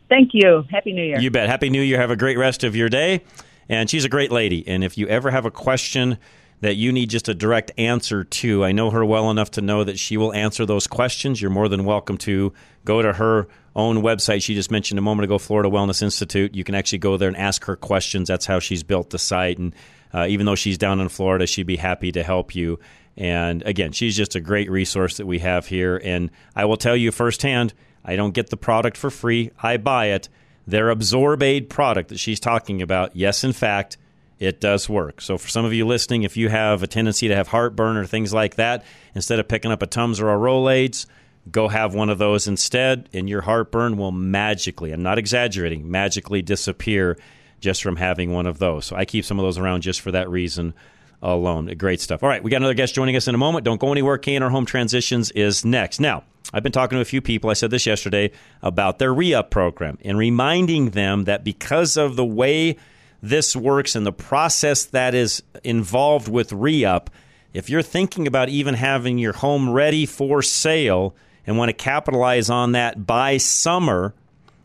Thank 0.08 0.30
you. 0.32 0.64
Happy 0.70 0.92
New 0.92 1.04
Year. 1.04 1.20
You 1.20 1.30
bet. 1.30 1.48
Happy 1.48 1.70
New 1.70 1.80
Year. 1.80 1.98
Have 1.98 2.10
a 2.10 2.16
great 2.16 2.36
rest 2.36 2.64
of 2.64 2.74
your 2.74 2.88
day. 2.88 3.22
And 3.68 3.88
she's 3.88 4.04
a 4.04 4.08
great 4.08 4.30
lady. 4.30 4.66
And 4.66 4.84
if 4.84 4.98
you 4.98 5.06
ever 5.08 5.30
have 5.30 5.46
a 5.46 5.50
question 5.50 6.18
that 6.60 6.76
you 6.76 6.92
need 6.92 7.10
just 7.10 7.28
a 7.28 7.34
direct 7.34 7.72
answer 7.76 8.24
to, 8.24 8.64
I 8.64 8.72
know 8.72 8.90
her 8.90 9.04
well 9.04 9.30
enough 9.30 9.50
to 9.52 9.60
know 9.60 9.84
that 9.84 9.98
she 9.98 10.16
will 10.16 10.32
answer 10.32 10.64
those 10.64 10.86
questions. 10.86 11.40
You're 11.40 11.50
more 11.50 11.68
than 11.68 11.84
welcome 11.84 12.16
to 12.18 12.52
go 12.84 13.02
to 13.02 13.12
her 13.12 13.48
own 13.76 14.02
website. 14.02 14.42
She 14.42 14.54
just 14.54 14.70
mentioned 14.70 14.98
a 14.98 15.02
moment 15.02 15.24
ago, 15.24 15.38
Florida 15.38 15.68
Wellness 15.68 16.02
Institute. 16.02 16.54
You 16.54 16.64
can 16.64 16.74
actually 16.74 16.98
go 16.98 17.16
there 17.16 17.28
and 17.28 17.36
ask 17.36 17.64
her 17.64 17.76
questions. 17.76 18.28
That's 18.28 18.46
how 18.46 18.60
she's 18.60 18.82
built 18.82 19.10
the 19.10 19.18
site. 19.18 19.58
And 19.58 19.74
uh, 20.12 20.26
even 20.28 20.46
though 20.46 20.54
she's 20.54 20.78
down 20.78 21.00
in 21.00 21.08
Florida, 21.08 21.46
she'd 21.46 21.66
be 21.66 21.76
happy 21.76 22.12
to 22.12 22.22
help 22.22 22.54
you. 22.54 22.78
And 23.16 23.62
again, 23.62 23.92
she's 23.92 24.16
just 24.16 24.34
a 24.34 24.40
great 24.40 24.70
resource 24.70 25.18
that 25.18 25.26
we 25.26 25.40
have 25.40 25.66
here. 25.66 26.00
And 26.02 26.30
I 26.54 26.64
will 26.64 26.76
tell 26.76 26.96
you 26.96 27.12
firsthand, 27.12 27.74
I 28.04 28.16
don't 28.16 28.32
get 28.32 28.50
the 28.50 28.56
product 28.56 28.96
for 28.96 29.10
free. 29.10 29.50
I 29.62 29.76
buy 29.76 30.06
it. 30.06 30.28
Their 30.66 30.94
Absorbaid 30.94 31.68
product 31.68 32.08
that 32.08 32.18
she's 32.18 32.40
talking 32.40 32.80
about, 32.82 33.14
yes, 33.14 33.44
in 33.44 33.52
fact, 33.52 33.98
it 34.38 34.60
does 34.60 34.88
work. 34.88 35.20
So 35.20 35.38
for 35.38 35.48
some 35.48 35.64
of 35.64 35.72
you 35.72 35.86
listening, 35.86 36.22
if 36.22 36.36
you 36.36 36.48
have 36.48 36.82
a 36.82 36.86
tendency 36.86 37.28
to 37.28 37.36
have 37.36 37.48
heartburn 37.48 37.96
or 37.96 38.06
things 38.06 38.32
like 38.32 38.56
that, 38.56 38.84
instead 39.14 39.38
of 39.38 39.48
picking 39.48 39.70
up 39.70 39.82
a 39.82 39.86
Tums 39.86 40.20
or 40.20 40.30
a 40.30 40.36
Rolaids, 40.36 41.06
go 41.50 41.68
have 41.68 41.94
one 41.94 42.08
of 42.08 42.18
those 42.18 42.48
instead, 42.48 43.08
and 43.12 43.28
your 43.28 43.42
heartburn 43.42 43.96
will 43.96 44.12
magically, 44.12 44.92
I'm 44.92 45.02
not 45.02 45.18
exaggerating, 45.18 45.90
magically 45.90 46.42
disappear 46.42 47.18
just 47.60 47.82
from 47.82 47.96
having 47.96 48.32
one 48.32 48.46
of 48.46 48.58
those. 48.58 48.86
So 48.86 48.96
I 48.96 49.04
keep 49.04 49.24
some 49.24 49.38
of 49.38 49.44
those 49.44 49.58
around 49.58 49.82
just 49.82 50.00
for 50.00 50.10
that 50.12 50.28
reason 50.30 50.74
alone. 51.22 51.66
Great 51.78 52.00
stuff. 52.00 52.22
All 52.22 52.28
right, 52.28 52.42
we 52.42 52.50
got 52.50 52.58
another 52.58 52.74
guest 52.74 52.94
joining 52.94 53.16
us 53.16 53.28
in 53.28 53.34
a 53.34 53.38
moment. 53.38 53.64
Don't 53.64 53.80
go 53.80 53.92
anywhere. 53.92 54.18
K&R 54.18 54.50
Home 54.50 54.66
Transitions 54.66 55.30
is 55.30 55.64
next. 55.64 56.00
Now, 56.00 56.24
I've 56.52 56.62
been 56.62 56.72
talking 56.72 56.96
to 56.96 57.02
a 57.02 57.06
few 57.06 57.20
people, 57.20 57.50
I 57.50 57.54
said 57.54 57.70
this 57.70 57.86
yesterday, 57.86 58.30
about 58.62 58.98
their 58.98 59.12
re-up 59.12 59.50
program 59.50 59.98
and 60.04 60.18
reminding 60.18 60.90
them 60.90 61.24
that 61.24 61.42
because 61.42 61.96
of 61.96 62.16
the 62.16 62.24
way 62.24 62.76
this 63.22 63.56
works 63.56 63.96
and 63.96 64.04
the 64.04 64.12
process 64.12 64.84
that 64.86 65.14
is 65.14 65.42
involved 65.64 66.28
with 66.28 66.52
re-up, 66.52 67.10
if 67.52 67.70
you're 67.70 67.82
thinking 67.82 68.26
about 68.26 68.50
even 68.50 68.74
having 68.74 69.18
your 69.18 69.32
home 69.32 69.70
ready 69.70 70.06
for 70.06 70.42
sale 70.42 71.14
and 71.46 71.56
want 71.56 71.70
to 71.70 71.72
capitalize 71.72 72.50
on 72.50 72.72
that 72.72 73.06
by 73.06 73.36
summer, 73.38 74.14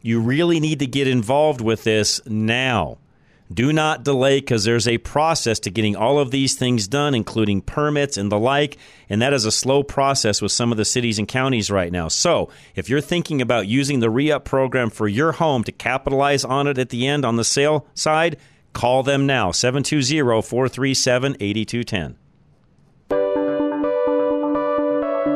You 0.02 0.22
really 0.22 0.60
need 0.60 0.80
to 0.80 0.88
get 0.88 1.08
involved 1.08 1.62
with 1.62 1.84
this 1.84 2.22
now. 2.26 2.98
Do 3.52 3.74
not 3.74 4.04
delay 4.04 4.40
because 4.40 4.64
there's 4.64 4.88
a 4.88 5.00
process 5.00 5.60
to 5.62 5.72
getting 5.72 5.96
all 5.96 6.20
of 6.20 6.30
these 6.30 6.54
things 6.54 6.88
done, 6.88 7.16
including 7.16 7.62
permits 7.62 8.16
and 8.16 8.32
the 8.32 8.38
like. 8.38 8.78
And 9.10 9.24
that 9.24 9.34
is 9.34 9.46
a 9.46 9.52
slow 9.52 9.82
process 9.82 10.40
with 10.40 10.52
some 10.52 10.72
of 10.72 10.78
the 10.78 10.86
cities 10.86 11.18
and 11.18 11.28
counties 11.28 11.72
right 11.72 11.92
now. 11.92 12.10
So 12.10 12.52
if 12.76 12.90
you're 12.90 13.02
thinking 13.02 13.42
about 13.42 13.68
using 13.68 14.02
the 14.02 14.10
re 14.12 14.32
up 14.32 14.46
program 14.46 14.92
for 14.92 15.08
your 15.08 15.32
home 15.32 15.64
to 15.64 15.72
capitalize 15.72 16.46
on 16.46 16.68
it 16.68 16.78
at 16.78 16.90
the 16.90 17.08
end 17.08 17.26
on 17.26 17.38
the 17.38 17.44
sale 17.44 17.88
side, 17.96 18.38
call 18.74 19.02
them 19.02 19.26
now 19.26 19.52
720 19.52 20.42
437 20.44 21.38
8210. 21.40 22.18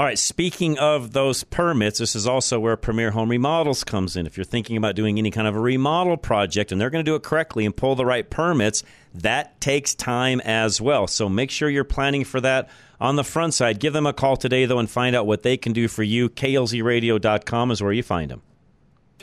All 0.00 0.06
right, 0.06 0.18
speaking 0.18 0.78
of 0.78 1.12
those 1.12 1.44
permits, 1.44 1.98
this 1.98 2.16
is 2.16 2.26
also 2.26 2.58
where 2.58 2.74
Premier 2.78 3.10
Home 3.10 3.28
Remodels 3.28 3.84
comes 3.84 4.16
in. 4.16 4.26
If 4.26 4.38
you're 4.38 4.44
thinking 4.46 4.78
about 4.78 4.94
doing 4.94 5.18
any 5.18 5.30
kind 5.30 5.46
of 5.46 5.54
a 5.54 5.60
remodel 5.60 6.16
project 6.16 6.72
and 6.72 6.80
they're 6.80 6.88
going 6.88 7.04
to 7.04 7.10
do 7.10 7.16
it 7.16 7.22
correctly 7.22 7.66
and 7.66 7.76
pull 7.76 7.96
the 7.96 8.06
right 8.06 8.30
permits, 8.30 8.82
that 9.12 9.60
takes 9.60 9.94
time 9.94 10.40
as 10.40 10.80
well. 10.80 11.06
So 11.06 11.28
make 11.28 11.50
sure 11.50 11.68
you're 11.68 11.84
planning 11.84 12.24
for 12.24 12.40
that 12.40 12.70
on 12.98 13.16
the 13.16 13.24
front 13.24 13.52
side. 13.52 13.78
Give 13.78 13.92
them 13.92 14.06
a 14.06 14.14
call 14.14 14.38
today, 14.38 14.64
though, 14.64 14.78
and 14.78 14.88
find 14.88 15.14
out 15.14 15.26
what 15.26 15.42
they 15.42 15.58
can 15.58 15.74
do 15.74 15.86
for 15.86 16.02
you. 16.02 16.30
KLZradio.com 16.30 17.70
is 17.70 17.82
where 17.82 17.92
you 17.92 18.02
find 18.02 18.30
them. 18.30 18.40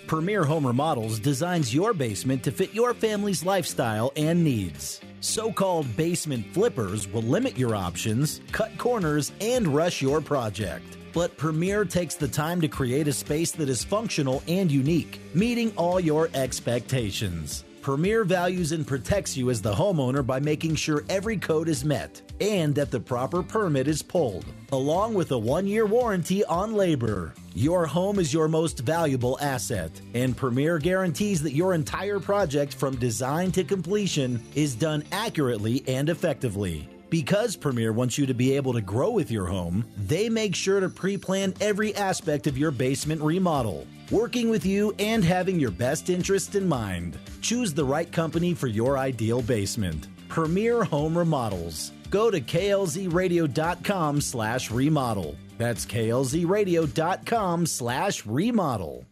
Premier 0.06 0.44
Home 0.44 0.68
Remodels 0.68 1.20
designs 1.20 1.74
your 1.74 1.94
basement 1.94 2.44
to 2.44 2.52
fit 2.52 2.74
your 2.74 2.94
family's 2.94 3.44
lifestyle 3.44 4.12
and 4.16 4.44
needs. 4.44 5.02
So 5.22 5.52
called 5.52 5.98
basement 5.98 6.46
flippers 6.54 7.08
will 7.08 7.24
limit 7.24 7.58
your 7.58 7.76
options, 7.76 8.42
cut 8.52 8.78
corners, 8.78 9.32
and 9.42 9.68
rush 9.68 10.02
your 10.02 10.22
project. 10.22 10.98
But 11.14 11.38
Premier 11.38 11.84
takes 11.86 12.16
the 12.16 12.28
time 12.28 12.62
to 12.62 12.68
create 12.68 13.08
a 13.08 13.14
space 13.14 13.52
that 13.54 13.70
is 13.70 13.84
functional 13.84 14.44
and 14.48 14.72
unique, 14.72 15.20
meeting 15.34 15.74
all 15.76 16.00
your 16.00 16.30
expectations. 16.34 17.64
Premier 17.88 18.26
values 18.26 18.74
and 18.74 18.86
protects 18.86 19.38
you 19.38 19.50
as 19.50 19.62
the 19.62 19.74
homeowner 19.74 20.22
by 20.22 20.42
making 20.42 20.76
sure 20.76 21.06
every 21.08 21.38
code 21.38 21.70
is 21.70 21.86
met 21.86 22.22
and 22.42 22.76
that 22.76 22.92
the 22.92 23.00
proper 23.00 23.42
permit 23.42 23.88
is 23.88 24.02
pulled, 24.02 24.44
along 24.74 25.14
with 25.14 25.32
a 25.32 25.38
one 25.38 25.66
year 25.66 25.86
warranty 25.86 26.44
on 26.44 26.74
labor. 26.74 27.34
Your 27.56 27.86
home 27.86 28.20
is 28.20 28.34
your 28.34 28.50
most 28.50 28.80
valuable 28.80 29.38
asset, 29.40 30.02
and 30.14 30.36
Premier 30.36 30.80
guarantees 30.80 31.42
that 31.44 31.54
your 31.54 31.74
entire 31.74 32.20
project 32.20 32.74
from 32.74 32.98
design 32.98 33.54
to 33.54 33.64
completion 33.64 34.44
is 34.54 34.76
done 34.76 35.06
accurately 35.14 35.82
and 35.88 36.10
effectively. 36.10 36.90
Because 37.10 37.56
Premier 37.56 37.94
wants 37.94 38.18
you 38.18 38.26
to 38.26 38.34
be 38.34 38.54
able 38.54 38.74
to 38.74 38.82
grow 38.82 39.12
with 39.12 39.32
your 39.32 39.46
home, 39.46 39.86
they 39.98 40.28
make 40.28 40.56
sure 40.56 40.80
to 40.80 40.90
pre 40.90 41.18
plan 41.18 41.54
every 41.62 41.96
aspect 41.96 42.48
of 42.48 42.58
your 42.58 42.72
basement 42.72 43.22
remodel, 43.22 43.88
working 44.12 44.50
with 44.50 44.66
you 44.66 44.94
and 45.00 45.24
having 45.24 45.60
your 45.60 45.72
best 45.72 46.10
interest 46.10 46.56
in 46.56 46.68
mind. 46.68 47.18
Choose 47.42 47.74
the 47.74 47.86
right 47.86 48.12
company 48.12 48.54
for 48.54 48.68
your 48.68 48.98
ideal 48.98 49.42
basement. 49.42 50.08
Premier 50.28 50.84
Home 50.84 51.18
Remodels. 51.18 51.92
Go 52.10 52.30
to 52.30 52.42
klzradio.com 52.42 54.22
slash 54.22 54.72
remodel. 54.72 55.36
That's 55.58 55.86
klzradio.com 55.86 57.66
slash 57.66 58.26
remodel. 58.26 59.06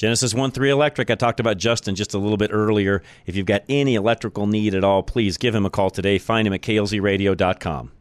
Genesis 0.00 0.32
1 0.32 0.52
3 0.52 0.70
Electric. 0.70 1.10
I 1.10 1.14
talked 1.14 1.40
about 1.40 1.58
Justin 1.58 1.94
just 1.94 2.14
a 2.14 2.18
little 2.18 2.38
bit 2.38 2.50
earlier. 2.54 3.02
If 3.26 3.36
you've 3.36 3.44
got 3.44 3.64
any 3.68 3.96
electrical 3.96 4.46
need 4.46 4.74
at 4.74 4.82
all, 4.82 5.02
please 5.02 5.36
give 5.36 5.54
him 5.54 5.66
a 5.66 5.70
call 5.70 5.90
today. 5.90 6.16
Find 6.16 6.48
him 6.48 6.54
at 6.54 6.62
klzradio.com. 6.62 7.92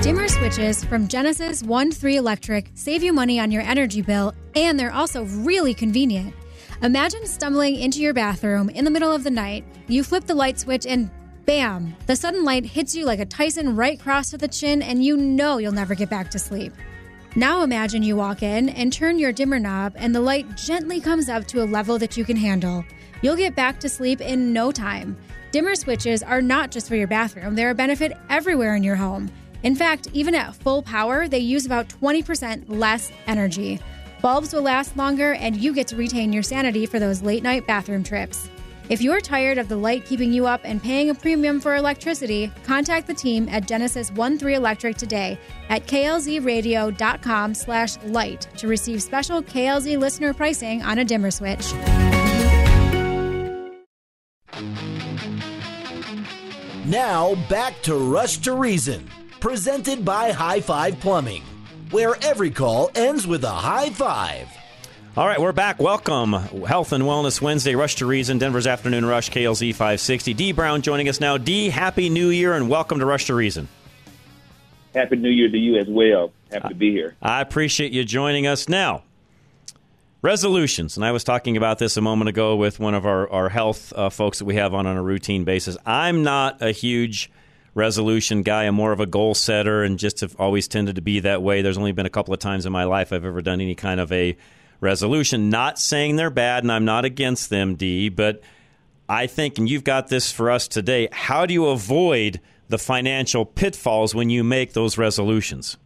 Dimmer 0.00 0.28
switches 0.28 0.82
from 0.82 1.08
Genesis 1.08 1.62
1 1.62 1.92
3 1.92 2.16
Electric 2.16 2.70
save 2.72 3.02
you 3.02 3.12
money 3.12 3.38
on 3.38 3.50
your 3.50 3.60
energy 3.60 4.00
bill, 4.00 4.32
and 4.56 4.80
they're 4.80 4.94
also 4.94 5.24
really 5.24 5.74
convenient. 5.74 6.34
Imagine 6.80 7.26
stumbling 7.26 7.74
into 7.74 8.00
your 8.00 8.14
bathroom 8.14 8.70
in 8.70 8.86
the 8.86 8.90
middle 8.90 9.12
of 9.12 9.24
the 9.24 9.30
night. 9.30 9.62
You 9.88 10.04
flip 10.04 10.24
the 10.24 10.34
light 10.34 10.58
switch, 10.58 10.86
and 10.86 11.10
bam! 11.44 11.94
The 12.06 12.16
sudden 12.16 12.44
light 12.44 12.64
hits 12.64 12.94
you 12.94 13.04
like 13.04 13.20
a 13.20 13.26
Tyson 13.26 13.76
right 13.76 14.00
across 14.00 14.30
to 14.30 14.38
the 14.38 14.48
chin, 14.48 14.80
and 14.80 15.04
you 15.04 15.18
know 15.18 15.58
you'll 15.58 15.72
never 15.72 15.94
get 15.94 16.08
back 16.08 16.30
to 16.30 16.38
sleep. 16.38 16.72
Now 17.34 17.62
imagine 17.62 18.02
you 18.02 18.14
walk 18.14 18.42
in 18.42 18.68
and 18.68 18.92
turn 18.92 19.18
your 19.18 19.32
dimmer 19.32 19.58
knob, 19.58 19.94
and 19.96 20.14
the 20.14 20.20
light 20.20 20.54
gently 20.54 21.00
comes 21.00 21.30
up 21.30 21.46
to 21.46 21.62
a 21.62 21.64
level 21.64 21.98
that 21.98 22.14
you 22.14 22.26
can 22.26 22.36
handle. 22.36 22.84
You'll 23.22 23.36
get 23.36 23.54
back 23.54 23.80
to 23.80 23.88
sleep 23.88 24.20
in 24.20 24.52
no 24.52 24.70
time. 24.70 25.16
Dimmer 25.50 25.74
switches 25.74 26.22
are 26.22 26.42
not 26.42 26.70
just 26.70 26.88
for 26.88 26.96
your 26.96 27.06
bathroom, 27.06 27.54
they're 27.54 27.70
a 27.70 27.74
benefit 27.74 28.12
everywhere 28.28 28.74
in 28.74 28.82
your 28.82 28.96
home. 28.96 29.30
In 29.62 29.74
fact, 29.74 30.08
even 30.12 30.34
at 30.34 30.54
full 30.56 30.82
power, 30.82 31.26
they 31.26 31.38
use 31.38 31.64
about 31.64 31.88
20% 31.88 32.64
less 32.68 33.10
energy. 33.26 33.80
Bulbs 34.20 34.52
will 34.52 34.62
last 34.62 34.94
longer, 34.98 35.32
and 35.32 35.56
you 35.56 35.72
get 35.72 35.88
to 35.88 35.96
retain 35.96 36.34
your 36.34 36.42
sanity 36.42 36.84
for 36.84 36.98
those 36.98 37.22
late 37.22 37.42
night 37.42 37.66
bathroom 37.66 38.04
trips. 38.04 38.50
If 38.88 39.00
you're 39.00 39.20
tired 39.20 39.58
of 39.58 39.68
the 39.68 39.76
light 39.76 40.04
keeping 40.04 40.32
you 40.32 40.46
up 40.46 40.60
and 40.64 40.82
paying 40.82 41.10
a 41.10 41.14
premium 41.14 41.60
for 41.60 41.76
electricity, 41.76 42.50
contact 42.64 43.06
the 43.06 43.14
team 43.14 43.48
at 43.48 43.66
Genesis 43.66 44.10
13 44.10 44.50
Electric 44.50 44.96
today 44.96 45.38
at 45.68 45.86
klzradio.com 45.86 47.54
slash 47.54 47.96
light 48.04 48.48
to 48.56 48.68
receive 48.68 49.02
special 49.02 49.42
KLZ 49.42 49.98
listener 49.98 50.34
pricing 50.34 50.82
on 50.82 50.98
a 50.98 51.04
dimmer 51.04 51.30
switch. 51.30 51.72
Now 56.84 57.36
back 57.48 57.80
to 57.82 57.94
Rush 57.94 58.38
to 58.38 58.54
Reason, 58.54 59.08
presented 59.40 60.04
by 60.04 60.32
High 60.32 60.60
Five 60.60 60.98
Plumbing, 60.98 61.42
where 61.92 62.16
every 62.22 62.50
call 62.50 62.90
ends 62.96 63.26
with 63.26 63.44
a 63.44 63.50
high 63.50 63.90
five. 63.90 64.48
All 65.14 65.26
right, 65.26 65.38
we're 65.38 65.52
back. 65.52 65.78
Welcome. 65.78 66.32
Health 66.32 66.92
and 66.92 67.04
Wellness 67.04 67.38
Wednesday, 67.38 67.74
Rush 67.74 67.96
to 67.96 68.06
Reason, 68.06 68.38
Denver's 68.38 68.66
Afternoon 68.66 69.04
Rush, 69.04 69.28
KLZ 69.28 69.72
560. 69.72 70.32
D 70.32 70.52
Brown 70.52 70.80
joining 70.80 71.06
us 71.06 71.20
now. 71.20 71.36
D, 71.36 71.68
Happy 71.68 72.08
New 72.08 72.30
Year 72.30 72.54
and 72.54 72.70
welcome 72.70 72.98
to 72.98 73.04
Rush 73.04 73.26
to 73.26 73.34
Reason. 73.34 73.68
Happy 74.94 75.16
New 75.16 75.28
Year 75.28 75.50
to 75.50 75.58
you 75.58 75.76
as 75.76 75.86
well. 75.86 76.32
Happy 76.50 76.68
to 76.70 76.74
be 76.74 76.92
here. 76.92 77.14
I 77.20 77.42
appreciate 77.42 77.92
you 77.92 78.04
joining 78.04 78.46
us. 78.46 78.70
Now, 78.70 79.02
resolutions. 80.22 80.96
And 80.96 81.04
I 81.04 81.12
was 81.12 81.24
talking 81.24 81.58
about 81.58 81.78
this 81.78 81.98
a 81.98 82.00
moment 82.00 82.30
ago 82.30 82.56
with 82.56 82.80
one 82.80 82.94
of 82.94 83.04
our, 83.04 83.28
our 83.30 83.50
health 83.50 83.92
uh, 83.92 84.08
folks 84.08 84.38
that 84.38 84.46
we 84.46 84.54
have 84.54 84.72
on 84.72 84.86
on 84.86 84.96
a 84.96 85.02
routine 85.02 85.44
basis. 85.44 85.76
I'm 85.84 86.22
not 86.22 86.62
a 86.62 86.72
huge 86.72 87.30
resolution 87.74 88.40
guy. 88.40 88.64
I'm 88.64 88.74
more 88.74 88.92
of 88.92 89.00
a 89.00 89.06
goal 89.06 89.34
setter 89.34 89.82
and 89.82 89.98
just 89.98 90.20
have 90.20 90.34
always 90.38 90.68
tended 90.68 90.96
to 90.96 91.02
be 91.02 91.20
that 91.20 91.42
way. 91.42 91.60
There's 91.60 91.76
only 91.76 91.92
been 91.92 92.06
a 92.06 92.10
couple 92.10 92.32
of 92.32 92.40
times 92.40 92.64
in 92.64 92.72
my 92.72 92.84
life 92.84 93.12
I've 93.12 93.26
ever 93.26 93.42
done 93.42 93.60
any 93.60 93.74
kind 93.74 94.00
of 94.00 94.10
a 94.10 94.38
resolution. 94.82 95.48
Not 95.48 95.78
saying 95.78 96.16
they're 96.16 96.28
bad, 96.28 96.64
and 96.64 96.70
I'm 96.70 96.84
not 96.84 97.06
against 97.06 97.48
them, 97.48 97.76
D, 97.76 98.10
but 98.10 98.42
I 99.08 99.26
think, 99.26 99.58
and 99.58 99.68
you've 99.68 99.84
got 99.84 100.08
this 100.08 100.30
for 100.30 100.50
us 100.50 100.68
today, 100.68 101.08
how 101.12 101.46
do 101.46 101.54
you 101.54 101.66
avoid 101.66 102.40
the 102.68 102.78
financial 102.78 103.44
pitfalls 103.44 104.14
when 104.14 104.30
you 104.30 104.42
make 104.42 104.72
those 104.72 104.98
resolutions? 104.98 105.76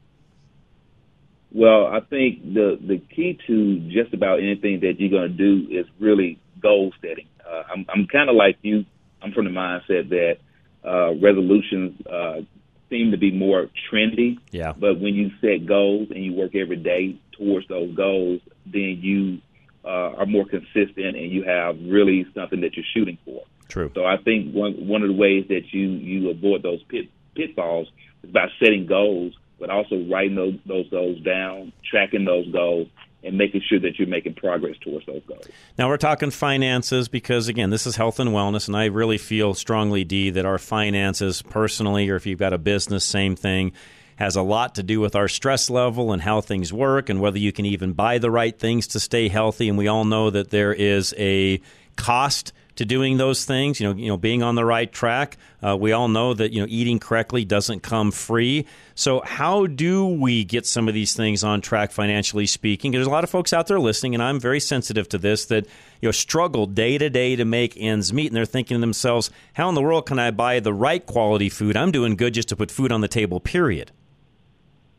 Well, 1.53 1.87
I 1.87 2.01
think 2.01 2.55
the 2.55 2.79
the 2.81 2.99
key 2.99 3.39
to 3.47 3.79
just 3.89 4.13
about 4.13 4.41
anything 4.41 4.81
that 4.81 5.01
you're 5.01 5.11
going 5.11 5.31
to 5.31 5.37
do 5.37 5.67
is 5.71 5.87
really 5.99 6.39
goal 6.61 6.93
setting. 7.01 7.29
Uh, 7.49 7.63
I'm 7.73 7.87
I'm 7.89 8.07
kind 8.07 8.29
of 8.29 8.37
like 8.37 8.59
you. 8.63 8.85
I'm 9.23 9.33
from 9.33 9.47
the 9.47 9.51
mindset 9.51 10.11
that 10.11 10.39
uh, 10.85 11.15
resolutions 11.15 11.95
uh, 12.07 12.43
seem 12.89 13.11
to 13.11 13.17
be 13.17 13.31
more 13.31 13.69
trendy. 13.91 14.39
Yeah. 14.51 14.73
But 14.73 15.01
when 15.01 15.15
you 15.15 15.31
set 15.41 15.67
goals 15.67 16.09
and 16.11 16.25
you 16.25 16.35
work 16.35 16.55
every 16.55 16.77
day 16.77 17.19
towards 17.33 17.69
those 17.69 17.95
goals, 17.95 18.41
then 18.65 18.99
you 19.01 19.41
uh, 19.85 20.19
are 20.19 20.27
more 20.27 20.45
consistent 20.45 21.17
and 21.17 21.31
you 21.31 21.45
have 21.45 21.77
really 21.81 22.27
something 22.35 22.61
that 22.61 22.77
you're 22.77 22.87
shooting 22.95 23.19
for. 23.25 23.43
True. 23.69 23.91
So 23.95 24.05
I 24.05 24.17
think 24.17 24.55
one 24.55 24.87
one 24.87 25.03
of 25.03 25.09
the 25.09 25.15
ways 25.15 25.47
that 25.49 25.73
you 25.73 25.89
you 25.89 26.31
avoid 26.31 26.63
those 26.63 26.83
pit, 26.85 27.09
pitfalls 27.35 27.89
is 28.23 28.31
by 28.31 28.49
setting 28.61 28.87
goals, 28.87 29.35
but 29.59 29.71
also 29.71 30.05
writing 30.09 30.37
those 30.37 30.59
those 30.67 30.89
goals 30.91 31.21
down, 31.21 31.73
tracking 31.89 32.25
those 32.25 32.51
goals, 32.53 32.89
and 33.27 33.37
making 33.37 33.63
sure 33.69 33.81
that 33.81 33.99
you're 33.99 34.09
making 34.09 34.35
progress 34.35 34.77
towards 34.81 35.05
those 35.07 35.23
goals. 35.27 35.49
Now 35.77 35.89
we're 35.89 35.97
talking 35.97 36.31
finances 36.31 37.09
because 37.09 37.49
again, 37.49 37.71
this 37.71 37.87
is 37.87 37.97
health 37.97 38.21
and 38.21 38.31
wellness, 38.31 38.69
and 38.69 38.77
I 38.77 38.87
really 38.87 39.19
feel 39.19 39.55
strongly, 39.55 40.05
D, 40.05 40.31
that 40.31 40.47
our 40.47 40.59
finances, 40.59 41.43
personally, 41.43 42.09
or 42.09 42.17
if 42.17 42.27
you've 42.27 42.39
got 42.39 42.53
a 42.53 42.59
business, 42.59 43.05
same 43.05 43.37
thing, 43.37 43.73
has 44.17 44.37
a 44.37 44.43
lot 44.43 44.75
to 44.77 44.83
do 44.83 45.01
with 45.01 45.15
our 45.15 45.29
stress 45.29 45.69
level 45.69 46.13
and 46.13 46.23
how 46.23 46.41
things 46.41 46.73
work, 46.73 47.09
and 47.09 47.21
whether 47.21 47.39
you 47.39 47.53
can 47.53 47.67
even 47.67 47.93
buy 47.93 48.19
the 48.19 48.31
right 48.31 48.59
things 48.59 48.87
to 48.87 49.01
stay 49.01 49.29
healthy. 49.29 49.69
And 49.69 49.77
we 49.77 49.89
all 49.89 50.05
know 50.05 50.31
that 50.31 50.51
there 50.51 50.73
is 50.73 51.15
a 51.19 51.61
cost 51.97 52.53
to 52.77 52.85
doing 52.85 53.17
those 53.17 53.45
things. 53.45 53.81
You 53.81 53.89
know, 53.89 53.99
you 53.99 54.09
know, 54.09 54.17
being 54.17 54.43
on 54.43 54.55
the 54.55 54.65
right 54.65 54.91
track. 54.91 55.37
Uh, 55.63 55.77
we 55.77 55.93
all 55.93 56.09
know 56.09 56.33
that 56.33 56.53
you 56.53 56.61
know 56.61 56.67
eating 56.69 56.99
correctly 56.99 57.45
doesn't 57.45 57.83
come 57.83 58.11
free. 58.11 58.67
So 58.95 59.21
how 59.25 59.67
do 59.67 60.07
we 60.07 60.45
get 60.45 60.67
some 60.67 60.89
of 60.89 60.95
these 60.95 61.15
things 61.15 61.43
on 61.43 61.61
track 61.61 61.91
financially 61.91 62.47
speaking? 62.47 62.93
There's 62.93 63.07
a 63.07 63.11
lot 63.11 63.25
of 63.25 63.31
folks 63.31 63.53
out 63.53 63.67
there 63.67 63.81
listening, 63.81 64.15
and 64.15 64.23
I'm 64.23 64.41
very 64.41 64.61
sensitive 64.61 65.09
to 65.11 65.19
this 65.19 65.47
that 65.47 65.67
you 66.01 66.09
know 66.09 66.13
struggle 66.13 66.67
day 66.67 66.99
to 66.99 67.11
day 67.11 67.37
to 67.37 67.45
make 67.45 67.77
ends 67.77 68.13
meet, 68.13 68.29
and 68.29 68.37
they're 68.37 68.45
thinking 68.45 68.77
to 68.77 68.81
themselves, 68.81 69.31
"How 69.55 69.69
in 69.69 69.75
the 69.75 69.83
world 69.83 70.07
can 70.07 70.19
I 70.19 70.31
buy 70.31 70.61
the 70.61 70.75
right 70.75 71.05
quality 71.05 71.49
food? 71.49 71.77
I'm 71.77 71.91
doing 71.91 72.17
good 72.17 72.35
just 72.35 72.49
to 72.51 72.57
put 72.57 72.71
food 72.71 72.93
on 72.93 73.01
the 73.01 73.09
table." 73.09 73.41
Period. 73.41 73.91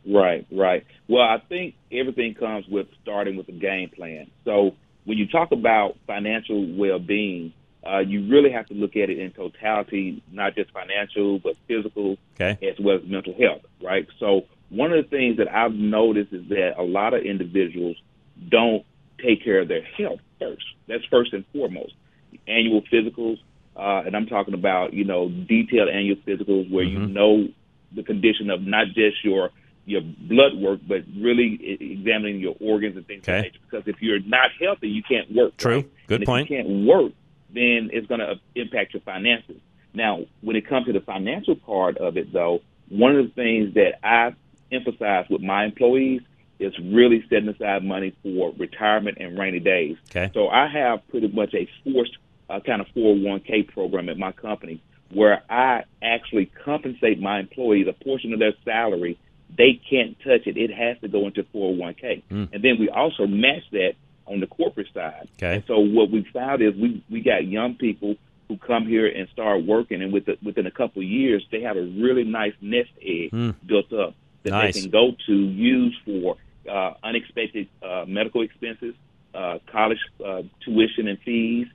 Right, 0.10 0.48
right. 0.52 0.86
Well, 1.10 1.24
I 1.24 1.40
think 1.50 1.76
everything 1.92 2.34
comes 2.34 2.66
with 2.68 2.88
starting 3.02 3.36
with 3.36 3.50
a 3.50 3.54
game 3.54 3.90
plan. 3.90 4.32
So 4.46 4.76
when 5.04 5.18
you 5.18 5.28
talk 5.28 5.52
about 5.52 5.98
financial 6.08 6.66
well-being, 6.78 7.54
uh, 7.88 8.00
you 8.00 8.28
really 8.30 8.52
have 8.52 8.66
to 8.68 8.74
look 8.74 8.96
at 8.96 9.10
it 9.10 9.18
in 9.20 9.32
totality, 9.32 10.22
not 10.32 10.56
just 10.56 10.72
financial, 10.72 11.40
but 11.40 11.56
physical 11.68 12.18
okay. 12.36 12.58
as 12.68 12.76
well 12.80 12.98
as 12.98 13.04
mental 13.06 13.34
health, 13.40 13.62
right? 13.82 14.08
So 14.20 14.42
one 14.70 14.92
of 14.92 15.04
the 15.04 15.10
things 15.10 15.38
that 15.38 15.48
I've 15.54 15.74
noticed 15.74 16.34
is 16.34 16.48
that 16.50 16.74
a 16.78 16.84
lot 16.84 17.14
of 17.14 17.24
individuals 17.24 17.96
don't 18.50 18.86
take 19.26 19.44
care 19.44 19.62
of 19.62 19.68
their 19.68 19.84
health 19.98 20.20
first. 20.40 20.66
That's 20.88 21.06
first 21.06 21.34
and 21.34 21.46
foremost. 21.54 21.94
Annual 22.48 22.82
physicals, 22.94 23.40
uh, 23.76 24.04
and 24.06 24.16
I'm 24.16 24.26
talking 24.28 24.54
about, 24.54 24.94
you 24.94 25.06
know, 25.06 25.30
detailed 25.30 25.90
annual 25.90 26.18
physicals 26.28 26.70
where 26.72 26.86
Mm-hmm. 26.86 27.02
you 27.02 27.08
know 27.08 27.48
the 27.96 28.04
condition 28.04 28.50
of 28.50 28.62
not 28.62 28.88
just 28.88 29.24
your 29.24 29.50
your 29.86 30.02
blood 30.02 30.52
work, 30.58 30.82
but 30.86 31.04
really 31.18 31.78
examining 31.80 32.42
your 32.42 32.56
organs 32.60 32.98
and 32.98 33.08
things 33.08 33.22
Okay. 33.24 33.44
that. 33.44 33.52
Because 33.62 33.88
if 33.88 34.02
you're 34.02 34.20
not 34.20 34.50
healthy, 34.60 34.90
you 34.90 35.02
can't 35.02 35.34
work. 35.34 35.56
True. 35.56 35.76
right? 35.76 35.90
Good 36.08 36.22
and 36.22 36.26
point. 36.26 36.50
You 36.50 36.58
can't 36.58 36.86
work, 36.86 37.14
then 37.54 37.90
it's 37.94 38.08
going 38.08 38.20
to 38.20 38.36
impact 38.56 38.94
your 38.94 39.02
finances. 39.02 39.58
Now, 39.94 40.26
when 40.42 40.56
it 40.56 40.68
comes 40.68 40.86
to 40.88 40.94
the 40.94 41.02
financial 41.02 41.56
part 41.56 41.98
of 41.98 42.18
it, 42.18 42.32
though, 42.32 42.62
one 42.90 43.16
of 43.16 43.26
the 43.26 43.32
things 43.34 43.74
that 43.76 44.00
I 44.04 44.34
emphasize 44.72 45.26
with 45.30 45.42
my 45.42 45.66
employees 45.66 46.22
is 46.60 46.74
really 46.80 47.24
setting 47.30 47.50
aside 47.50 47.84
money 47.84 48.16
for 48.24 48.54
retirement 48.58 49.18
and 49.20 49.38
rainy 49.38 49.60
days. 49.60 49.98
Okay. 50.10 50.32
So 50.34 50.50
I 50.50 50.68
have 50.68 51.08
pretty 51.10 51.28
much 51.28 51.54
a 51.54 51.70
forced 51.84 52.18
uh, 52.50 52.60
kind 52.60 52.82
of 52.82 52.88
401k 52.96 53.68
program 53.68 54.10
at 54.10 54.18
my 54.18 54.32
company 54.32 54.82
where 55.12 55.44
I 55.50 55.84
actually 56.02 56.48
compensate 56.66 57.20
my 57.22 57.40
employees 57.40 57.88
a 57.88 58.04
portion 58.04 58.34
of 58.34 58.40
their 58.40 58.54
salary. 58.66 59.18
They 59.56 59.80
can't 59.90 60.18
touch 60.20 60.46
it. 60.48 60.58
It 60.58 60.72
has 60.72 61.00
to 61.02 61.08
go 61.08 61.28
into 61.28 61.44
401k. 61.44 62.24
Mm. 62.30 62.50
And 62.54 62.64
then 62.64 62.78
we 62.80 62.90
also 62.90 63.26
match 63.26 63.64
that 63.72 63.94
on 64.28 64.40
the 64.40 64.48
corporate 64.48 64.88
side. 64.94 65.28
Okay. 65.38 65.64
So 65.68 65.80
what 65.80 66.12
we 66.12 66.26
found 66.34 66.62
is 66.62 66.76
we 66.76 67.04
we 67.10 67.22
got 67.22 67.48
young 67.48 67.76
people 67.76 68.16
who 68.48 68.58
come 68.58 68.88
here 68.88 69.08
and 69.08 69.28
start 69.30 69.66
working, 69.66 70.02
and 70.02 70.14
with 70.14 70.26
the, 70.26 70.38
within 70.44 70.66
a 70.68 70.72
couple 70.72 71.02
of 71.02 71.08
years, 71.08 71.46
they 71.52 71.62
have 71.62 71.76
a 71.78 71.82
really 71.82 72.24
nice 72.24 72.54
nest 72.62 72.90
egg 73.02 73.32
Hmm. 73.32 73.52
built 73.66 73.92
up 73.92 74.16
that 74.44 74.52
Nice. 74.52 74.74
they 74.76 74.82
can 74.82 74.90
go 74.90 75.12
to 75.26 75.34
use 75.36 75.96
for 76.06 76.38
uh, 76.70 76.94
unexpected 77.04 77.68
uh, 77.84 78.06
medical 78.08 78.42
expenses, 78.42 78.94
uh, 79.34 79.60
college 79.72 80.00
uh, 80.26 80.44
tuition 80.64 81.08
and 81.08 81.20
fees, 81.26 81.68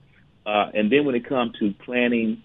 uh, 0.47 0.71
and 0.75 0.91
then 0.91 1.05
when 1.05 1.15
it 1.15 1.27
comes 1.27 1.53
to 1.59 1.73
planning 1.85 2.43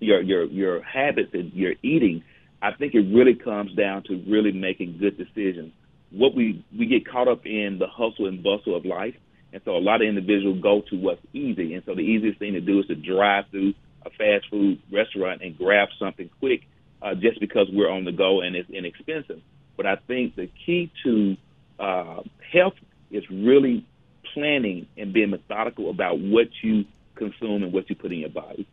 your 0.00 0.20
your 0.20 0.44
your 0.44 0.82
habits 0.82 1.32
and 1.32 1.52
your 1.54 1.74
eating, 1.82 2.22
I 2.62 2.72
think 2.72 2.94
it 2.94 3.00
really 3.14 3.34
comes 3.34 3.72
down 3.74 4.02
to 4.04 4.22
really 4.28 4.52
making 4.52 4.98
good 4.98 5.16
decisions. 5.16 5.72
What 6.10 6.34
we 6.34 6.62
we 6.78 6.86
get 6.86 7.06
caught 7.08 7.28
up 7.28 7.46
in 7.46 7.78
the 7.78 7.86
hustle 7.86 8.26
and 8.26 8.42
bustle 8.42 8.74
of 8.76 8.84
life, 8.84 9.14
and 9.56 9.64
so 9.64 9.74
a 9.74 9.80
lot 9.80 10.02
of 10.02 10.06
individuals 10.06 10.60
go 10.60 10.82
to 10.90 10.96
what's 10.96 11.22
easy, 11.32 11.72
and 11.72 11.82
so 11.86 11.94
the 11.94 12.02
easiest 12.02 12.38
thing 12.38 12.52
to 12.52 12.60
do 12.60 12.80
is 12.80 12.86
to 12.88 12.94
drive 12.94 13.46
through 13.50 13.72
a 14.04 14.10
fast 14.10 14.44
food 14.50 14.78
restaurant 14.92 15.40
and 15.40 15.56
grab 15.56 15.88
something 15.98 16.28
quick, 16.40 16.60
uh, 17.00 17.14
just 17.14 17.40
because 17.40 17.66
we're 17.72 17.90
on 17.90 18.04
the 18.04 18.12
go 18.12 18.42
and 18.42 18.54
it's 18.54 18.68
inexpensive. 18.68 19.40
But 19.74 19.86
I 19.86 19.96
think 19.96 20.36
the 20.36 20.50
key 20.66 20.92
to 21.04 21.38
uh, 21.78 22.20
health 22.52 22.74
is 23.10 23.24
really 23.30 23.86
planning 24.34 24.88
and 24.98 25.14
being 25.14 25.30
methodical 25.30 25.88
about 25.88 26.18
what 26.18 26.48
you 26.62 26.84
consume 27.14 27.62
and 27.62 27.72
what 27.72 27.88
you 27.88 27.96
put 27.96 28.12
in 28.12 28.18
your 28.18 28.28
body. 28.28 28.68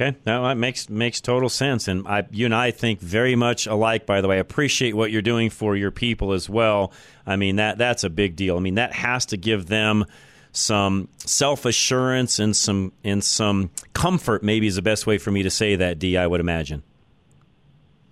Okay, 0.00 0.16
no, 0.24 0.46
that 0.46 0.56
makes 0.56 0.88
makes 0.88 1.20
total 1.20 1.48
sense, 1.48 1.88
and 1.88 2.06
I, 2.06 2.24
you 2.30 2.44
and 2.44 2.54
I 2.54 2.70
think 2.70 3.00
very 3.00 3.34
much 3.34 3.66
alike. 3.66 4.06
By 4.06 4.20
the 4.20 4.28
way, 4.28 4.36
I 4.36 4.38
appreciate 4.38 4.94
what 4.94 5.10
you're 5.10 5.22
doing 5.22 5.50
for 5.50 5.74
your 5.74 5.90
people 5.90 6.32
as 6.32 6.48
well. 6.48 6.92
I 7.26 7.34
mean 7.34 7.56
that 7.56 7.78
that's 7.78 8.04
a 8.04 8.10
big 8.10 8.36
deal. 8.36 8.56
I 8.56 8.60
mean 8.60 8.76
that 8.76 8.92
has 8.92 9.26
to 9.26 9.36
give 9.36 9.66
them 9.66 10.04
some 10.52 11.08
self 11.18 11.64
assurance 11.64 12.38
and 12.38 12.54
some 12.54 12.92
and 13.02 13.24
some 13.24 13.70
comfort. 13.92 14.44
Maybe 14.44 14.68
is 14.68 14.76
the 14.76 14.82
best 14.82 15.04
way 15.04 15.18
for 15.18 15.32
me 15.32 15.42
to 15.42 15.50
say 15.50 15.74
that. 15.74 15.98
D, 15.98 16.16
I 16.16 16.28
would 16.28 16.38
imagine. 16.38 16.84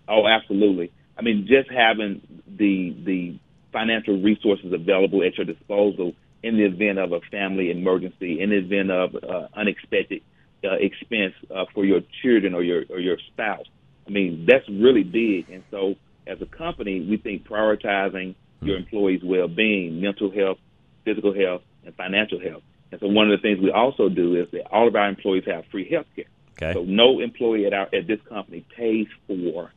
Oh, 0.08 0.26
absolutely. 0.26 0.90
I 1.16 1.22
mean, 1.22 1.46
just 1.46 1.70
having 1.70 2.20
the 2.48 2.96
the 3.04 3.38
financial 3.72 4.20
resources 4.20 4.72
available 4.72 5.22
at 5.22 5.36
your 5.36 5.44
disposal 5.44 6.14
in 6.42 6.56
the 6.56 6.64
event 6.64 6.98
of 6.98 7.12
a 7.12 7.20
family 7.30 7.70
emergency, 7.70 8.40
in 8.40 8.50
the 8.50 8.56
event 8.56 8.90
of 8.90 9.14
uh, 9.14 9.46
unexpected 9.54 10.22
uh, 10.66 10.74
expense 10.74 11.34
uh, 11.54 11.64
for 11.74 11.84
your 11.84 12.00
children 12.22 12.54
or 12.54 12.62
your 12.62 12.84
or 12.90 12.98
your 12.98 13.18
spouse. 13.32 13.66
I 14.06 14.10
mean, 14.10 14.46
that's 14.46 14.68
really 14.68 15.02
big. 15.02 15.50
And 15.50 15.62
so, 15.70 15.94
as 16.26 16.40
a 16.40 16.46
company, 16.46 17.00
we 17.00 17.16
think 17.16 17.46
prioritizing 17.46 18.34
your 18.62 18.76
employees' 18.76 19.22
well-being, 19.22 20.00
mental 20.00 20.30
health, 20.30 20.58
physical 21.04 21.34
health, 21.34 21.62
and 21.84 21.94
financial 21.94 22.40
health. 22.40 22.62
And 22.90 23.00
so, 23.00 23.08
one 23.08 23.30
of 23.30 23.38
the 23.38 23.42
things 23.42 23.60
we 23.60 23.70
also 23.70 24.08
do 24.08 24.36
is 24.36 24.48
that 24.52 24.66
all 24.72 24.88
of 24.88 24.94
our 24.96 25.08
employees 25.08 25.44
have 25.46 25.64
free 25.66 25.88
health 25.90 26.06
care. 26.14 26.26
Okay. 26.52 26.72
So, 26.72 26.84
no 26.84 27.20
employee 27.20 27.66
at 27.66 27.72
our 27.72 27.88
at 27.92 28.06
this 28.06 28.20
company 28.28 28.64
pays 28.76 29.06
for 29.26 29.72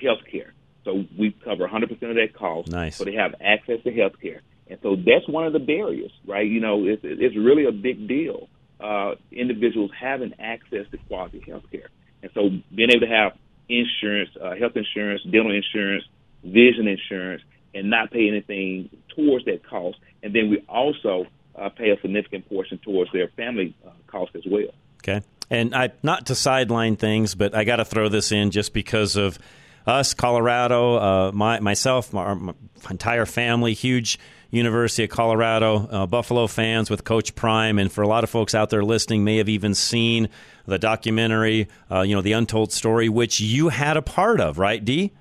health 0.00 0.20
care. 0.30 0.52
So 0.84 1.04
we 1.18 1.32
cover 1.44 1.68
100% 1.68 1.90
of 1.90 2.16
that 2.16 2.34
cost. 2.34 2.68
Nice. 2.68 2.96
So 2.96 3.04
they 3.04 3.14
have 3.14 3.34
access 3.40 3.82
to 3.84 3.92
health 3.92 4.14
care. 4.20 4.40
And 4.68 4.78
so 4.82 4.96
that's 4.96 5.28
one 5.28 5.46
of 5.46 5.52
the 5.52 5.58
barriers, 5.58 6.12
right? 6.26 6.46
You 6.46 6.60
know, 6.60 6.86
it's, 6.86 7.02
it's 7.04 7.36
really 7.36 7.66
a 7.66 7.72
big 7.72 8.06
deal. 8.06 8.48
Uh, 8.80 9.14
individuals 9.30 9.90
having 9.98 10.32
access 10.38 10.86
to 10.90 10.96
quality 11.06 11.42
health 11.46 11.64
care. 11.70 11.90
And 12.22 12.30
so 12.32 12.48
being 12.74 12.90
able 12.90 13.06
to 13.06 13.12
have 13.12 13.32
insurance, 13.68 14.30
uh, 14.40 14.54
health 14.56 14.72
insurance, 14.74 15.22
dental 15.22 15.52
insurance, 15.54 16.04
vision 16.42 16.88
insurance, 16.88 17.42
and 17.74 17.90
not 17.90 18.10
pay 18.10 18.28
anything 18.28 18.88
towards 19.14 19.44
that 19.44 19.66
cost. 19.68 19.98
And 20.22 20.34
then 20.34 20.50
we 20.50 20.64
also 20.68 21.26
uh, 21.56 21.68
pay 21.68 21.90
a 21.90 22.00
significant 22.00 22.48
portion 22.48 22.78
towards 22.78 23.12
their 23.12 23.28
family 23.28 23.74
uh, 23.86 23.90
cost 24.06 24.34
as 24.34 24.44
well. 24.46 24.70
Okay. 25.02 25.22
And 25.50 25.74
I 25.74 25.90
not 26.02 26.26
to 26.26 26.34
sideline 26.34 26.96
things, 26.96 27.34
but 27.34 27.54
I 27.54 27.64
got 27.64 27.76
to 27.76 27.84
throw 27.84 28.08
this 28.08 28.32
in 28.32 28.50
just 28.50 28.72
because 28.72 29.16
of 29.16 29.38
us, 29.86 30.14
Colorado, 30.14 30.96
uh, 30.96 31.32
my 31.32 31.60
myself, 31.60 32.12
my, 32.12 32.34
my 32.34 32.54
entire 32.90 33.26
family, 33.26 33.74
huge 33.74 34.18
University 34.50 35.04
of 35.04 35.10
Colorado 35.10 35.86
uh, 35.90 36.06
Buffalo 36.06 36.46
fans 36.46 36.90
with 36.90 37.04
Coach 37.04 37.34
Prime, 37.34 37.78
and 37.78 37.90
for 37.90 38.02
a 38.02 38.08
lot 38.08 38.24
of 38.24 38.30
folks 38.30 38.54
out 38.54 38.70
there 38.70 38.82
listening, 38.82 39.22
may 39.24 39.36
have 39.36 39.48
even 39.48 39.74
seen 39.74 40.28
the 40.66 40.78
documentary, 40.78 41.68
uh, 41.90 42.00
you 42.02 42.14
know, 42.14 42.20
the 42.22 42.32
Untold 42.32 42.72
Story, 42.72 43.08
which 43.08 43.40
you 43.40 43.68
had 43.68 43.96
a 43.96 44.02
part 44.02 44.40
of, 44.40 44.58
right, 44.58 44.84
D? 44.84 45.12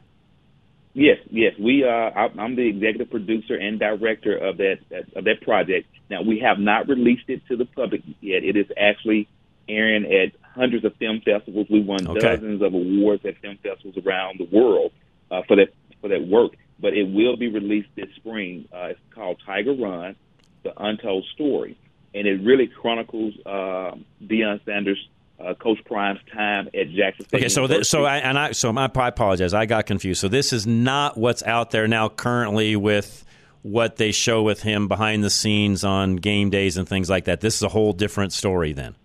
Yes, 0.93 1.19
yes. 1.29 1.53
We 1.59 1.83
uh, 1.83 1.87
I- 1.87 2.33
I'm 2.39 2.55
the 2.55 2.67
executive 2.67 3.11
producer 3.11 3.55
and 3.55 3.79
director 3.79 4.35
of 4.35 4.57
that 4.57 4.79
of 5.15 5.23
that 5.25 5.41
project. 5.41 5.87
Now 6.09 6.23
we 6.23 6.39
have 6.39 6.57
not 6.57 6.89
released 6.89 7.29
it 7.29 7.45
to 7.47 7.55
the 7.55 7.65
public 7.65 8.01
yet. 8.21 8.43
It 8.43 8.57
is 8.57 8.65
actually 8.75 9.27
airing 9.69 10.05
at 10.05 10.31
hundreds 10.59 10.83
of 10.85 10.95
film 10.97 11.21
festivals. 11.23 11.67
We 11.69 11.81
won 11.81 12.07
Okay. 12.07 12.19
dozens 12.19 12.61
of 12.61 12.73
awards 12.73 13.25
at 13.25 13.37
film 13.37 13.57
festivals 13.63 13.97
around 14.05 14.39
the 14.39 14.47
world 14.55 14.91
uh, 15.31 15.41
for 15.47 15.55
that 15.55 15.69
for 16.01 16.09
that 16.09 16.27
work. 16.27 16.51
But 16.81 16.93
it 16.93 17.03
will 17.03 17.35
be 17.35 17.47
released 17.49 17.89
this 17.95 18.09
spring. 18.15 18.67
Uh, 18.73 18.91
it's 18.91 18.99
called 19.13 19.37
Tiger 19.45 19.73
Run: 19.73 20.15
The 20.63 20.71
Untold 20.81 21.25
Story, 21.33 21.77
and 22.13 22.27
it 22.27 22.41
really 22.43 22.67
chronicles 22.67 23.33
uh, 23.45 23.95
Deion 24.23 24.63
Sanders' 24.65 25.09
uh, 25.39 25.53
Coach 25.55 25.79
Prime's 25.85 26.19
time 26.33 26.67
at 26.73 26.89
Jackson 26.91 27.25
State. 27.27 27.37
Okay, 27.39 27.49
so 27.49 27.67
th- 27.67 27.85
so 27.85 28.05
I, 28.05 28.17
and 28.17 28.37
I 28.39 28.51
so 28.53 28.71
my, 28.71 28.89
I 28.95 29.07
apologize. 29.07 29.53
I 29.53 29.65
got 29.65 29.87
confused. 29.87 30.21
So 30.21 30.27
this 30.29 30.53
is 30.53 30.65
not 30.67 31.17
what's 31.17 31.43
out 31.43 31.71
there 31.71 31.87
now 31.87 32.07
currently 32.09 32.75
with 32.77 33.25
what 33.61 33.97
they 33.97 34.11
show 34.13 34.41
with 34.41 34.61
him 34.63 34.87
behind 34.87 35.21
the 35.21 35.29
scenes 35.29 35.83
on 35.83 36.15
game 36.15 36.49
days 36.49 36.77
and 36.77 36.87
things 36.87 37.09
like 37.09 37.25
that. 37.25 37.41
This 37.41 37.55
is 37.57 37.61
a 37.63 37.67
whole 37.69 37.91
different 37.91 38.31
story 38.31 38.71
then. 38.71 38.95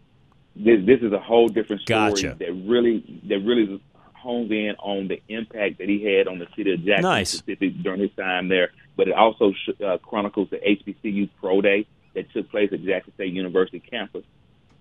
This, 0.56 0.84
this 0.86 1.00
is 1.02 1.12
a 1.12 1.18
whole 1.18 1.48
different 1.48 1.82
story 1.82 2.10
Gotcha. 2.10 2.36
that 2.38 2.52
really 2.52 3.20
that 3.28 3.40
really 3.40 3.80
hones 4.14 4.50
in 4.50 4.74
on 4.78 5.08
the 5.08 5.20
impact 5.28 5.78
that 5.78 5.88
he 5.88 6.02
had 6.04 6.28
on 6.28 6.38
the 6.38 6.46
city 6.56 6.72
of 6.72 6.84
Jackson, 6.84 7.02
Nice. 7.02 7.34
Mississippi 7.34 7.70
during 7.70 8.00
his 8.00 8.10
time 8.16 8.48
there. 8.48 8.70
But 8.96 9.08
it 9.08 9.14
also 9.14 9.52
sh- 9.52 9.80
uh, 9.84 9.98
chronicles 9.98 10.48
the 10.50 10.56
HBCU 10.56 11.28
Pro 11.40 11.60
Day 11.60 11.86
that 12.14 12.30
took 12.32 12.50
place 12.50 12.70
at 12.72 12.82
Jackson 12.84 13.12
State 13.14 13.32
University 13.32 13.80
campus, 13.80 14.24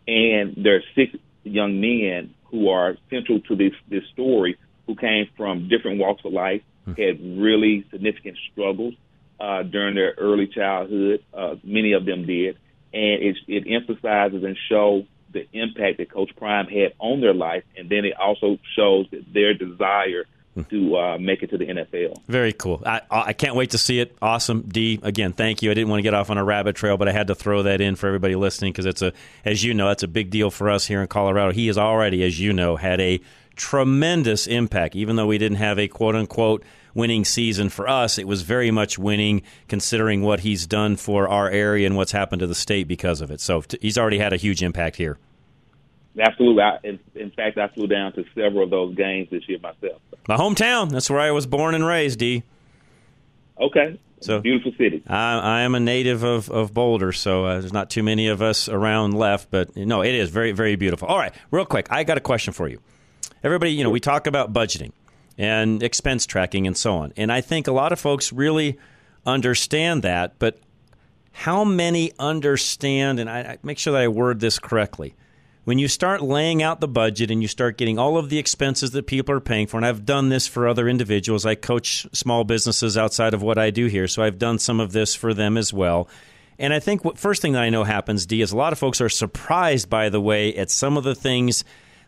and 0.08 0.56
there 0.58 0.76
are 0.78 0.84
six 0.96 1.16
young 1.44 1.82
men 1.82 2.34
who 2.46 2.70
are 2.70 2.96
central 3.10 3.40
to 3.42 3.56
this 3.56 3.74
this 3.90 4.04
story 4.14 4.58
who 4.86 4.96
came 4.96 5.28
from 5.36 5.68
different 5.70 6.00
walks 6.00 6.24
of 6.26 6.34
life, 6.34 6.62
had 6.86 7.20
really 7.40 7.86
significant 7.92 8.38
struggles 8.52 8.94
uh, 9.40 9.64
during 9.64 9.96
their 9.96 10.14
early 10.18 10.48
childhood. 10.48 11.24
Uh, 11.34 11.56
many 11.64 11.94
of 11.94 12.06
them 12.06 12.26
did, 12.26 12.58
and 12.94 13.24
it, 13.24 13.38
it 13.48 13.64
emphasizes 13.68 14.44
and 14.44 14.58
shows 14.70 15.06
the 15.34 15.48
impact 15.54 15.98
that 15.98 16.12
Coach 16.12 16.32
Prime 16.36 16.68
had 16.68 16.94
on 17.00 17.22
their 17.22 17.34
life, 17.34 17.64
and 17.78 17.90
then 17.90 18.06
it 18.06 18.14
also 18.18 18.58
shows 18.76 19.08
that 19.12 19.34
their 19.34 19.54
desire 19.54 20.26
to 20.70 20.96
uh, 20.96 21.18
make 21.18 21.42
it 21.42 21.50
to 21.50 21.58
the 21.58 21.66
NFL. 21.66 22.22
Very 22.28 22.54
cool. 22.54 22.82
I, 22.86 23.02
I 23.10 23.34
can't 23.34 23.56
wait 23.56 23.72
to 23.72 23.78
see 23.78 24.00
it. 24.00 24.16
Awesome, 24.22 24.62
D. 24.62 25.00
Again, 25.02 25.34
thank 25.34 25.64
you. 25.64 25.72
I 25.72 25.74
didn't 25.74 25.90
want 25.90 26.00
to 26.00 26.04
get 26.04 26.14
off 26.14 26.30
on 26.30 26.38
a 26.38 26.44
rabbit 26.44 26.76
trail, 26.76 26.96
but 26.98 27.08
I 27.08 27.12
had 27.12 27.28
to 27.28 27.36
throw 27.36 27.64
that 27.64 27.82
in 27.82 27.96
for 27.96 28.08
everybody 28.08 28.36
listening 28.36 28.72
because 28.72 28.86
it's 28.86 29.02
a, 29.02 29.14
as 29.46 29.64
you 29.64 29.74
know, 29.74 29.88
that's 29.88 30.04
a 30.04 30.08
big 30.08 30.30
deal 30.30 30.52
for 30.52 30.70
us 30.70 30.86
here 30.86 31.02
in 31.02 31.08
Colorado. 31.08 31.52
He 31.52 31.68
has 31.68 31.78
already, 31.78 32.24
as 32.24 32.40
you 32.40 32.54
know, 32.54 32.76
had 32.76 33.02
a 33.02 33.20
tremendous 33.56 34.46
impact. 34.46 34.96
Even 34.96 35.16
though 35.16 35.28
we 35.28 35.38
didn't 35.40 35.58
have 35.58 35.80
a 35.80 35.88
quote 35.88 36.16
unquote 36.16 36.64
winning 36.94 37.26
season 37.26 37.70
for 37.70 37.88
us, 37.88 38.18
it 38.18 38.28
was 38.28 38.42
very 38.42 38.72
much 38.72 38.98
winning 38.98 39.42
considering 39.68 40.22
what 40.22 40.42
he's 40.42 40.68
done 40.68 40.96
for 40.96 41.28
our 41.28 41.50
area 41.50 41.86
and 41.88 41.96
what's 41.96 42.12
happened 42.12 42.40
to 42.42 42.48
the 42.48 42.56
state 42.56 42.88
because 42.88 43.22
of 43.22 43.32
it. 43.32 43.42
So 43.42 43.62
t- 43.62 43.78
he's 43.82 43.98
already 43.98 44.20
had 44.20 44.34
a 44.34 44.38
huge 44.38 44.62
impact 44.62 44.96
here. 44.96 45.18
Absolutely. 46.20 46.62
I, 46.62 46.78
in, 46.84 47.00
in 47.16 47.32
fact, 47.32 47.58
I 47.58 47.68
flew 47.70 47.88
down 47.88 48.14
to 48.14 48.26
several 48.36 48.64
of 48.64 48.70
those 48.70 48.96
games 48.96 49.30
this 49.32 49.48
year 49.50 49.60
myself. 49.60 50.02
My 50.28 50.38
hometown. 50.38 50.92
That's 50.92 51.10
where 51.10 51.20
I 51.20 51.32
was 51.32 51.48
born 51.48 51.74
and 51.74 51.86
raised. 51.86 52.20
D. 52.20 52.44
Okay. 53.60 54.00
So 54.22 54.40
beautiful 54.40 54.72
city. 54.78 55.04
I, 55.06 55.40
I 55.40 55.62
am 55.62 55.76
a 55.76 55.80
native 55.80 56.24
of, 56.24 56.50
of 56.50 56.74
Boulder, 56.74 57.12
so 57.12 57.46
uh, 57.46 57.60
there's 57.60 57.74
not 57.74 57.90
too 57.90 58.04
many 58.04 58.28
of 58.28 58.42
us 58.42 58.70
around 58.70 59.14
left. 59.14 59.52
But 59.52 59.76
no, 59.76 60.02
it 60.02 60.16
is 60.16 60.30
very 60.30 60.54
very 60.54 60.78
beautiful. 60.78 61.10
All 61.10 61.18
right, 61.18 61.34
real 61.52 61.66
quick, 61.66 61.88
I 61.90 62.06
got 62.06 62.18
a 62.18 62.22
question 62.22 62.54
for 62.54 62.70
you. 62.70 62.80
Everybody, 63.44 63.74
you 63.74 63.84
know, 63.84 63.90
we 63.90 64.00
talk 64.00 64.26
about 64.26 64.54
budgeting 64.54 64.94
and 65.38 65.82
expense 65.82 66.26
tracking 66.26 66.68
and 66.68 66.78
so 66.78 66.96
on, 66.96 67.14
and 67.18 67.32
I 67.32 67.42
think 67.42 67.68
a 67.68 67.72
lot 67.72 67.92
of 67.92 68.00
folks 68.00 68.32
really 68.34 68.78
understand 69.26 70.04
that. 70.04 70.38
But 70.40 70.60
how 71.32 71.64
many 71.64 72.12
understand? 72.20 73.20
And 73.20 73.30
I, 73.30 73.40
I 73.40 73.58
make 73.64 73.80
sure 73.80 73.94
that 73.94 74.02
I 74.02 74.08
word 74.08 74.40
this 74.40 74.60
correctly. 74.60 75.16
When 75.66 75.80
you 75.80 75.88
start 75.88 76.22
laying 76.22 76.62
out 76.62 76.82
the 76.82 76.90
budget 76.90 77.32
and 77.32 77.42
you 77.42 77.48
start 77.48 77.78
getting 77.78 77.98
all 77.98 78.18
of 78.18 78.30
the 78.30 78.38
expenses 78.38 78.92
that 78.92 79.08
people 79.08 79.34
are 79.34 79.40
paying 79.40 79.66
for, 79.66 79.78
and 79.78 79.86
I've 79.86 80.06
done 80.06 80.28
this 80.28 80.46
for 80.46 80.68
other 80.68 80.90
individuals. 80.90 81.46
I 81.46 81.56
coach 81.56 82.06
small 82.12 82.44
businesses 82.44 82.98
outside 82.98 83.34
of 83.34 83.42
what 83.42 83.58
I 83.58 83.70
do 83.70 83.86
here, 83.86 84.10
so 84.10 84.22
I've 84.22 84.38
done 84.38 84.60
some 84.60 84.82
of 84.82 84.92
this 84.92 85.16
for 85.16 85.34
them 85.34 85.58
as 85.58 85.72
well. 85.72 86.10
And 86.60 86.74
I 86.74 86.80
think 86.80 87.06
what 87.06 87.18
first 87.18 87.42
thing 87.42 87.54
that 87.54 87.64
I 87.64 87.70
know 87.70 87.86
happens, 87.86 88.26
D, 88.26 88.42
is 88.42 88.52
a 88.52 88.58
lot 88.58 88.74
of 88.74 88.80
folks 88.80 89.00
are 89.00 89.10
surprised 89.10 89.90
by 89.90 90.10
the 90.10 90.22
way 90.22 90.54
at 90.54 90.70
some 90.70 90.98
of 90.98 91.06
the 91.06 91.16
things 91.16 91.64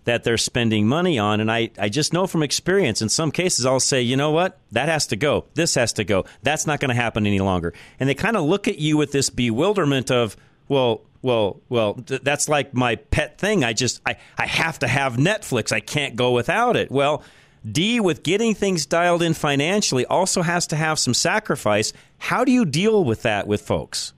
that 0.05 0.23
they're 0.23 0.37
spending 0.37 0.87
money 0.87 1.19
on. 1.19 1.39
And 1.41 1.51
I, 1.51 1.69
I 1.77 1.89
just 1.89 2.13
know 2.13 2.25
from 2.25 2.41
experience, 2.41 3.01
in 3.01 3.09
some 3.09 3.31
cases, 3.31 3.65
I'll 3.65 3.79
say, 3.79 4.01
you 4.01 4.15
know 4.15 4.31
what? 4.31 4.57
That 4.71 4.87
has 4.87 5.07
to 5.07 5.15
go. 5.15 5.45
This 5.53 5.75
has 5.75 5.93
to 5.93 6.03
go. 6.03 6.25
That's 6.41 6.65
not 6.65 6.79
going 6.79 6.89
to 6.89 6.95
happen 6.95 7.27
any 7.27 7.39
longer. 7.39 7.73
And 7.99 8.07
they 8.07 8.13
kind 8.15 8.37
of 8.37 8.45
look 8.45 8.67
at 8.67 8.79
you 8.79 8.97
with 8.97 9.11
this 9.11 9.29
bewilderment 9.29 10.11
of, 10.11 10.37
well, 10.67 11.01
well, 11.21 11.59
well, 11.69 11.95
th- 11.95 12.21
that's 12.21 12.47
like 12.47 12.73
my 12.73 12.95
pet 12.95 13.39
thing. 13.39 13.63
I 13.63 13.73
just, 13.73 13.99
I, 14.05 14.17
I 14.37 14.45
have 14.45 14.79
to 14.79 14.87
have 14.87 15.17
Netflix. 15.17 15.71
I 15.71 15.79
can't 15.79 16.15
go 16.15 16.31
without 16.31 16.75
it. 16.75 16.91
Well, 16.91 17.23
D, 17.69 17.99
with 17.99 18.21
getting 18.21 18.53
things 18.53 18.85
dialed 18.85 19.23
in 19.23 19.33
financially, 19.33 20.05
also 20.05 20.43
has 20.43 20.67
to 20.67 20.75
have 20.75 20.99
some 20.99 21.15
sacrifice. 21.15 21.93
How 22.19 22.45
do 22.45 22.51
you 22.51 22.63
deal 22.63 23.03
with 23.03 23.23
that 23.23 23.47
with 23.47 23.63
folks? 23.63 24.13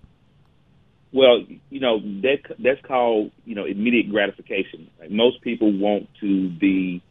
Well, 1.14 1.46
you 1.70 1.80
know 1.80 2.00
that 2.00 2.40
that's 2.60 2.82
called 2.86 3.32
you 3.46 3.56
know 3.56 3.66
immediate 3.66 4.10
gratification. 4.10 4.90
Like 5.00 5.12
most 5.12 5.42
people 5.42 5.72
want 5.72 6.10
to 6.20 6.50
be 6.50 7.02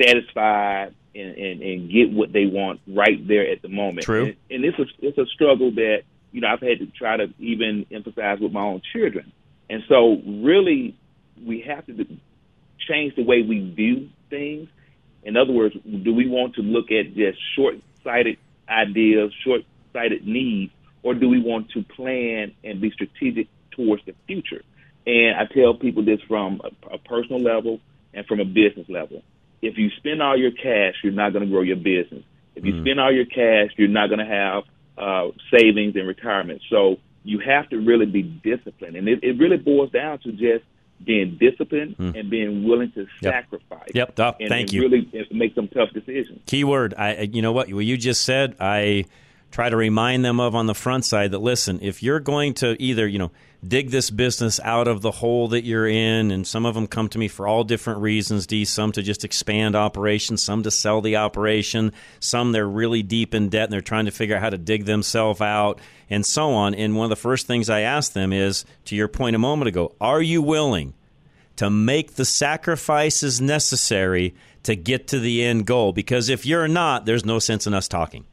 satisfied 0.00 0.94
and, 1.14 1.36
and, 1.36 1.62
and 1.62 1.90
get 1.90 2.12
what 2.12 2.32
they 2.32 2.46
want 2.46 2.80
right 2.86 3.26
there 3.26 3.50
at 3.50 3.62
the 3.62 3.68
moment. 3.68 4.04
True. 4.04 4.26
And, 4.26 4.36
and 4.50 4.64
it's 4.64 4.78
a 4.78 4.86
it's 5.00 5.18
a 5.18 5.26
struggle 5.26 5.72
that 5.72 6.02
you 6.30 6.40
know 6.40 6.48
I've 6.48 6.60
had 6.60 6.78
to 6.78 6.86
try 6.86 7.16
to 7.16 7.32
even 7.38 7.86
emphasize 7.90 8.38
with 8.40 8.52
my 8.52 8.62
own 8.62 8.82
children. 8.92 9.32
And 9.68 9.82
so, 9.88 10.20
really, 10.26 10.96
we 11.44 11.62
have 11.62 11.86
to 11.86 11.94
change 12.88 13.16
the 13.16 13.24
way 13.24 13.42
we 13.42 13.70
view 13.74 14.10
things. 14.28 14.68
In 15.22 15.36
other 15.36 15.52
words, 15.52 15.74
do 15.84 16.14
we 16.14 16.28
want 16.28 16.56
to 16.56 16.62
look 16.62 16.90
at 16.90 17.14
just 17.14 17.38
short-sighted 17.56 18.38
ideas, 18.68 19.32
short-sighted 19.44 20.26
needs, 20.26 20.72
or 21.02 21.14
do 21.14 21.28
we 21.28 21.40
want 21.40 21.70
to 21.70 21.82
plan 21.82 22.54
and 22.62 22.80
be 22.80 22.90
strategic 22.90 23.48
towards 23.70 24.04
the 24.06 24.14
future? 24.26 24.62
And 25.06 25.36
I 25.36 25.46
tell 25.52 25.74
people 25.74 26.04
this 26.04 26.20
from 26.28 26.60
a, 26.64 26.94
a 26.94 26.98
personal 26.98 27.40
level 27.40 27.80
and 28.14 28.26
from 28.26 28.40
a 28.40 28.44
business 28.44 28.88
level. 28.88 29.22
If 29.60 29.78
you 29.78 29.90
spend 29.96 30.22
all 30.22 30.36
your 30.36 30.50
cash, 30.50 30.94
you're 31.02 31.12
not 31.12 31.32
going 31.32 31.44
to 31.44 31.50
grow 31.50 31.62
your 31.62 31.76
business. 31.76 32.24
If 32.54 32.64
you 32.64 32.82
spend 32.82 33.00
all 33.00 33.12
your 33.12 33.24
cash, 33.24 33.70
you're 33.76 33.88
not 33.88 34.08
going 34.08 34.18
to 34.18 34.26
have 34.26 34.64
uh, 34.98 35.30
savings 35.50 35.96
and 35.96 36.06
retirement. 36.06 36.62
So 36.68 36.98
you 37.24 37.38
have 37.38 37.68
to 37.70 37.78
really 37.78 38.06
be 38.06 38.22
disciplined. 38.22 38.96
And 38.96 39.08
it, 39.08 39.20
it 39.22 39.38
really 39.38 39.56
boils 39.56 39.90
down 39.90 40.18
to 40.20 40.32
just 40.32 40.64
being 41.04 41.38
disciplined 41.40 41.96
and 41.98 42.30
being 42.30 42.64
willing 42.64 42.92
to 42.92 43.06
sacrifice. 43.22 43.90
Yep. 43.94 44.20
Oh, 44.20 44.34
and, 44.38 44.48
thank 44.48 44.68
and 44.68 44.72
you. 44.72 44.82
really 44.82 45.28
make 45.32 45.54
some 45.54 45.68
tough 45.68 45.90
decisions. 45.92 46.40
Keyword. 46.46 46.94
I, 46.96 47.22
you 47.32 47.42
know 47.42 47.52
what? 47.52 47.72
What 47.72 47.84
you 47.84 47.96
just 47.96 48.22
said, 48.22 48.56
I 48.60 49.06
try 49.52 49.70
to 49.70 49.76
remind 49.76 50.24
them 50.24 50.40
of 50.40 50.56
on 50.56 50.66
the 50.66 50.74
front 50.74 51.04
side 51.04 51.30
that 51.30 51.38
listen, 51.38 51.78
if 51.82 52.02
you're 52.02 52.18
going 52.18 52.54
to 52.54 52.76
either 52.82 53.06
you 53.06 53.20
know 53.20 53.30
dig 53.64 53.90
this 53.90 54.10
business 54.10 54.58
out 54.64 54.88
of 54.88 55.02
the 55.02 55.12
hole 55.12 55.46
that 55.48 55.62
you're 55.62 55.86
in, 55.86 56.32
and 56.32 56.44
some 56.44 56.66
of 56.66 56.74
them 56.74 56.88
come 56.88 57.08
to 57.08 57.18
me 57.18 57.28
for 57.28 57.46
all 57.46 57.62
different 57.62 58.00
reasons. 58.00 58.46
D, 58.46 58.64
some 58.64 58.90
to 58.92 59.02
just 59.02 59.24
expand 59.24 59.76
operations, 59.76 60.42
some 60.42 60.64
to 60.64 60.70
sell 60.70 61.00
the 61.00 61.16
operation, 61.16 61.92
some 62.18 62.50
they're 62.50 62.66
really 62.66 63.04
deep 63.04 63.34
in 63.34 63.48
debt 63.50 63.64
and 63.64 63.72
they're 63.72 63.80
trying 63.80 64.06
to 64.06 64.10
figure 64.10 64.34
out 64.34 64.42
how 64.42 64.50
to 64.50 64.58
dig 64.58 64.86
themselves 64.86 65.40
out, 65.40 65.80
and 66.10 66.26
so 66.26 66.50
on. 66.50 66.74
And 66.74 66.96
one 66.96 67.04
of 67.04 67.10
the 67.10 67.16
first 67.16 67.46
things 67.46 67.70
I 67.70 67.82
ask 67.82 68.12
them 68.12 68.32
is, 68.32 68.64
to 68.86 68.96
your 68.96 69.08
point 69.08 69.36
a 69.36 69.38
moment 69.38 69.68
ago, 69.68 69.94
are 70.00 70.20
you 70.20 70.42
willing? 70.42 70.94
to 71.56 71.70
make 71.70 72.14
the 72.14 72.24
sacrifices 72.24 73.40
necessary 73.40 74.34
to 74.62 74.74
get 74.74 75.08
to 75.08 75.18
the 75.18 75.44
end 75.44 75.66
goal. 75.66 75.92
Because 75.92 76.28
if 76.28 76.46
you're 76.46 76.68
not, 76.68 77.04
there's 77.04 77.24
no 77.24 77.38
sense 77.38 77.66
in 77.66 77.74
us 77.74 77.88
talking. 77.88 78.24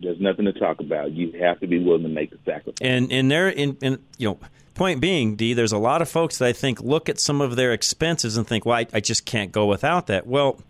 There's 0.00 0.20
nothing 0.20 0.44
to 0.44 0.52
talk 0.52 0.80
about. 0.80 1.12
You 1.12 1.32
have 1.40 1.60
to 1.60 1.66
be 1.66 1.78
willing 1.78 2.02
to 2.02 2.08
make 2.08 2.30
the 2.30 2.38
sacrifice. 2.44 2.76
And 2.80 3.10
and 3.10 3.30
there, 3.30 3.48
in, 3.48 3.76
in 3.80 3.98
you 4.18 4.28
know, 4.28 4.38
point 4.74 5.00
being, 5.00 5.36
D, 5.36 5.54
there's 5.54 5.72
a 5.72 5.78
lot 5.78 6.02
of 6.02 6.08
folks 6.08 6.38
that 6.38 6.46
I 6.46 6.52
think 6.52 6.80
look 6.80 7.08
at 7.08 7.18
some 7.18 7.40
of 7.40 7.56
their 7.56 7.72
expenses 7.72 8.36
and 8.36 8.46
think, 8.46 8.66
well, 8.66 8.76
I, 8.76 8.86
I 8.92 9.00
just 9.00 9.24
can't 9.24 9.52
go 9.52 9.66
without 9.66 10.06
that. 10.08 10.26
Well. 10.26 10.60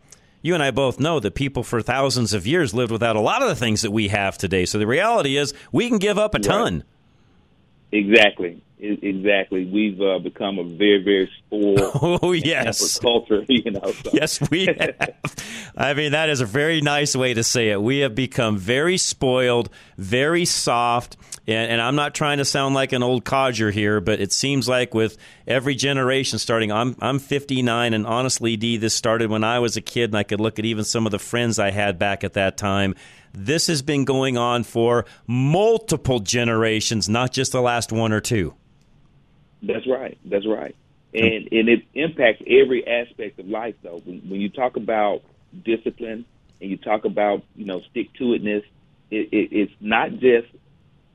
You 0.43 0.55
and 0.55 0.63
I 0.63 0.71
both 0.71 1.01
know 1.01 1.19
that 1.19 1.35
people 1.35 1.65
for 1.65 1.83
thousands 1.83 2.33
of 2.33 2.47
years 2.47 2.73
lived 2.73 2.93
without 2.93 3.17
a 3.17 3.21
lot 3.21 3.43
of 3.43 3.49
the 3.49 3.57
things 3.57 3.83
that 3.83 3.91
we 3.91 4.09
have 4.09 4.39
today. 4.39 4.65
So 4.65 4.79
the 4.79 4.87
reality 4.87 5.37
is, 5.37 5.53
we 5.73 5.89
can 5.89 5.99
give 5.99 6.19
up 6.19 6.37
a 6.37 6.39
ton. 6.39 6.85
Exactly. 7.91 8.63
Exactly. 8.79 9.65
We've 9.65 10.01
uh, 10.01 10.19
become 10.19 10.59
a 10.59 10.65
very, 10.65 11.03
very 11.03 11.31
spoiled 11.39 11.81
Oh, 12.23 12.33
yes. 12.33 12.99
culture. 12.99 13.45
You 13.49 13.71
know. 13.71 13.93
So. 14.05 14.11
Yes, 14.13 14.51
we 14.51 14.67
have. 14.79 15.17
I 15.77 15.95
mean, 15.95 16.13
that 16.13 16.29
is 16.29 16.41
a 16.41 16.47
very 16.47 16.81
nice 16.83 17.17
way 17.17 17.33
to 17.33 17.43
say 17.43 17.71
it. 17.71 17.81
We 17.81 17.99
have 18.01 18.15
become 18.15 18.59
very 18.59 18.99
spoiled, 18.99 19.71
very 19.97 20.45
soft, 20.45 21.17
and, 21.47 21.71
and 21.73 21.81
I'm 21.81 21.97
not 21.97 22.15
trying 22.15 22.39
to 22.39 22.45
sound 22.45 22.75
like 22.75 22.93
an 22.93 23.03
old 23.03 23.25
codger 23.25 23.71
here, 23.71 24.01
but 24.01 24.21
it 24.21 24.33
seems 24.33 24.69
like 24.69 24.93
with 24.95 25.17
every 25.47 25.75
generation 25.75 26.39
starting, 26.39 26.71
I'm 26.71 26.97
I'm 27.01 27.19
59, 27.19 27.95
and 27.95 28.07
honestly, 28.07 28.57
D, 28.57 28.77
this 28.77 28.95
started 28.95 29.31
when 29.31 29.43
I 29.45 29.59
was 29.59 29.77
a 29.77 29.83
kid, 29.83 30.11
and 30.11 30.19
I 30.19 30.23
could 30.23 30.41
look 30.41 30.59
at 30.59 30.67
even 30.67 30.85
some 30.85 31.07
of 31.07 31.13
the 31.13 31.19
friends 31.19 31.59
I 31.59 31.71
had 31.71 31.99
back 31.99 32.25
at 32.25 32.35
that 32.35 32.57
time. 32.59 32.95
This 33.33 33.67
has 33.69 33.81
been 33.83 34.05
going 34.05 34.37
on 34.37 34.65
for 34.65 35.05
multiple 35.27 36.21
generations, 36.21 37.09
not 37.09 37.33
just 37.33 37.53
the 37.53 37.61
last 37.63 37.91
one 37.93 38.13
or 38.13 38.21
two. 38.21 38.55
That's 39.67 39.87
right. 39.87 40.19
That's 40.25 40.47
right. 40.47 40.75
And 41.15 41.49
and 41.51 41.69
it 41.69 41.85
impacts 41.95 42.43
every 42.47 42.87
aspect 42.87 43.39
of 43.39 43.47
life, 43.47 43.75
though. 43.83 44.03
When, 44.05 44.21
when 44.29 44.41
you 44.41 44.49
talk 44.49 44.77
about 44.77 45.23
discipline 45.65 46.25
and 46.61 46.71
you 46.71 46.77
talk 46.77 47.05
about 47.05 47.43
you 47.55 47.65
know 47.65 47.81
stick 47.91 48.13
to 48.15 48.25
itness, 48.25 48.65
it, 49.11 49.29
it, 49.33 49.49
it's 49.53 49.73
not 49.81 50.11
just 50.13 50.49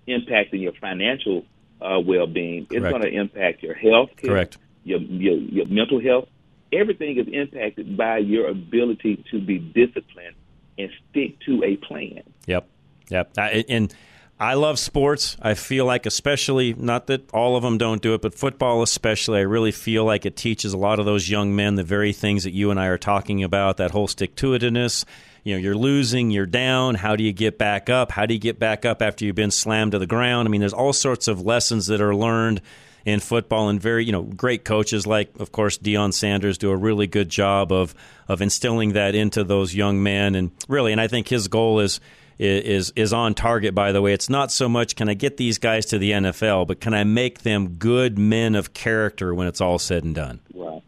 impacting 0.07 0.61
your 0.61 0.73
financial 0.73 1.45
uh, 1.81 1.99
well 1.99 2.27
being. 2.27 2.67
It's 2.71 2.83
going 2.83 3.01
to 3.01 3.11
impact 3.11 3.63
your 3.63 3.75
health, 3.75 4.09
Correct. 4.17 4.57
your, 4.83 4.99
your 4.99 5.35
your 5.35 5.65
mental 5.67 6.01
health, 6.01 6.27
everything 6.71 7.17
is 7.17 7.27
impacted 7.31 7.97
by 7.97 8.17
your 8.19 8.47
ability 8.47 9.23
to 9.31 9.39
be 9.39 9.59
disciplined 9.59 10.35
and 10.77 10.89
stick 11.09 11.39
to 11.41 11.63
a 11.63 11.75
plan. 11.77 12.23
Yep. 12.47 12.67
Yep. 13.09 13.37
I, 13.37 13.65
and 13.67 13.93
I 14.41 14.55
love 14.55 14.79
sports. 14.79 15.37
I 15.39 15.53
feel 15.53 15.85
like, 15.85 16.07
especially, 16.07 16.73
not 16.73 17.05
that 17.07 17.29
all 17.31 17.55
of 17.55 17.61
them 17.61 17.77
don't 17.77 18.01
do 18.01 18.15
it, 18.15 18.23
but 18.23 18.33
football 18.33 18.81
especially, 18.81 19.37
I 19.37 19.43
really 19.43 19.71
feel 19.71 20.03
like 20.03 20.25
it 20.25 20.35
teaches 20.35 20.73
a 20.73 20.77
lot 20.77 20.97
of 20.97 21.05
those 21.05 21.29
young 21.29 21.55
men 21.55 21.75
the 21.75 21.83
very 21.83 22.11
things 22.11 22.43
that 22.45 22.51
you 22.51 22.71
and 22.71 22.79
I 22.79 22.87
are 22.87 22.97
talking 22.97 23.43
about 23.43 23.77
that 23.77 23.91
whole 23.91 24.07
stick 24.07 24.35
to 24.37 24.53
itiveness. 24.53 25.05
You 25.43 25.53
know, 25.53 25.59
you're 25.59 25.75
losing, 25.75 26.31
you're 26.31 26.47
down. 26.47 26.95
How 26.95 27.15
do 27.15 27.23
you 27.23 27.33
get 27.33 27.59
back 27.59 27.87
up? 27.87 28.11
How 28.11 28.25
do 28.25 28.33
you 28.33 28.39
get 28.39 28.57
back 28.57 28.83
up 28.83 29.03
after 29.03 29.25
you've 29.25 29.35
been 29.35 29.51
slammed 29.51 29.91
to 29.91 29.99
the 29.99 30.07
ground? 30.07 30.47
I 30.47 30.49
mean, 30.49 30.61
there's 30.61 30.73
all 30.73 30.91
sorts 30.91 31.27
of 31.27 31.41
lessons 31.41 31.85
that 31.85 32.01
are 32.01 32.15
learned 32.15 32.61
in 33.05 33.19
football, 33.19 33.69
and 33.69 33.79
very 33.79 34.05
you 34.05 34.11
know 34.11 34.23
great 34.23 34.65
coaches 34.65 35.05
like, 35.05 35.39
of 35.39 35.51
course, 35.51 35.77
Deion 35.77 36.13
Sanders 36.13 36.57
do 36.57 36.71
a 36.71 36.75
really 36.75 37.05
good 37.05 37.29
job 37.29 37.71
of 37.71 37.93
of 38.27 38.41
instilling 38.41 38.93
that 38.93 39.13
into 39.13 39.43
those 39.43 39.75
young 39.75 40.01
men, 40.01 40.33
and 40.33 40.49
really, 40.67 40.91
and 40.91 41.01
I 41.01 41.07
think 41.07 41.27
his 41.27 41.47
goal 41.47 41.79
is 41.79 41.99
is 42.41 42.91
is 42.95 43.13
on 43.13 43.33
target. 43.33 43.75
By 43.75 43.91
the 43.91 44.01
way, 44.01 44.13
it's 44.13 44.29
not 44.29 44.51
so 44.51 44.67
much 44.67 44.95
can 44.95 45.07
I 45.09 45.13
get 45.13 45.37
these 45.37 45.57
guys 45.57 45.85
to 45.87 45.97
the 45.97 46.11
NFL, 46.11 46.67
but 46.67 46.79
can 46.79 46.93
I 46.93 47.03
make 47.03 47.41
them 47.41 47.75
good 47.75 48.17
men 48.17 48.55
of 48.55 48.73
character 48.73 49.33
when 49.33 49.47
it's 49.47 49.61
all 49.61 49.79
said 49.79 50.03
and 50.03 50.15
done? 50.15 50.39
Right, 50.53 50.81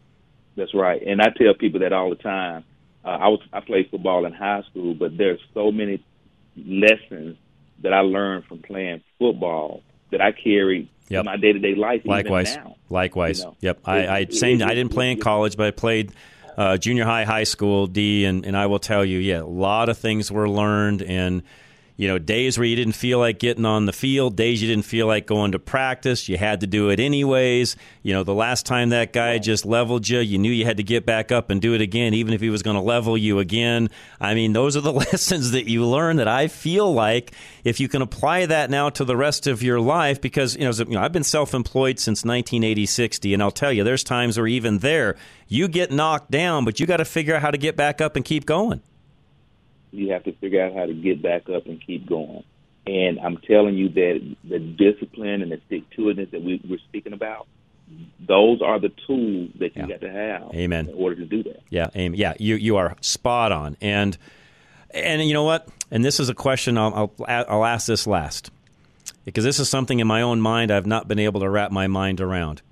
that's 0.56 0.74
right. 0.74 1.02
And 1.06 1.22
I 1.22 1.28
tell 1.36 1.54
people 1.54 1.80
that 1.80 1.92
all 1.92 2.10
the 2.10 2.16
time. 2.16 2.64
Uh, 3.04 3.08
I 3.08 3.28
was 3.28 3.40
I 3.52 3.60
played 3.60 3.90
football 3.90 4.24
in 4.24 4.32
high 4.32 4.62
school, 4.70 4.94
but 4.94 5.16
there's 5.16 5.40
so 5.52 5.70
many 5.70 6.02
lessons 6.56 7.36
that 7.82 7.92
I 7.92 8.00
learned 8.00 8.46
from 8.46 8.60
playing 8.60 9.02
football 9.18 9.82
that 10.10 10.22
I 10.22 10.32
carry 10.32 10.90
yep. 11.08 11.20
in 11.20 11.26
my 11.26 11.36
day 11.36 11.52
to 11.52 11.58
day 11.58 11.74
life. 11.74 12.02
Likewise, 12.04 12.56
likewise. 12.88 13.40
You 13.40 13.44
know? 13.44 13.56
Yep. 13.60 13.80
I, 13.84 14.06
I 14.08 14.24
same. 14.26 14.62
I 14.62 14.74
didn't 14.74 14.92
play 14.92 15.12
in 15.12 15.20
college, 15.20 15.56
but 15.56 15.66
I 15.66 15.70
played 15.70 16.12
uh, 16.56 16.76
junior 16.76 17.04
high, 17.04 17.24
high 17.24 17.44
school, 17.44 17.86
D, 17.86 18.24
and, 18.24 18.44
and 18.44 18.56
I 18.56 18.66
will 18.66 18.78
tell 18.78 19.04
you, 19.04 19.18
yeah, 19.18 19.40
a 19.40 19.44
lot 19.44 19.88
of 19.88 19.98
things 19.98 20.30
were 20.30 20.48
learned 20.48 21.02
and 21.02 21.42
you 21.96 22.08
know, 22.08 22.18
days 22.18 22.58
where 22.58 22.66
you 22.66 22.74
didn't 22.74 22.94
feel 22.94 23.20
like 23.20 23.38
getting 23.38 23.64
on 23.64 23.86
the 23.86 23.92
field, 23.92 24.34
days 24.34 24.60
you 24.60 24.68
didn't 24.68 24.84
feel 24.84 25.06
like 25.06 25.26
going 25.26 25.52
to 25.52 25.60
practice, 25.60 26.28
you 26.28 26.36
had 26.36 26.60
to 26.60 26.66
do 26.66 26.88
it 26.90 26.98
anyways. 26.98 27.76
You 28.02 28.14
know, 28.14 28.24
the 28.24 28.34
last 28.34 28.66
time 28.66 28.88
that 28.88 29.12
guy 29.12 29.38
just 29.38 29.64
leveled 29.64 30.08
you, 30.08 30.18
you 30.18 30.38
knew 30.38 30.50
you 30.50 30.64
had 30.64 30.78
to 30.78 30.82
get 30.82 31.06
back 31.06 31.30
up 31.30 31.50
and 31.50 31.62
do 31.62 31.72
it 31.72 31.80
again, 31.80 32.12
even 32.12 32.34
if 32.34 32.40
he 32.40 32.50
was 32.50 32.64
going 32.64 32.74
to 32.74 32.82
level 32.82 33.16
you 33.16 33.38
again. 33.38 33.90
I 34.20 34.34
mean, 34.34 34.54
those 34.54 34.76
are 34.76 34.80
the 34.80 34.92
lessons 35.12 35.52
that 35.52 35.70
you 35.70 35.86
learn 35.86 36.16
that 36.16 36.26
I 36.26 36.48
feel 36.48 36.92
like 36.92 37.32
if 37.62 37.78
you 37.78 37.88
can 37.88 38.02
apply 38.02 38.46
that 38.46 38.70
now 38.70 38.90
to 38.90 39.04
the 39.04 39.16
rest 39.16 39.46
of 39.46 39.62
your 39.62 39.80
life, 39.80 40.20
because, 40.20 40.56
you 40.56 40.64
know, 40.64 40.72
you 40.72 40.96
know 40.96 41.00
I've 41.00 41.12
been 41.12 41.22
self 41.22 41.54
employed 41.54 42.00
since 42.00 42.24
1980 42.24 42.86
60, 42.86 43.34
and 43.34 43.42
I'll 43.42 43.52
tell 43.52 43.72
you, 43.72 43.84
there's 43.84 44.02
times 44.02 44.36
where 44.36 44.48
even 44.48 44.78
there, 44.78 45.14
you 45.46 45.68
get 45.68 45.92
knocked 45.92 46.32
down, 46.32 46.64
but 46.64 46.80
you 46.80 46.86
got 46.86 46.96
to 46.96 47.04
figure 47.04 47.36
out 47.36 47.42
how 47.42 47.52
to 47.52 47.58
get 47.58 47.76
back 47.76 48.00
up 48.00 48.16
and 48.16 48.24
keep 48.24 48.46
going 48.46 48.82
you 49.94 50.12
have 50.12 50.24
to 50.24 50.32
figure 50.32 50.64
out 50.64 50.74
how 50.74 50.86
to 50.86 50.94
get 50.94 51.22
back 51.22 51.48
up 51.48 51.66
and 51.66 51.84
keep 51.84 52.06
going. 52.06 52.44
And 52.86 53.18
I'm 53.20 53.38
telling 53.38 53.76
you 53.76 53.88
that 53.90 54.36
the 54.44 54.58
discipline 54.58 55.42
and 55.42 55.50
the 55.50 55.60
stick 55.66 55.88
to 55.90 56.02
itness 56.02 56.30
that 56.32 56.42
we 56.42 56.60
were 56.68 56.78
speaking 56.88 57.14
about, 57.14 57.46
those 58.20 58.60
are 58.62 58.78
the 58.78 58.90
tools 59.06 59.50
that 59.58 59.74
you 59.76 59.82
yeah. 59.82 59.86
got 59.86 60.00
to 60.02 60.10
have 60.10 60.54
Amen. 60.54 60.88
in 60.88 60.94
order 60.94 61.16
to 61.16 61.24
do 61.24 61.42
that. 61.44 61.62
Yeah, 61.70 61.88
amen. 61.96 62.18
yeah, 62.18 62.34
you 62.38 62.56
you 62.56 62.76
are 62.76 62.96
spot 63.00 63.52
on. 63.52 63.76
And 63.80 64.16
and 64.90 65.22
you 65.22 65.32
know 65.32 65.44
what? 65.44 65.68
And 65.90 66.04
this 66.04 66.20
is 66.20 66.28
a 66.28 66.34
question 66.34 66.76
I'll 66.76 67.12
I'll, 67.26 67.44
I'll 67.48 67.64
ask 67.64 67.86
this 67.86 68.06
last 68.06 68.50
because 69.24 69.44
this 69.44 69.60
is 69.60 69.68
something 69.68 70.00
in 70.00 70.06
my 70.06 70.22
own 70.22 70.40
mind 70.40 70.70
I've 70.70 70.86
not 70.86 71.08
been 71.08 71.18
able 71.18 71.40
to 71.40 71.48
wrap 71.48 71.70
my 71.70 71.86
mind 71.86 72.20
around. 72.20 72.62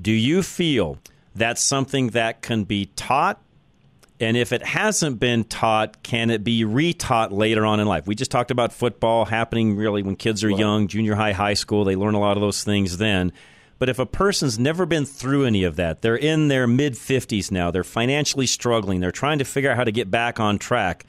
Do 0.00 0.12
you 0.12 0.42
feel 0.42 0.98
that's 1.34 1.60
something 1.60 2.08
that 2.08 2.42
can 2.42 2.64
be 2.64 2.86
taught 2.96 3.40
and 4.20 4.36
if 4.36 4.52
it 4.52 4.62
hasn't 4.62 5.18
been 5.18 5.44
taught, 5.44 6.02
can 6.02 6.28
it 6.28 6.44
be 6.44 6.62
retaught 6.62 7.32
later 7.32 7.64
on 7.64 7.80
in 7.80 7.86
life? 7.88 8.06
We 8.06 8.14
just 8.14 8.30
talked 8.30 8.50
about 8.50 8.70
football 8.70 9.24
happening 9.24 9.76
really 9.76 10.02
when 10.02 10.14
kids 10.14 10.44
are 10.44 10.50
young, 10.50 10.88
junior 10.88 11.14
high, 11.14 11.32
high 11.32 11.54
school. 11.54 11.84
They 11.84 11.96
learn 11.96 12.14
a 12.14 12.20
lot 12.20 12.36
of 12.36 12.42
those 12.42 12.62
things 12.62 12.98
then. 12.98 13.32
But 13.78 13.88
if 13.88 13.98
a 13.98 14.04
person's 14.04 14.58
never 14.58 14.84
been 14.84 15.06
through 15.06 15.46
any 15.46 15.64
of 15.64 15.76
that, 15.76 16.02
they're 16.02 16.14
in 16.14 16.48
their 16.48 16.66
mid 16.66 16.94
50s 16.94 17.50
now, 17.50 17.70
they're 17.70 17.82
financially 17.82 18.46
struggling, 18.46 19.00
they're 19.00 19.10
trying 19.10 19.38
to 19.38 19.44
figure 19.46 19.70
out 19.70 19.78
how 19.78 19.84
to 19.84 19.92
get 19.92 20.10
back 20.10 20.38
on 20.38 20.58
track. 20.58 21.06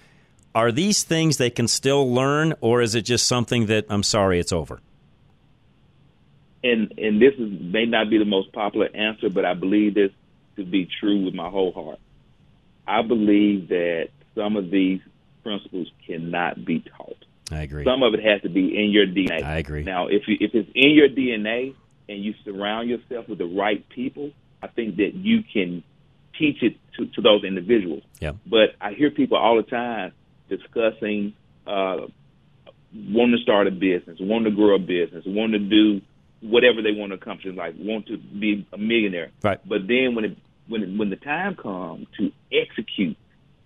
Are 0.55 0.71
these 0.71 1.03
things 1.03 1.35
they 1.35 1.49
can 1.49 1.67
still 1.67 2.13
learn, 2.13 2.53
or 2.61 2.81
is 2.81 2.95
it 2.95 3.01
just 3.01 3.27
something 3.27 3.65
that, 3.65 3.85
I'm 3.89 4.03
sorry, 4.03 4.39
it's 4.39 4.53
over? 4.53 4.79
And, 6.63 6.93
and 6.97 7.21
this 7.21 7.33
is, 7.33 7.59
may 7.59 7.85
not 7.85 8.09
be 8.09 8.17
the 8.17 8.25
most 8.25 8.53
popular 8.53 8.87
answer, 8.93 9.29
but 9.29 9.43
I 9.43 9.53
believe 9.53 9.95
this 9.95 10.11
to 10.55 10.63
be 10.63 10.87
true 10.99 11.25
with 11.25 11.33
my 11.33 11.49
whole 11.49 11.73
heart 11.73 11.99
I 12.91 13.01
believe 13.03 13.69
that 13.69 14.09
some 14.35 14.57
of 14.57 14.69
these 14.69 14.99
principles 15.43 15.89
cannot 16.05 16.65
be 16.65 16.83
taught. 16.97 17.23
I 17.49 17.61
agree. 17.63 17.85
Some 17.85 18.03
of 18.03 18.13
it 18.13 18.21
has 18.23 18.41
to 18.41 18.49
be 18.49 18.77
in 18.77 18.91
your 18.91 19.05
DNA. 19.05 19.43
I 19.43 19.57
agree. 19.57 19.83
Now, 19.83 20.07
if 20.07 20.27
you, 20.27 20.35
if 20.39 20.53
it's 20.53 20.69
in 20.75 20.91
your 20.91 21.07
DNA 21.07 21.73
and 22.09 22.23
you 22.23 22.33
surround 22.43 22.89
yourself 22.89 23.29
with 23.29 23.37
the 23.37 23.45
right 23.45 23.87
people, 23.89 24.31
I 24.61 24.67
think 24.67 24.97
that 24.97 25.15
you 25.15 25.41
can 25.41 25.83
teach 26.37 26.61
it 26.61 26.75
to, 26.97 27.05
to 27.07 27.21
those 27.21 27.45
individuals. 27.45 28.03
Yeah. 28.19 28.33
But 28.45 28.75
I 28.81 28.91
hear 28.91 29.09
people 29.09 29.37
all 29.37 29.55
the 29.55 29.63
time 29.63 30.11
discussing 30.49 31.33
uh, 31.65 32.07
wanting 32.93 33.37
to 33.37 33.43
start 33.43 33.67
a 33.67 33.71
business, 33.71 34.17
wanting 34.19 34.51
to 34.51 34.55
grow 34.55 34.75
a 34.75 34.79
business, 34.79 35.23
wanting 35.25 35.61
to 35.61 35.69
do 35.69 36.01
whatever 36.41 36.81
they 36.81 36.91
want 36.91 37.11
to 37.11 37.15
accomplish 37.15 37.45
in 37.45 37.55
life, 37.55 37.73
want 37.77 38.07
to 38.07 38.17
be 38.17 38.67
a 38.73 38.77
millionaire. 38.77 39.31
Right. 39.41 39.59
But 39.65 39.87
then 39.87 40.15
when 40.15 40.25
it 40.25 40.37
when 40.71 40.97
when 40.97 41.09
the 41.09 41.15
time 41.15 41.55
comes 41.55 42.07
to 42.17 42.31
execute 42.51 43.17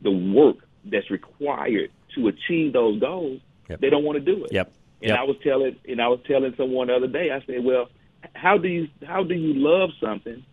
the 0.01 0.11
work 0.11 0.57
that's 0.83 1.09
required 1.09 1.91
to 2.15 2.27
achieve 2.27 2.73
those 2.73 2.99
goals, 2.99 3.41
yep. 3.69 3.79
they 3.79 3.89
don't 3.89 4.03
want 4.03 4.17
to 4.17 4.35
do 4.35 4.45
it. 4.45 4.53
Yep. 4.53 4.73
And 5.01 5.09
yep. 5.09 5.19
I 5.19 5.23
was 5.23 5.37
telling 5.43 5.75
and 5.87 6.01
I 6.01 6.07
was 6.07 6.19
telling 6.27 6.53
someone 6.57 6.87
the 6.87 6.95
other 6.95 7.07
day, 7.07 7.31
I 7.31 7.41
said, 7.45 7.63
Well, 7.63 7.89
how 8.33 8.57
do 8.57 8.67
you 8.67 8.87
how 9.05 9.23
do 9.23 9.35
you 9.35 9.53
love 9.53 9.91
something 10.01 10.43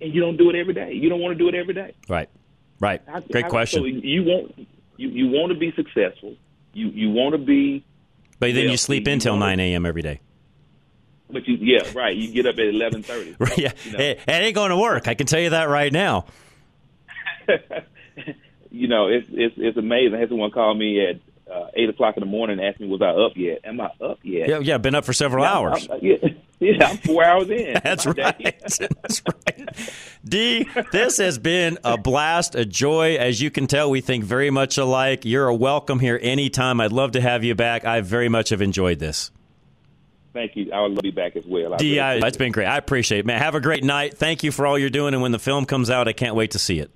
and 0.00 0.14
you 0.14 0.20
don't 0.20 0.36
do 0.36 0.50
it 0.50 0.56
every 0.56 0.74
day? 0.74 0.92
You 0.92 1.08
don't 1.08 1.20
want 1.20 1.36
to 1.36 1.42
do 1.42 1.48
it 1.48 1.54
every 1.54 1.74
day. 1.74 1.94
Right. 2.08 2.28
Right. 2.80 3.02
Great 3.30 3.48
question. 3.48 3.80
So 3.80 3.86
you 3.86 4.24
want 4.24 4.68
you, 4.96 5.08
you 5.08 5.28
want 5.28 5.52
to 5.52 5.58
be 5.58 5.72
successful. 5.72 6.36
You 6.72 6.88
you 6.88 7.10
want 7.10 7.32
to 7.32 7.38
be 7.38 7.84
But 8.38 8.54
then 8.54 8.68
you 8.68 8.76
sleep 8.76 9.08
in 9.08 9.20
till 9.20 9.36
nine 9.36 9.60
AM 9.60 9.86
every 9.86 10.02
day. 10.02 10.20
But 11.30 11.48
you, 11.48 11.56
yeah, 11.60 11.90
right. 11.94 12.14
You 12.14 12.32
get 12.32 12.46
up 12.46 12.58
at 12.58 12.66
eleven 12.66 13.02
thirty. 13.02 13.34
right. 13.38 13.58
Yeah, 13.58 13.72
you 13.84 13.92
know. 13.92 13.98
it, 13.98 14.20
it 14.26 14.30
ain't 14.30 14.54
going 14.54 14.70
to 14.70 14.76
work. 14.76 15.08
I 15.08 15.14
can 15.14 15.26
tell 15.26 15.40
you 15.40 15.50
that 15.50 15.68
right 15.68 15.92
now. 15.92 16.26
you 18.70 18.88
know, 18.88 19.08
it's 19.08 19.26
it's 19.30 19.54
it's 19.56 19.76
amazing. 19.76 20.14
I 20.14 20.20
had 20.20 20.28
someone 20.28 20.50
call 20.50 20.74
me 20.74 21.04
at 21.04 21.20
uh, 21.52 21.68
eight 21.74 21.88
o'clock 21.88 22.16
in 22.16 22.20
the 22.20 22.26
morning 22.26 22.58
and 22.58 22.68
ask 22.68 22.80
me, 22.80 22.88
"Was 22.88 23.02
I 23.02 23.10
up 23.10 23.36
yet? 23.36 23.60
Am 23.64 23.80
I 23.80 23.90
up 24.00 24.18
yet?" 24.22 24.48
Yeah, 24.48 24.58
yeah. 24.58 24.78
Been 24.78 24.94
up 24.94 25.04
for 25.04 25.12
several 25.12 25.44
yeah, 25.44 25.52
hours. 25.52 25.88
I'm, 25.90 25.98
yeah, 26.02 26.16
yeah, 26.60 26.88
I'm 26.88 26.96
four 26.98 27.24
hours 27.24 27.50
in. 27.50 27.80
That's 27.82 28.06
right. 28.06 28.60
That's 28.60 28.80
right. 28.80 29.70
D, 30.24 30.68
this 30.92 31.18
has 31.18 31.38
been 31.38 31.78
a 31.84 31.96
blast, 31.96 32.54
a 32.54 32.64
joy. 32.64 33.16
As 33.16 33.40
you 33.40 33.50
can 33.50 33.66
tell, 33.66 33.90
we 33.90 34.00
think 34.00 34.24
very 34.24 34.50
much 34.50 34.78
alike. 34.78 35.24
You're 35.24 35.48
a 35.48 35.54
welcome 35.54 36.00
here 36.00 36.18
anytime. 36.22 36.80
I'd 36.80 36.92
love 36.92 37.12
to 37.12 37.20
have 37.20 37.44
you 37.44 37.54
back. 37.54 37.84
I 37.84 38.00
very 38.00 38.28
much 38.28 38.48
have 38.50 38.62
enjoyed 38.62 38.98
this. 38.98 39.30
Thank 40.34 40.56
you. 40.56 40.72
I 40.72 40.82
would 40.82 40.90
love 40.90 40.96
to 40.96 41.02
be 41.02 41.10
back 41.12 41.36
as 41.36 41.46
well. 41.46 41.74
I, 41.74 41.76
it's 42.26 42.36
been 42.36 42.50
great. 42.50 42.66
I 42.66 42.76
appreciate 42.76 43.20
it, 43.20 43.26
man. 43.26 43.40
Have 43.40 43.54
a 43.54 43.60
great 43.60 43.84
night. 43.84 44.18
Thank 44.18 44.42
you 44.42 44.50
for 44.50 44.66
all 44.66 44.76
you're 44.76 44.90
doing. 44.90 45.14
And 45.14 45.22
when 45.22 45.30
the 45.30 45.38
film 45.38 45.64
comes 45.64 45.90
out, 45.90 46.08
I 46.08 46.12
can't 46.12 46.34
wait 46.34 46.50
to 46.50 46.58
see 46.58 46.80
it. 46.80 46.90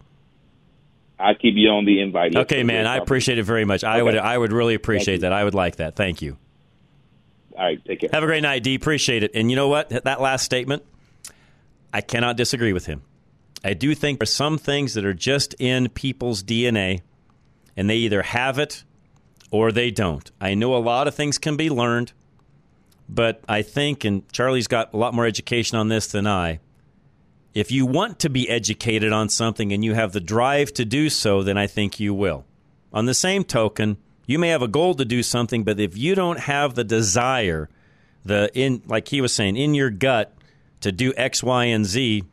I 1.20 1.34
keep 1.34 1.55
you 1.57 1.68
on 1.68 1.84
the 1.84 2.01
invite. 2.01 2.36
Okay, 2.36 2.64
man. 2.64 2.86
I 2.86 2.97
appreciate 2.97 3.39
it 3.39 3.45
very 3.45 3.64
much. 3.64 3.84
I 3.84 4.03
would. 4.03 4.16
I 4.16 4.36
would 4.36 4.53
really 4.53 4.74
appreciate 4.74 5.22
that. 5.22 5.32
I 5.32 5.45
would 5.45 5.55
like 5.55 5.76
that. 5.76 5.95
Thank 5.97 6.20
you. 6.20 6.36
All 7.57 7.64
right. 7.64 7.84
Take 7.84 8.01
care. 8.01 8.11
Have 8.12 8.22
a 8.24 8.26
great 8.26 8.43
night, 8.43 8.62
D. 8.64 8.74
Appreciate 8.74 9.22
it. 9.22 9.32
And 9.34 9.51
you 9.51 9.57
know 9.57 9.68
what? 9.68 9.89
That 9.89 10.20
last 10.20 10.45
statement, 10.45 10.84
I 11.93 12.01
cannot 12.01 12.36
disagree 12.36 12.72
with 12.72 12.86
him. 12.86 13.03
I 13.64 13.74
do 13.74 13.95
think 13.95 14.18
there's 14.20 14.32
some 14.32 14.59
things 14.59 14.95
that 14.95 15.05
are 15.05 15.14
just 15.14 15.55
in 15.59 15.89
people's 15.89 16.43
DNA, 16.43 17.03
and 17.76 17.89
they 17.89 17.97
either 17.97 18.22
have 18.22 18.59
it 18.59 18.84
or 19.51 19.72
they 19.72 19.91
don't. 19.91 20.28
I 20.41 20.55
know 20.55 20.76
a 20.76 20.78
lot 20.78 21.09
of 21.09 21.14
things 21.14 21.39
can 21.39 21.57
be 21.57 21.70
learned. 21.70 22.12
But 23.09 23.43
I 23.49 23.63
think, 23.63 24.05
and 24.05 24.31
Charlie's 24.33 24.67
got 24.67 24.93
a 24.93 24.97
lot 24.97 25.15
more 25.15 25.27
education 25.27 25.79
on 25.79 25.89
this 25.89 26.07
than 26.09 26.27
I, 26.27 26.61
if 27.55 27.73
you 27.73 27.87
want 27.87 28.19
to 28.21 28.31
be 28.31 28.49
educated 28.49 29.13
on 29.13 29.29
something 29.29 29.73
and 29.73 29.85
you 29.85 29.95
have 29.95 30.13
the 30.13 30.21
drive 30.21 30.73
to 30.75 30.85
do 30.85 31.09
so, 31.09 31.43
then 31.43 31.57
I 31.57 31.67
think 31.67 31.99
you 31.99 32.13
will. 32.13 32.45
On 32.93 33.07
the 33.07 33.15
same 33.15 33.45
token, 33.45 33.97
you 34.27 34.39
may 34.39 34.49
have 34.49 34.63
a 34.63 34.69
goal 34.69 34.95
to 34.95 35.05
do 35.05 35.23
something, 35.23 35.65
but 35.65 35.81
if 35.81 35.97
you 35.97 36.15
don't 36.15 36.39
have 36.39 36.75
the 36.75 36.85
desire, 36.85 37.69
the 38.25 38.51
in 38.55 38.83
like 38.87 39.09
he 39.09 39.21
was 39.21 39.33
saying, 39.33 39.57
in 39.57 39.75
your 39.75 39.91
gut 39.91 40.35
to 40.83 40.93
do 40.93 41.13
X, 41.17 41.43
Y, 41.43 41.65
and 41.65 41.87
Z, 41.87 42.25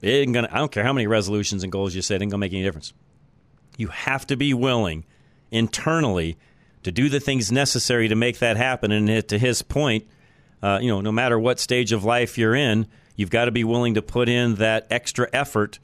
it 0.00 0.08
ain't 0.08 0.32
gonna 0.32 0.48
I 0.50 0.58
don't 0.58 0.70
care 0.70 0.84
how 0.84 0.92
many 0.92 1.06
resolutions 1.08 1.62
and 1.64 1.72
goals 1.72 1.94
you 1.94 2.02
set, 2.02 2.16
it 2.16 2.22
ain't 2.22 2.30
gonna 2.30 2.40
make 2.40 2.52
any 2.52 2.62
difference. 2.62 2.92
You 3.76 3.88
have 3.88 4.26
to 4.28 4.36
be 4.36 4.54
willing 4.54 5.04
internally 5.50 6.38
to 6.84 6.92
do 6.92 7.08
the 7.08 7.20
things 7.20 7.50
necessary 7.50 8.08
to 8.08 8.14
make 8.14 8.38
that 8.38 8.56
happen. 8.56 8.92
And 8.92 9.28
to 9.28 9.38
his 9.38 9.62
point, 9.62 10.06
uh, 10.62 10.78
you 10.80 10.88
know, 10.88 11.00
no 11.00 11.12
matter 11.12 11.38
what 11.38 11.58
stage 11.58 11.92
of 11.92 12.04
life 12.04 12.38
you're 12.38 12.54
in, 12.54 12.86
you've 13.16 13.30
got 13.30 13.46
to 13.46 13.50
be 13.50 13.64
willing 13.64 13.94
to 13.94 14.02
put 14.02 14.28
in 14.28 14.56
that 14.56 14.86
extra 14.90 15.28
effort 15.32 15.78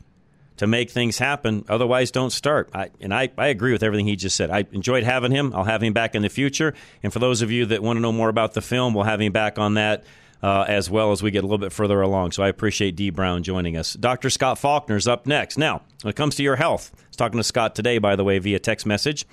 to 0.58 0.66
make 0.66 0.90
things 0.90 1.18
happen. 1.18 1.64
Otherwise, 1.68 2.10
don't 2.10 2.30
start. 2.30 2.70
I, 2.74 2.90
and 3.00 3.14
I, 3.14 3.30
I 3.38 3.48
agree 3.48 3.72
with 3.72 3.82
everything 3.82 4.06
he 4.06 4.16
just 4.16 4.36
said. 4.36 4.50
I 4.50 4.66
enjoyed 4.72 5.04
having 5.04 5.32
him. 5.32 5.54
I'll 5.54 5.64
have 5.64 5.82
him 5.82 5.94
back 5.94 6.14
in 6.14 6.22
the 6.22 6.28
future. 6.28 6.74
And 7.02 7.12
for 7.12 7.18
those 7.18 7.40
of 7.40 7.50
you 7.50 7.66
that 7.66 7.82
want 7.82 7.96
to 7.96 8.00
know 8.00 8.12
more 8.12 8.28
about 8.28 8.52
the 8.52 8.60
film, 8.60 8.94
we'll 8.94 9.04
have 9.04 9.20
him 9.20 9.32
back 9.32 9.58
on 9.58 9.74
that 9.74 10.04
uh, 10.42 10.64
as 10.68 10.90
well 10.90 11.12
as 11.12 11.22
we 11.22 11.30
get 11.30 11.44
a 11.44 11.46
little 11.46 11.58
bit 11.58 11.72
further 11.72 12.00
along. 12.00 12.32
So 12.32 12.42
I 12.42 12.48
appreciate 12.48 12.96
D. 12.96 13.10
Brown 13.10 13.42
joining 13.42 13.76
us. 13.76 13.94
Dr. 13.94 14.28
Scott 14.28 14.58
Faulkner's 14.58 15.08
up 15.08 15.26
next. 15.26 15.56
Now, 15.56 15.82
when 16.02 16.10
it 16.10 16.16
comes 16.16 16.34
to 16.36 16.42
your 16.42 16.56
health, 16.56 16.90
I 16.94 17.02
was 17.08 17.16
talking 17.16 17.38
to 17.38 17.44
Scott 17.44 17.74
today, 17.74 17.98
by 17.98 18.16
the 18.16 18.24
way, 18.24 18.38
via 18.38 18.58
text 18.58 18.86
message 18.86 19.26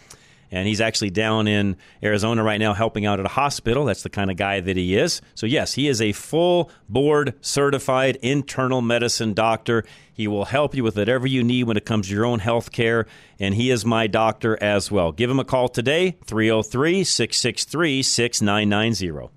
and 0.51 0.67
he's 0.67 0.81
actually 0.81 1.09
down 1.09 1.47
in 1.47 1.77
Arizona 2.03 2.43
right 2.43 2.59
now 2.59 2.73
helping 2.73 3.05
out 3.05 3.19
at 3.19 3.25
a 3.25 3.29
hospital. 3.29 3.85
That's 3.85 4.03
the 4.03 4.09
kind 4.09 4.31
of 4.31 4.37
guy 4.37 4.59
that 4.59 4.77
he 4.77 4.95
is. 4.95 5.21
So, 5.35 5.45
yes, 5.45 5.73
he 5.73 5.87
is 5.87 6.01
a 6.01 6.11
full 6.11 6.71
board 6.87 7.33
certified 7.41 8.17
internal 8.17 8.81
medicine 8.81 9.33
doctor. 9.33 9.83
He 10.13 10.27
will 10.27 10.45
help 10.45 10.73
you 10.75 10.83
with 10.83 10.97
whatever 10.97 11.27
you 11.27 11.43
need 11.43 11.65
when 11.65 11.77
it 11.77 11.85
comes 11.85 12.07
to 12.07 12.13
your 12.13 12.25
own 12.25 12.39
health 12.39 12.71
care, 12.71 13.05
and 13.39 13.53
he 13.53 13.69
is 13.69 13.85
my 13.85 14.07
doctor 14.07 14.57
as 14.61 14.91
well. 14.91 15.11
Give 15.11 15.29
him 15.29 15.39
a 15.39 15.45
call 15.45 15.69
today, 15.69 16.17
303 16.25 17.03
663 17.03 18.01
6990. 18.01 19.36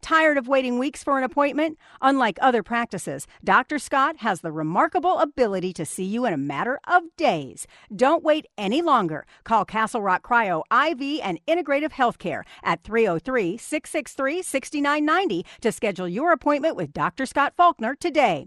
Tired 0.00 0.38
of 0.38 0.48
waiting 0.48 0.78
weeks 0.78 1.02
for 1.02 1.18
an 1.18 1.24
appointment? 1.24 1.78
Unlike 2.00 2.38
other 2.40 2.62
practices, 2.62 3.26
Dr. 3.44 3.78
Scott 3.78 4.18
has 4.18 4.40
the 4.40 4.52
remarkable 4.52 5.18
ability 5.18 5.72
to 5.74 5.84
see 5.84 6.04
you 6.04 6.26
in 6.26 6.32
a 6.32 6.38
matter 6.38 6.78
of 6.86 7.02
days. 7.16 7.66
Don't 7.94 8.24
wait 8.24 8.46
any 8.56 8.82
longer. 8.82 9.26
Call 9.44 9.64
Castle 9.64 10.02
Rock 10.02 10.26
Cryo 10.26 10.62
IV 10.70 11.20
and 11.22 11.38
Integrative 11.46 11.92
Healthcare 11.92 12.42
at 12.62 12.82
303 12.82 13.56
663 13.56 14.42
6990 14.42 15.46
to 15.60 15.72
schedule 15.72 16.08
your 16.08 16.32
appointment 16.32 16.76
with 16.76 16.92
Dr. 16.92 17.26
Scott 17.26 17.54
Faulkner 17.56 17.94
today. 17.94 18.46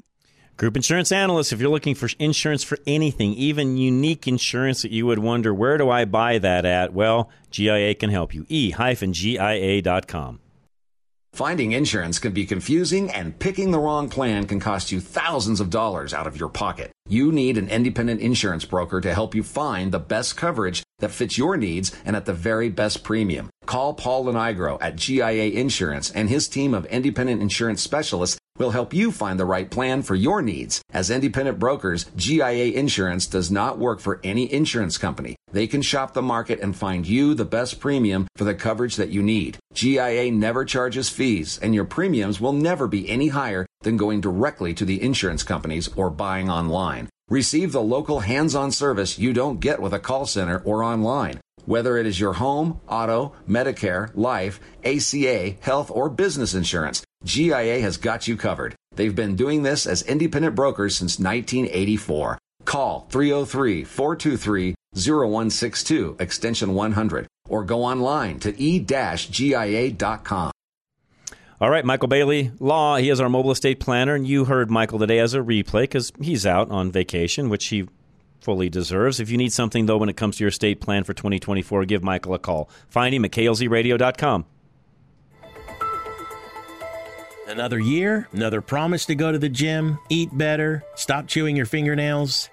Group 0.59 0.75
insurance 0.75 1.09
analyst, 1.13 1.53
if 1.53 1.61
you're 1.61 1.69
looking 1.69 1.95
for 1.95 2.09
insurance 2.19 2.65
for 2.65 2.77
anything, 2.85 3.33
even 3.35 3.77
unique 3.77 4.27
insurance 4.27 4.81
that 4.81 4.91
you 4.91 5.05
would 5.05 5.19
wonder, 5.19 5.53
where 5.53 5.77
do 5.77 5.89
I 5.89 6.03
buy 6.03 6.37
that 6.37 6.65
at? 6.65 6.91
Well, 6.91 7.29
GIA 7.49 7.95
can 7.95 8.09
help 8.09 8.33
you. 8.33 8.45
e-gia.com. 8.49 10.39
Finding 11.33 11.71
insurance 11.71 12.19
can 12.19 12.33
be 12.33 12.45
confusing, 12.45 13.09
and 13.11 13.37
picking 13.37 13.71
the 13.71 13.79
wrong 13.79 14.09
plan 14.09 14.45
can 14.45 14.59
cost 14.59 14.91
you 14.91 14.99
thousands 14.99 15.59
of 15.59 15.69
dollars 15.69 16.13
out 16.13 16.27
of 16.27 16.37
your 16.37 16.49
pocket. 16.49 16.91
You 17.07 17.31
need 17.31 17.57
an 17.57 17.69
independent 17.69 18.19
insurance 18.19 18.65
broker 18.65 18.99
to 18.99 19.13
help 19.13 19.33
you 19.35 19.43
find 19.43 19.91
the 19.91 19.99
best 19.99 20.35
coverage 20.35 20.83
that 20.99 21.11
fits 21.11 21.37
your 21.37 21.55
needs 21.55 21.95
and 22.03 22.15
at 22.15 22.25
the 22.25 22.33
very 22.33 22.69
best 22.69 23.03
premium. 23.03 23.49
Call 23.65 23.93
Paul 23.93 24.25
Lenigro 24.25 24.77
at 24.81 24.95
GIA 24.95 25.51
Insurance, 25.51 26.11
and 26.11 26.29
his 26.29 26.47
team 26.47 26.73
of 26.73 26.85
independent 26.87 27.41
insurance 27.41 27.81
specialists 27.81 28.37
will 28.59 28.71
help 28.71 28.93
you 28.93 29.11
find 29.11 29.39
the 29.39 29.45
right 29.45 29.71
plan 29.71 30.03
for 30.03 30.15
your 30.15 30.41
needs. 30.41 30.81
As 30.91 31.09
independent 31.09 31.57
brokers, 31.57 32.05
GIA 32.15 32.73
Insurance 32.73 33.25
does 33.25 33.49
not 33.49 33.79
work 33.79 33.99
for 33.99 34.19
any 34.23 34.51
insurance 34.53 34.97
company. 34.97 35.35
They 35.51 35.65
can 35.65 35.81
shop 35.81 36.13
the 36.13 36.21
market 36.21 36.59
and 36.59 36.75
find 36.75 37.07
you 37.07 37.33
the 37.33 37.45
best 37.45 37.79
premium 37.79 38.27
for 38.35 38.43
the 38.43 38.53
coverage 38.53 38.97
that 38.97 39.09
you 39.09 39.23
need. 39.23 39.57
GIA 39.73 40.31
never 40.31 40.65
charges 40.65 41.09
fees, 41.09 41.57
and 41.61 41.73
your 41.73 41.85
premiums 41.85 42.39
will 42.39 42.53
never 42.53 42.87
be 42.87 43.09
any 43.09 43.29
higher 43.29 43.65
than 43.81 43.97
going 43.97 44.21
directly 44.21 44.73
to 44.75 44.85
the 44.85 45.01
insurance 45.01 45.43
companies 45.43 45.89
or 45.95 46.09
buying 46.09 46.49
online. 46.49 47.09
Receive 47.29 47.71
the 47.71 47.81
local 47.81 48.21
hands 48.21 48.55
on 48.55 48.71
service 48.71 49.19
you 49.19 49.33
don't 49.33 49.59
get 49.59 49.79
with 49.79 49.93
a 49.93 49.99
call 49.99 50.25
center 50.25 50.59
or 50.65 50.83
online. 50.83 51.39
Whether 51.69 51.97
it 51.97 52.07
is 52.07 52.19
your 52.19 52.33
home, 52.33 52.81
auto, 52.87 53.33
Medicare, 53.47 54.09
life, 54.15 54.59
ACA, 54.83 55.51
health, 55.61 55.91
or 55.91 56.09
business 56.09 56.55
insurance, 56.55 57.03
GIA 57.23 57.79
has 57.81 57.97
got 57.97 58.27
you 58.27 58.37
covered. 58.37 58.73
They've 58.95 59.15
been 59.15 59.35
doing 59.35 59.61
this 59.61 59.85
as 59.85 60.01
independent 60.01 60.55
brokers 60.55 60.97
since 60.97 61.19
1984. 61.19 62.39
Call 62.65 63.05
303 63.11 63.83
423 63.83 64.73
0162 64.95 66.15
extension 66.19 66.73
100 66.73 67.27
or 67.47 67.63
go 67.63 67.83
online 67.83 68.39
to 68.39 68.59
e-gia.com. 68.59 70.51
All 71.61 71.69
right, 71.69 71.85
Michael 71.85 72.07
Bailey 72.07 72.51
Law. 72.59 72.97
He 72.97 73.11
is 73.11 73.21
our 73.21 73.29
mobile 73.29 73.51
estate 73.51 73.79
planner, 73.79 74.15
and 74.15 74.27
you 74.27 74.45
heard 74.45 74.71
Michael 74.71 74.97
today 74.97 75.19
as 75.19 75.35
a 75.35 75.39
replay 75.39 75.83
because 75.83 76.11
he's 76.19 76.47
out 76.47 76.71
on 76.71 76.91
vacation, 76.91 77.47
which 77.47 77.67
he 77.67 77.87
fully 78.39 78.69
deserves. 78.69 79.19
If 79.19 79.29
you 79.29 79.37
need 79.37 79.53
something, 79.53 79.85
though, 79.85 79.97
when 79.97 80.09
it 80.09 80.17
comes 80.17 80.37
to 80.37 80.43
your 80.43 80.49
estate 80.49 80.81
plan 80.81 81.03
for 81.03 81.13
2024, 81.13 81.85
give 81.85 82.03
Michael 82.03 82.33
a 82.33 82.39
call. 82.39 82.69
Find 82.87 83.13
him 83.13 83.25
at 83.25 83.31
klzradio.com. 83.31 84.45
Another 87.47 87.79
year, 87.79 88.27
another 88.31 88.61
promise 88.61 89.05
to 89.05 89.15
go 89.15 89.31
to 89.31 89.39
the 89.39 89.49
gym, 89.49 89.97
eat 90.09 90.29
better, 90.37 90.83
stop 90.93 91.25
chewing 91.25 91.55
your 91.55 91.65
fingernails. 91.65 92.47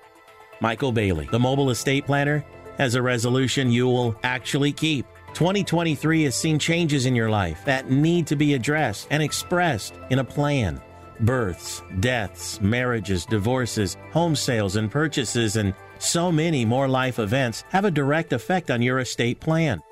Michael 0.61 0.91
Bailey, 0.91 1.29
the 1.31 1.39
mobile 1.39 1.69
estate 1.69 2.07
planner, 2.07 2.43
has 2.79 2.95
a 2.95 3.03
resolution 3.03 3.71
you 3.71 3.87
will 3.87 4.19
actually 4.23 4.73
keep. 4.73 5.05
2023 5.35 6.23
has 6.23 6.35
seen 6.35 6.59
changes 6.59 7.05
in 7.05 7.15
your 7.15 7.29
life 7.29 7.63
that 7.67 7.91
need 7.91 8.27
to 8.27 8.37
be 8.37 8.55
addressed 8.55 9.07
and 9.11 9.23
expressed 9.23 9.95
in 10.09 10.19
a 10.19 10.25
plan. 10.25 10.81
Births, 11.21 11.83
deaths, 12.01 12.61
marriages, 12.61 13.25
divorces, 13.25 13.97
home 14.13 14.37
sales 14.37 14.77
and 14.77 14.91
purchases, 14.91 15.57
and 15.57 15.75
so 15.99 16.31
many 16.31 16.65
more 16.65 16.89
life 16.89 17.19
events 17.19 17.65
have 17.71 17.85
a 17.85 17.91
direct 17.91 18.33
effect 18.33 18.71
on 18.71 18.83
your 18.83 18.99
estate 18.99 19.41
plan. 19.41 19.83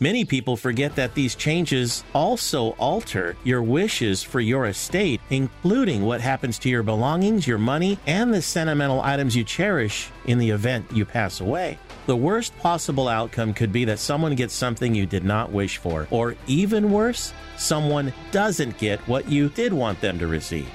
Many 0.00 0.24
people 0.24 0.56
forget 0.56 0.94
that 0.94 1.14
these 1.14 1.34
changes 1.34 2.04
also 2.14 2.70
alter 2.78 3.36
your 3.42 3.62
wishes 3.64 4.22
for 4.22 4.38
your 4.38 4.66
estate, 4.66 5.20
including 5.30 6.04
what 6.04 6.20
happens 6.20 6.56
to 6.60 6.68
your 6.68 6.84
belongings, 6.84 7.48
your 7.48 7.58
money, 7.58 7.98
and 8.06 8.32
the 8.32 8.40
sentimental 8.40 9.00
items 9.00 9.34
you 9.34 9.42
cherish 9.42 10.08
in 10.26 10.38
the 10.38 10.50
event 10.50 10.86
you 10.92 11.04
pass 11.04 11.40
away. 11.40 11.78
The 12.08 12.16
worst 12.16 12.56
possible 12.56 13.06
outcome 13.06 13.52
could 13.52 13.70
be 13.70 13.84
that 13.84 13.98
someone 13.98 14.34
gets 14.34 14.54
something 14.54 14.94
you 14.94 15.04
did 15.04 15.24
not 15.24 15.52
wish 15.52 15.76
for, 15.76 16.08
or 16.10 16.36
even 16.46 16.90
worse, 16.90 17.34
someone 17.58 18.14
doesn't 18.30 18.78
get 18.78 18.98
what 19.00 19.28
you 19.30 19.50
did 19.50 19.74
want 19.74 20.00
them 20.00 20.18
to 20.18 20.26
receive. 20.26 20.70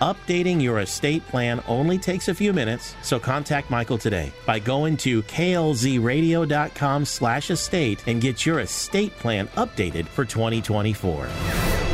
Updating 0.00 0.62
your 0.62 0.78
estate 0.78 1.26
plan 1.26 1.62
only 1.68 1.98
takes 1.98 2.28
a 2.28 2.34
few 2.34 2.54
minutes, 2.54 2.94
so 3.02 3.20
contact 3.20 3.68
Michael 3.68 3.98
today 3.98 4.32
by 4.46 4.58
going 4.58 4.96
to 4.96 5.22
klzradio.com 5.24 7.04
slash 7.04 7.50
estate 7.50 8.02
and 8.06 8.22
get 8.22 8.46
your 8.46 8.60
estate 8.60 9.14
plan 9.18 9.48
updated 9.48 10.06
for 10.06 10.24
2024. 10.24 11.91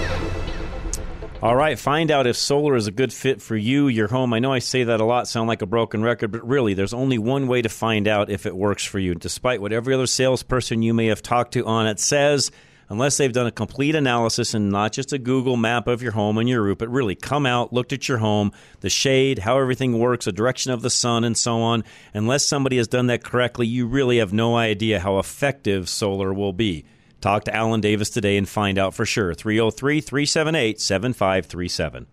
All 1.40 1.54
right, 1.54 1.78
find 1.78 2.10
out 2.10 2.26
if 2.26 2.36
solar 2.36 2.74
is 2.74 2.88
a 2.88 2.90
good 2.90 3.12
fit 3.12 3.40
for 3.40 3.56
you, 3.56 3.86
your 3.86 4.08
home. 4.08 4.34
I 4.34 4.40
know 4.40 4.52
I 4.52 4.58
say 4.58 4.82
that 4.82 5.00
a 5.00 5.04
lot, 5.04 5.28
sound 5.28 5.46
like 5.46 5.62
a 5.62 5.66
broken 5.66 6.02
record, 6.02 6.32
but 6.32 6.44
really, 6.44 6.74
there's 6.74 6.92
only 6.92 7.16
one 7.16 7.46
way 7.46 7.62
to 7.62 7.68
find 7.68 8.08
out 8.08 8.28
if 8.28 8.44
it 8.44 8.56
works 8.56 8.84
for 8.84 8.98
you. 8.98 9.14
Despite 9.14 9.60
what 9.60 9.72
every 9.72 9.94
other 9.94 10.08
salesperson 10.08 10.82
you 10.82 10.92
may 10.92 11.06
have 11.06 11.22
talked 11.22 11.52
to 11.52 11.64
on 11.64 11.86
it 11.86 12.00
says, 12.00 12.50
unless 12.88 13.18
they've 13.18 13.32
done 13.32 13.46
a 13.46 13.52
complete 13.52 13.94
analysis 13.94 14.52
and 14.52 14.72
not 14.72 14.90
just 14.90 15.12
a 15.12 15.18
Google 15.18 15.56
map 15.56 15.86
of 15.86 16.02
your 16.02 16.10
home 16.10 16.38
and 16.38 16.48
your 16.48 16.60
roof, 16.60 16.78
but 16.78 16.88
really 16.88 17.14
come 17.14 17.46
out, 17.46 17.72
looked 17.72 17.92
at 17.92 18.08
your 18.08 18.18
home, 18.18 18.50
the 18.80 18.90
shade, 18.90 19.38
how 19.38 19.60
everything 19.60 19.96
works, 19.96 20.24
the 20.24 20.32
direction 20.32 20.72
of 20.72 20.82
the 20.82 20.90
sun, 20.90 21.22
and 21.22 21.38
so 21.38 21.60
on. 21.60 21.84
Unless 22.14 22.46
somebody 22.46 22.78
has 22.78 22.88
done 22.88 23.06
that 23.06 23.22
correctly, 23.22 23.68
you 23.68 23.86
really 23.86 24.18
have 24.18 24.32
no 24.32 24.56
idea 24.56 24.98
how 24.98 25.20
effective 25.20 25.88
solar 25.88 26.34
will 26.34 26.52
be. 26.52 26.84
Talk 27.20 27.44
to 27.44 27.54
Alan 27.54 27.80
Davis 27.80 28.10
today 28.10 28.36
and 28.36 28.48
find 28.48 28.78
out 28.78 28.94
for 28.94 29.04
sure. 29.04 29.34
303 29.34 30.00
378 30.00 30.80
7537. 30.80 32.06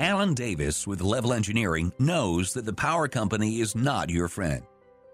Alan 0.00 0.34
Davis 0.34 0.86
with 0.86 1.00
Level 1.00 1.32
Engineering 1.32 1.92
knows 1.98 2.52
that 2.52 2.66
the 2.66 2.72
power 2.72 3.08
company 3.08 3.60
is 3.60 3.74
not 3.74 4.10
your 4.10 4.28
friend, 4.28 4.62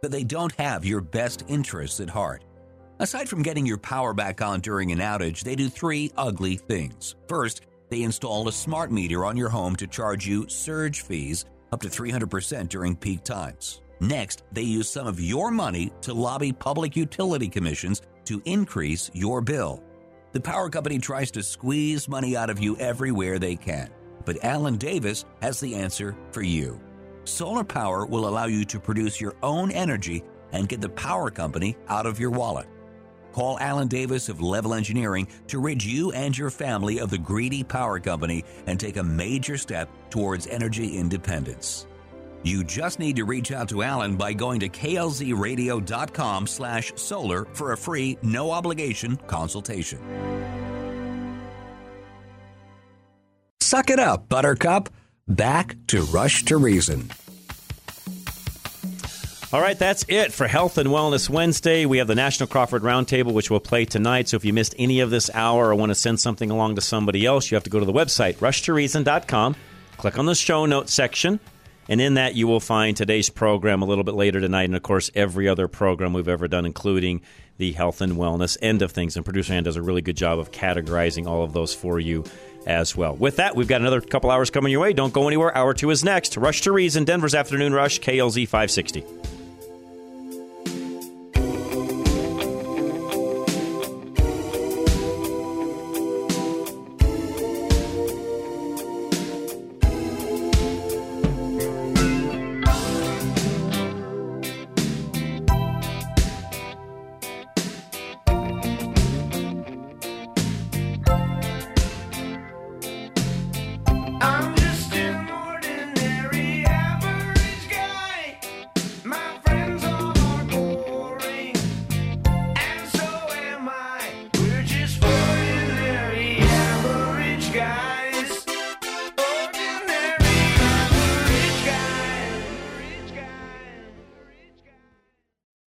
that 0.02 0.10
they 0.10 0.24
don't 0.24 0.54
have 0.56 0.84
your 0.84 1.00
best 1.00 1.44
interests 1.46 2.00
at 2.00 2.10
heart. 2.10 2.42
Aside 2.98 3.28
from 3.28 3.42
getting 3.42 3.64
your 3.64 3.78
power 3.78 4.12
back 4.12 4.42
on 4.42 4.60
during 4.60 4.90
an 4.90 4.98
outage, 4.98 5.42
they 5.42 5.54
do 5.54 5.68
three 5.68 6.10
ugly 6.16 6.56
things. 6.56 7.14
First, 7.28 7.62
they 7.88 8.02
install 8.02 8.48
a 8.48 8.52
smart 8.52 8.90
meter 8.90 9.24
on 9.24 9.36
your 9.36 9.48
home 9.48 9.76
to 9.76 9.86
charge 9.86 10.26
you 10.26 10.48
surge 10.48 11.02
fees 11.02 11.44
up 11.72 11.80
to 11.82 11.88
300% 11.88 12.68
during 12.68 12.96
peak 12.96 13.22
times. 13.22 13.80
Next, 14.00 14.42
they 14.50 14.62
use 14.62 14.88
some 14.88 15.06
of 15.06 15.20
your 15.20 15.50
money 15.50 15.92
to 16.00 16.14
lobby 16.14 16.52
public 16.52 16.96
utility 16.96 17.48
commissions 17.48 18.00
to 18.24 18.40
increase 18.46 19.10
your 19.12 19.42
bill. 19.42 19.82
The 20.32 20.40
power 20.40 20.70
company 20.70 20.98
tries 20.98 21.30
to 21.32 21.42
squeeze 21.42 22.08
money 22.08 22.36
out 22.36 22.48
of 22.48 22.58
you 22.58 22.76
everywhere 22.78 23.38
they 23.38 23.56
can, 23.56 23.90
but 24.24 24.42
Alan 24.42 24.76
Davis 24.76 25.26
has 25.42 25.60
the 25.60 25.74
answer 25.74 26.16
for 26.30 26.42
you. 26.42 26.80
Solar 27.24 27.64
power 27.64 28.06
will 28.06 28.26
allow 28.26 28.46
you 28.46 28.64
to 28.64 28.80
produce 28.80 29.20
your 29.20 29.34
own 29.42 29.70
energy 29.70 30.24
and 30.52 30.68
get 30.68 30.80
the 30.80 30.88
power 30.88 31.30
company 31.30 31.76
out 31.88 32.06
of 32.06 32.18
your 32.18 32.30
wallet. 32.30 32.68
Call 33.32 33.58
Alan 33.60 33.86
Davis 33.86 34.28
of 34.28 34.40
Level 34.40 34.72
Engineering 34.74 35.28
to 35.46 35.60
rid 35.60 35.84
you 35.84 36.10
and 36.12 36.36
your 36.36 36.50
family 36.50 36.98
of 36.98 37.10
the 37.10 37.18
greedy 37.18 37.62
power 37.62 38.00
company 38.00 38.44
and 38.66 38.80
take 38.80 38.96
a 38.96 39.02
major 39.02 39.56
step 39.56 39.88
towards 40.08 40.46
energy 40.46 40.96
independence. 40.96 41.86
You 42.42 42.64
just 42.64 42.98
need 42.98 43.16
to 43.16 43.24
reach 43.24 43.52
out 43.52 43.68
to 43.68 43.82
Alan 43.82 44.16
by 44.16 44.32
going 44.32 44.60
to 44.60 44.68
klzradio.com 44.68 46.46
slash 46.46 46.92
solar 46.96 47.44
for 47.52 47.72
a 47.72 47.76
free, 47.76 48.16
no 48.22 48.50
obligation 48.50 49.16
consultation. 49.26 49.98
Suck 53.60 53.90
it 53.90 53.98
up, 53.98 54.28
Buttercup. 54.28 54.88
Back 55.28 55.76
to 55.88 56.02
Rush 56.02 56.44
to 56.46 56.56
Reason. 56.56 57.10
All 59.52 59.60
right, 59.60 59.78
that's 59.78 60.04
it 60.08 60.32
for 60.32 60.46
Health 60.46 60.78
and 60.78 60.90
Wellness 60.90 61.28
Wednesday. 61.28 61.84
We 61.84 61.98
have 61.98 62.06
the 62.06 62.14
National 62.14 62.46
Crawford 62.46 62.82
Roundtable, 62.82 63.32
which 63.32 63.50
will 63.50 63.58
play 63.58 63.84
tonight. 63.84 64.28
So 64.28 64.36
if 64.36 64.44
you 64.44 64.52
missed 64.52 64.76
any 64.78 65.00
of 65.00 65.10
this 65.10 65.28
hour 65.34 65.70
or 65.70 65.74
want 65.74 65.90
to 65.90 65.96
send 65.96 66.20
something 66.20 66.52
along 66.52 66.76
to 66.76 66.80
somebody 66.80 67.26
else, 67.26 67.50
you 67.50 67.56
have 67.56 67.64
to 67.64 67.70
go 67.70 67.80
to 67.80 67.84
the 67.84 67.92
website, 67.92 68.36
rushtoreason.com, 68.36 69.56
click 69.96 70.18
on 70.18 70.26
the 70.26 70.36
show 70.36 70.66
notes 70.66 70.92
section, 70.92 71.40
and 71.90 72.00
in 72.00 72.14
that 72.14 72.36
you 72.36 72.46
will 72.46 72.60
find 72.60 72.96
today's 72.96 73.28
program 73.28 73.82
a 73.82 73.84
little 73.84 74.04
bit 74.04 74.14
later 74.14 74.40
tonight, 74.40 74.64
and 74.64 74.76
of 74.76 74.82
course, 74.82 75.10
every 75.14 75.48
other 75.48 75.66
program 75.66 76.12
we've 76.12 76.28
ever 76.28 76.46
done, 76.46 76.64
including 76.64 77.20
the 77.58 77.72
health 77.72 78.00
and 78.00 78.14
wellness 78.14 78.56
end 78.62 78.80
of 78.80 78.92
things. 78.92 79.16
And 79.16 79.24
producer 79.24 79.52
Ann 79.52 79.64
does 79.64 79.76
a 79.76 79.82
really 79.82 80.00
good 80.00 80.16
job 80.16 80.38
of 80.38 80.52
categorizing 80.52 81.26
all 81.26 81.42
of 81.42 81.52
those 81.52 81.74
for 81.74 81.98
you 81.98 82.24
as 82.64 82.96
well. 82.96 83.16
With 83.16 83.36
that, 83.36 83.56
we've 83.56 83.68
got 83.68 83.80
another 83.80 84.00
couple 84.00 84.30
hours 84.30 84.50
coming 84.50 84.70
your 84.70 84.80
way. 84.80 84.92
Don't 84.92 85.12
go 85.12 85.26
anywhere. 85.26 85.54
Hour 85.54 85.74
two 85.74 85.90
is 85.90 86.04
next. 86.04 86.36
Rush 86.36 86.60
to 86.62 86.72
Reason, 86.72 87.04
Denver's 87.04 87.34
Afternoon 87.34 87.74
Rush, 87.74 88.00
KLZ 88.00 88.46
560. 88.46 89.04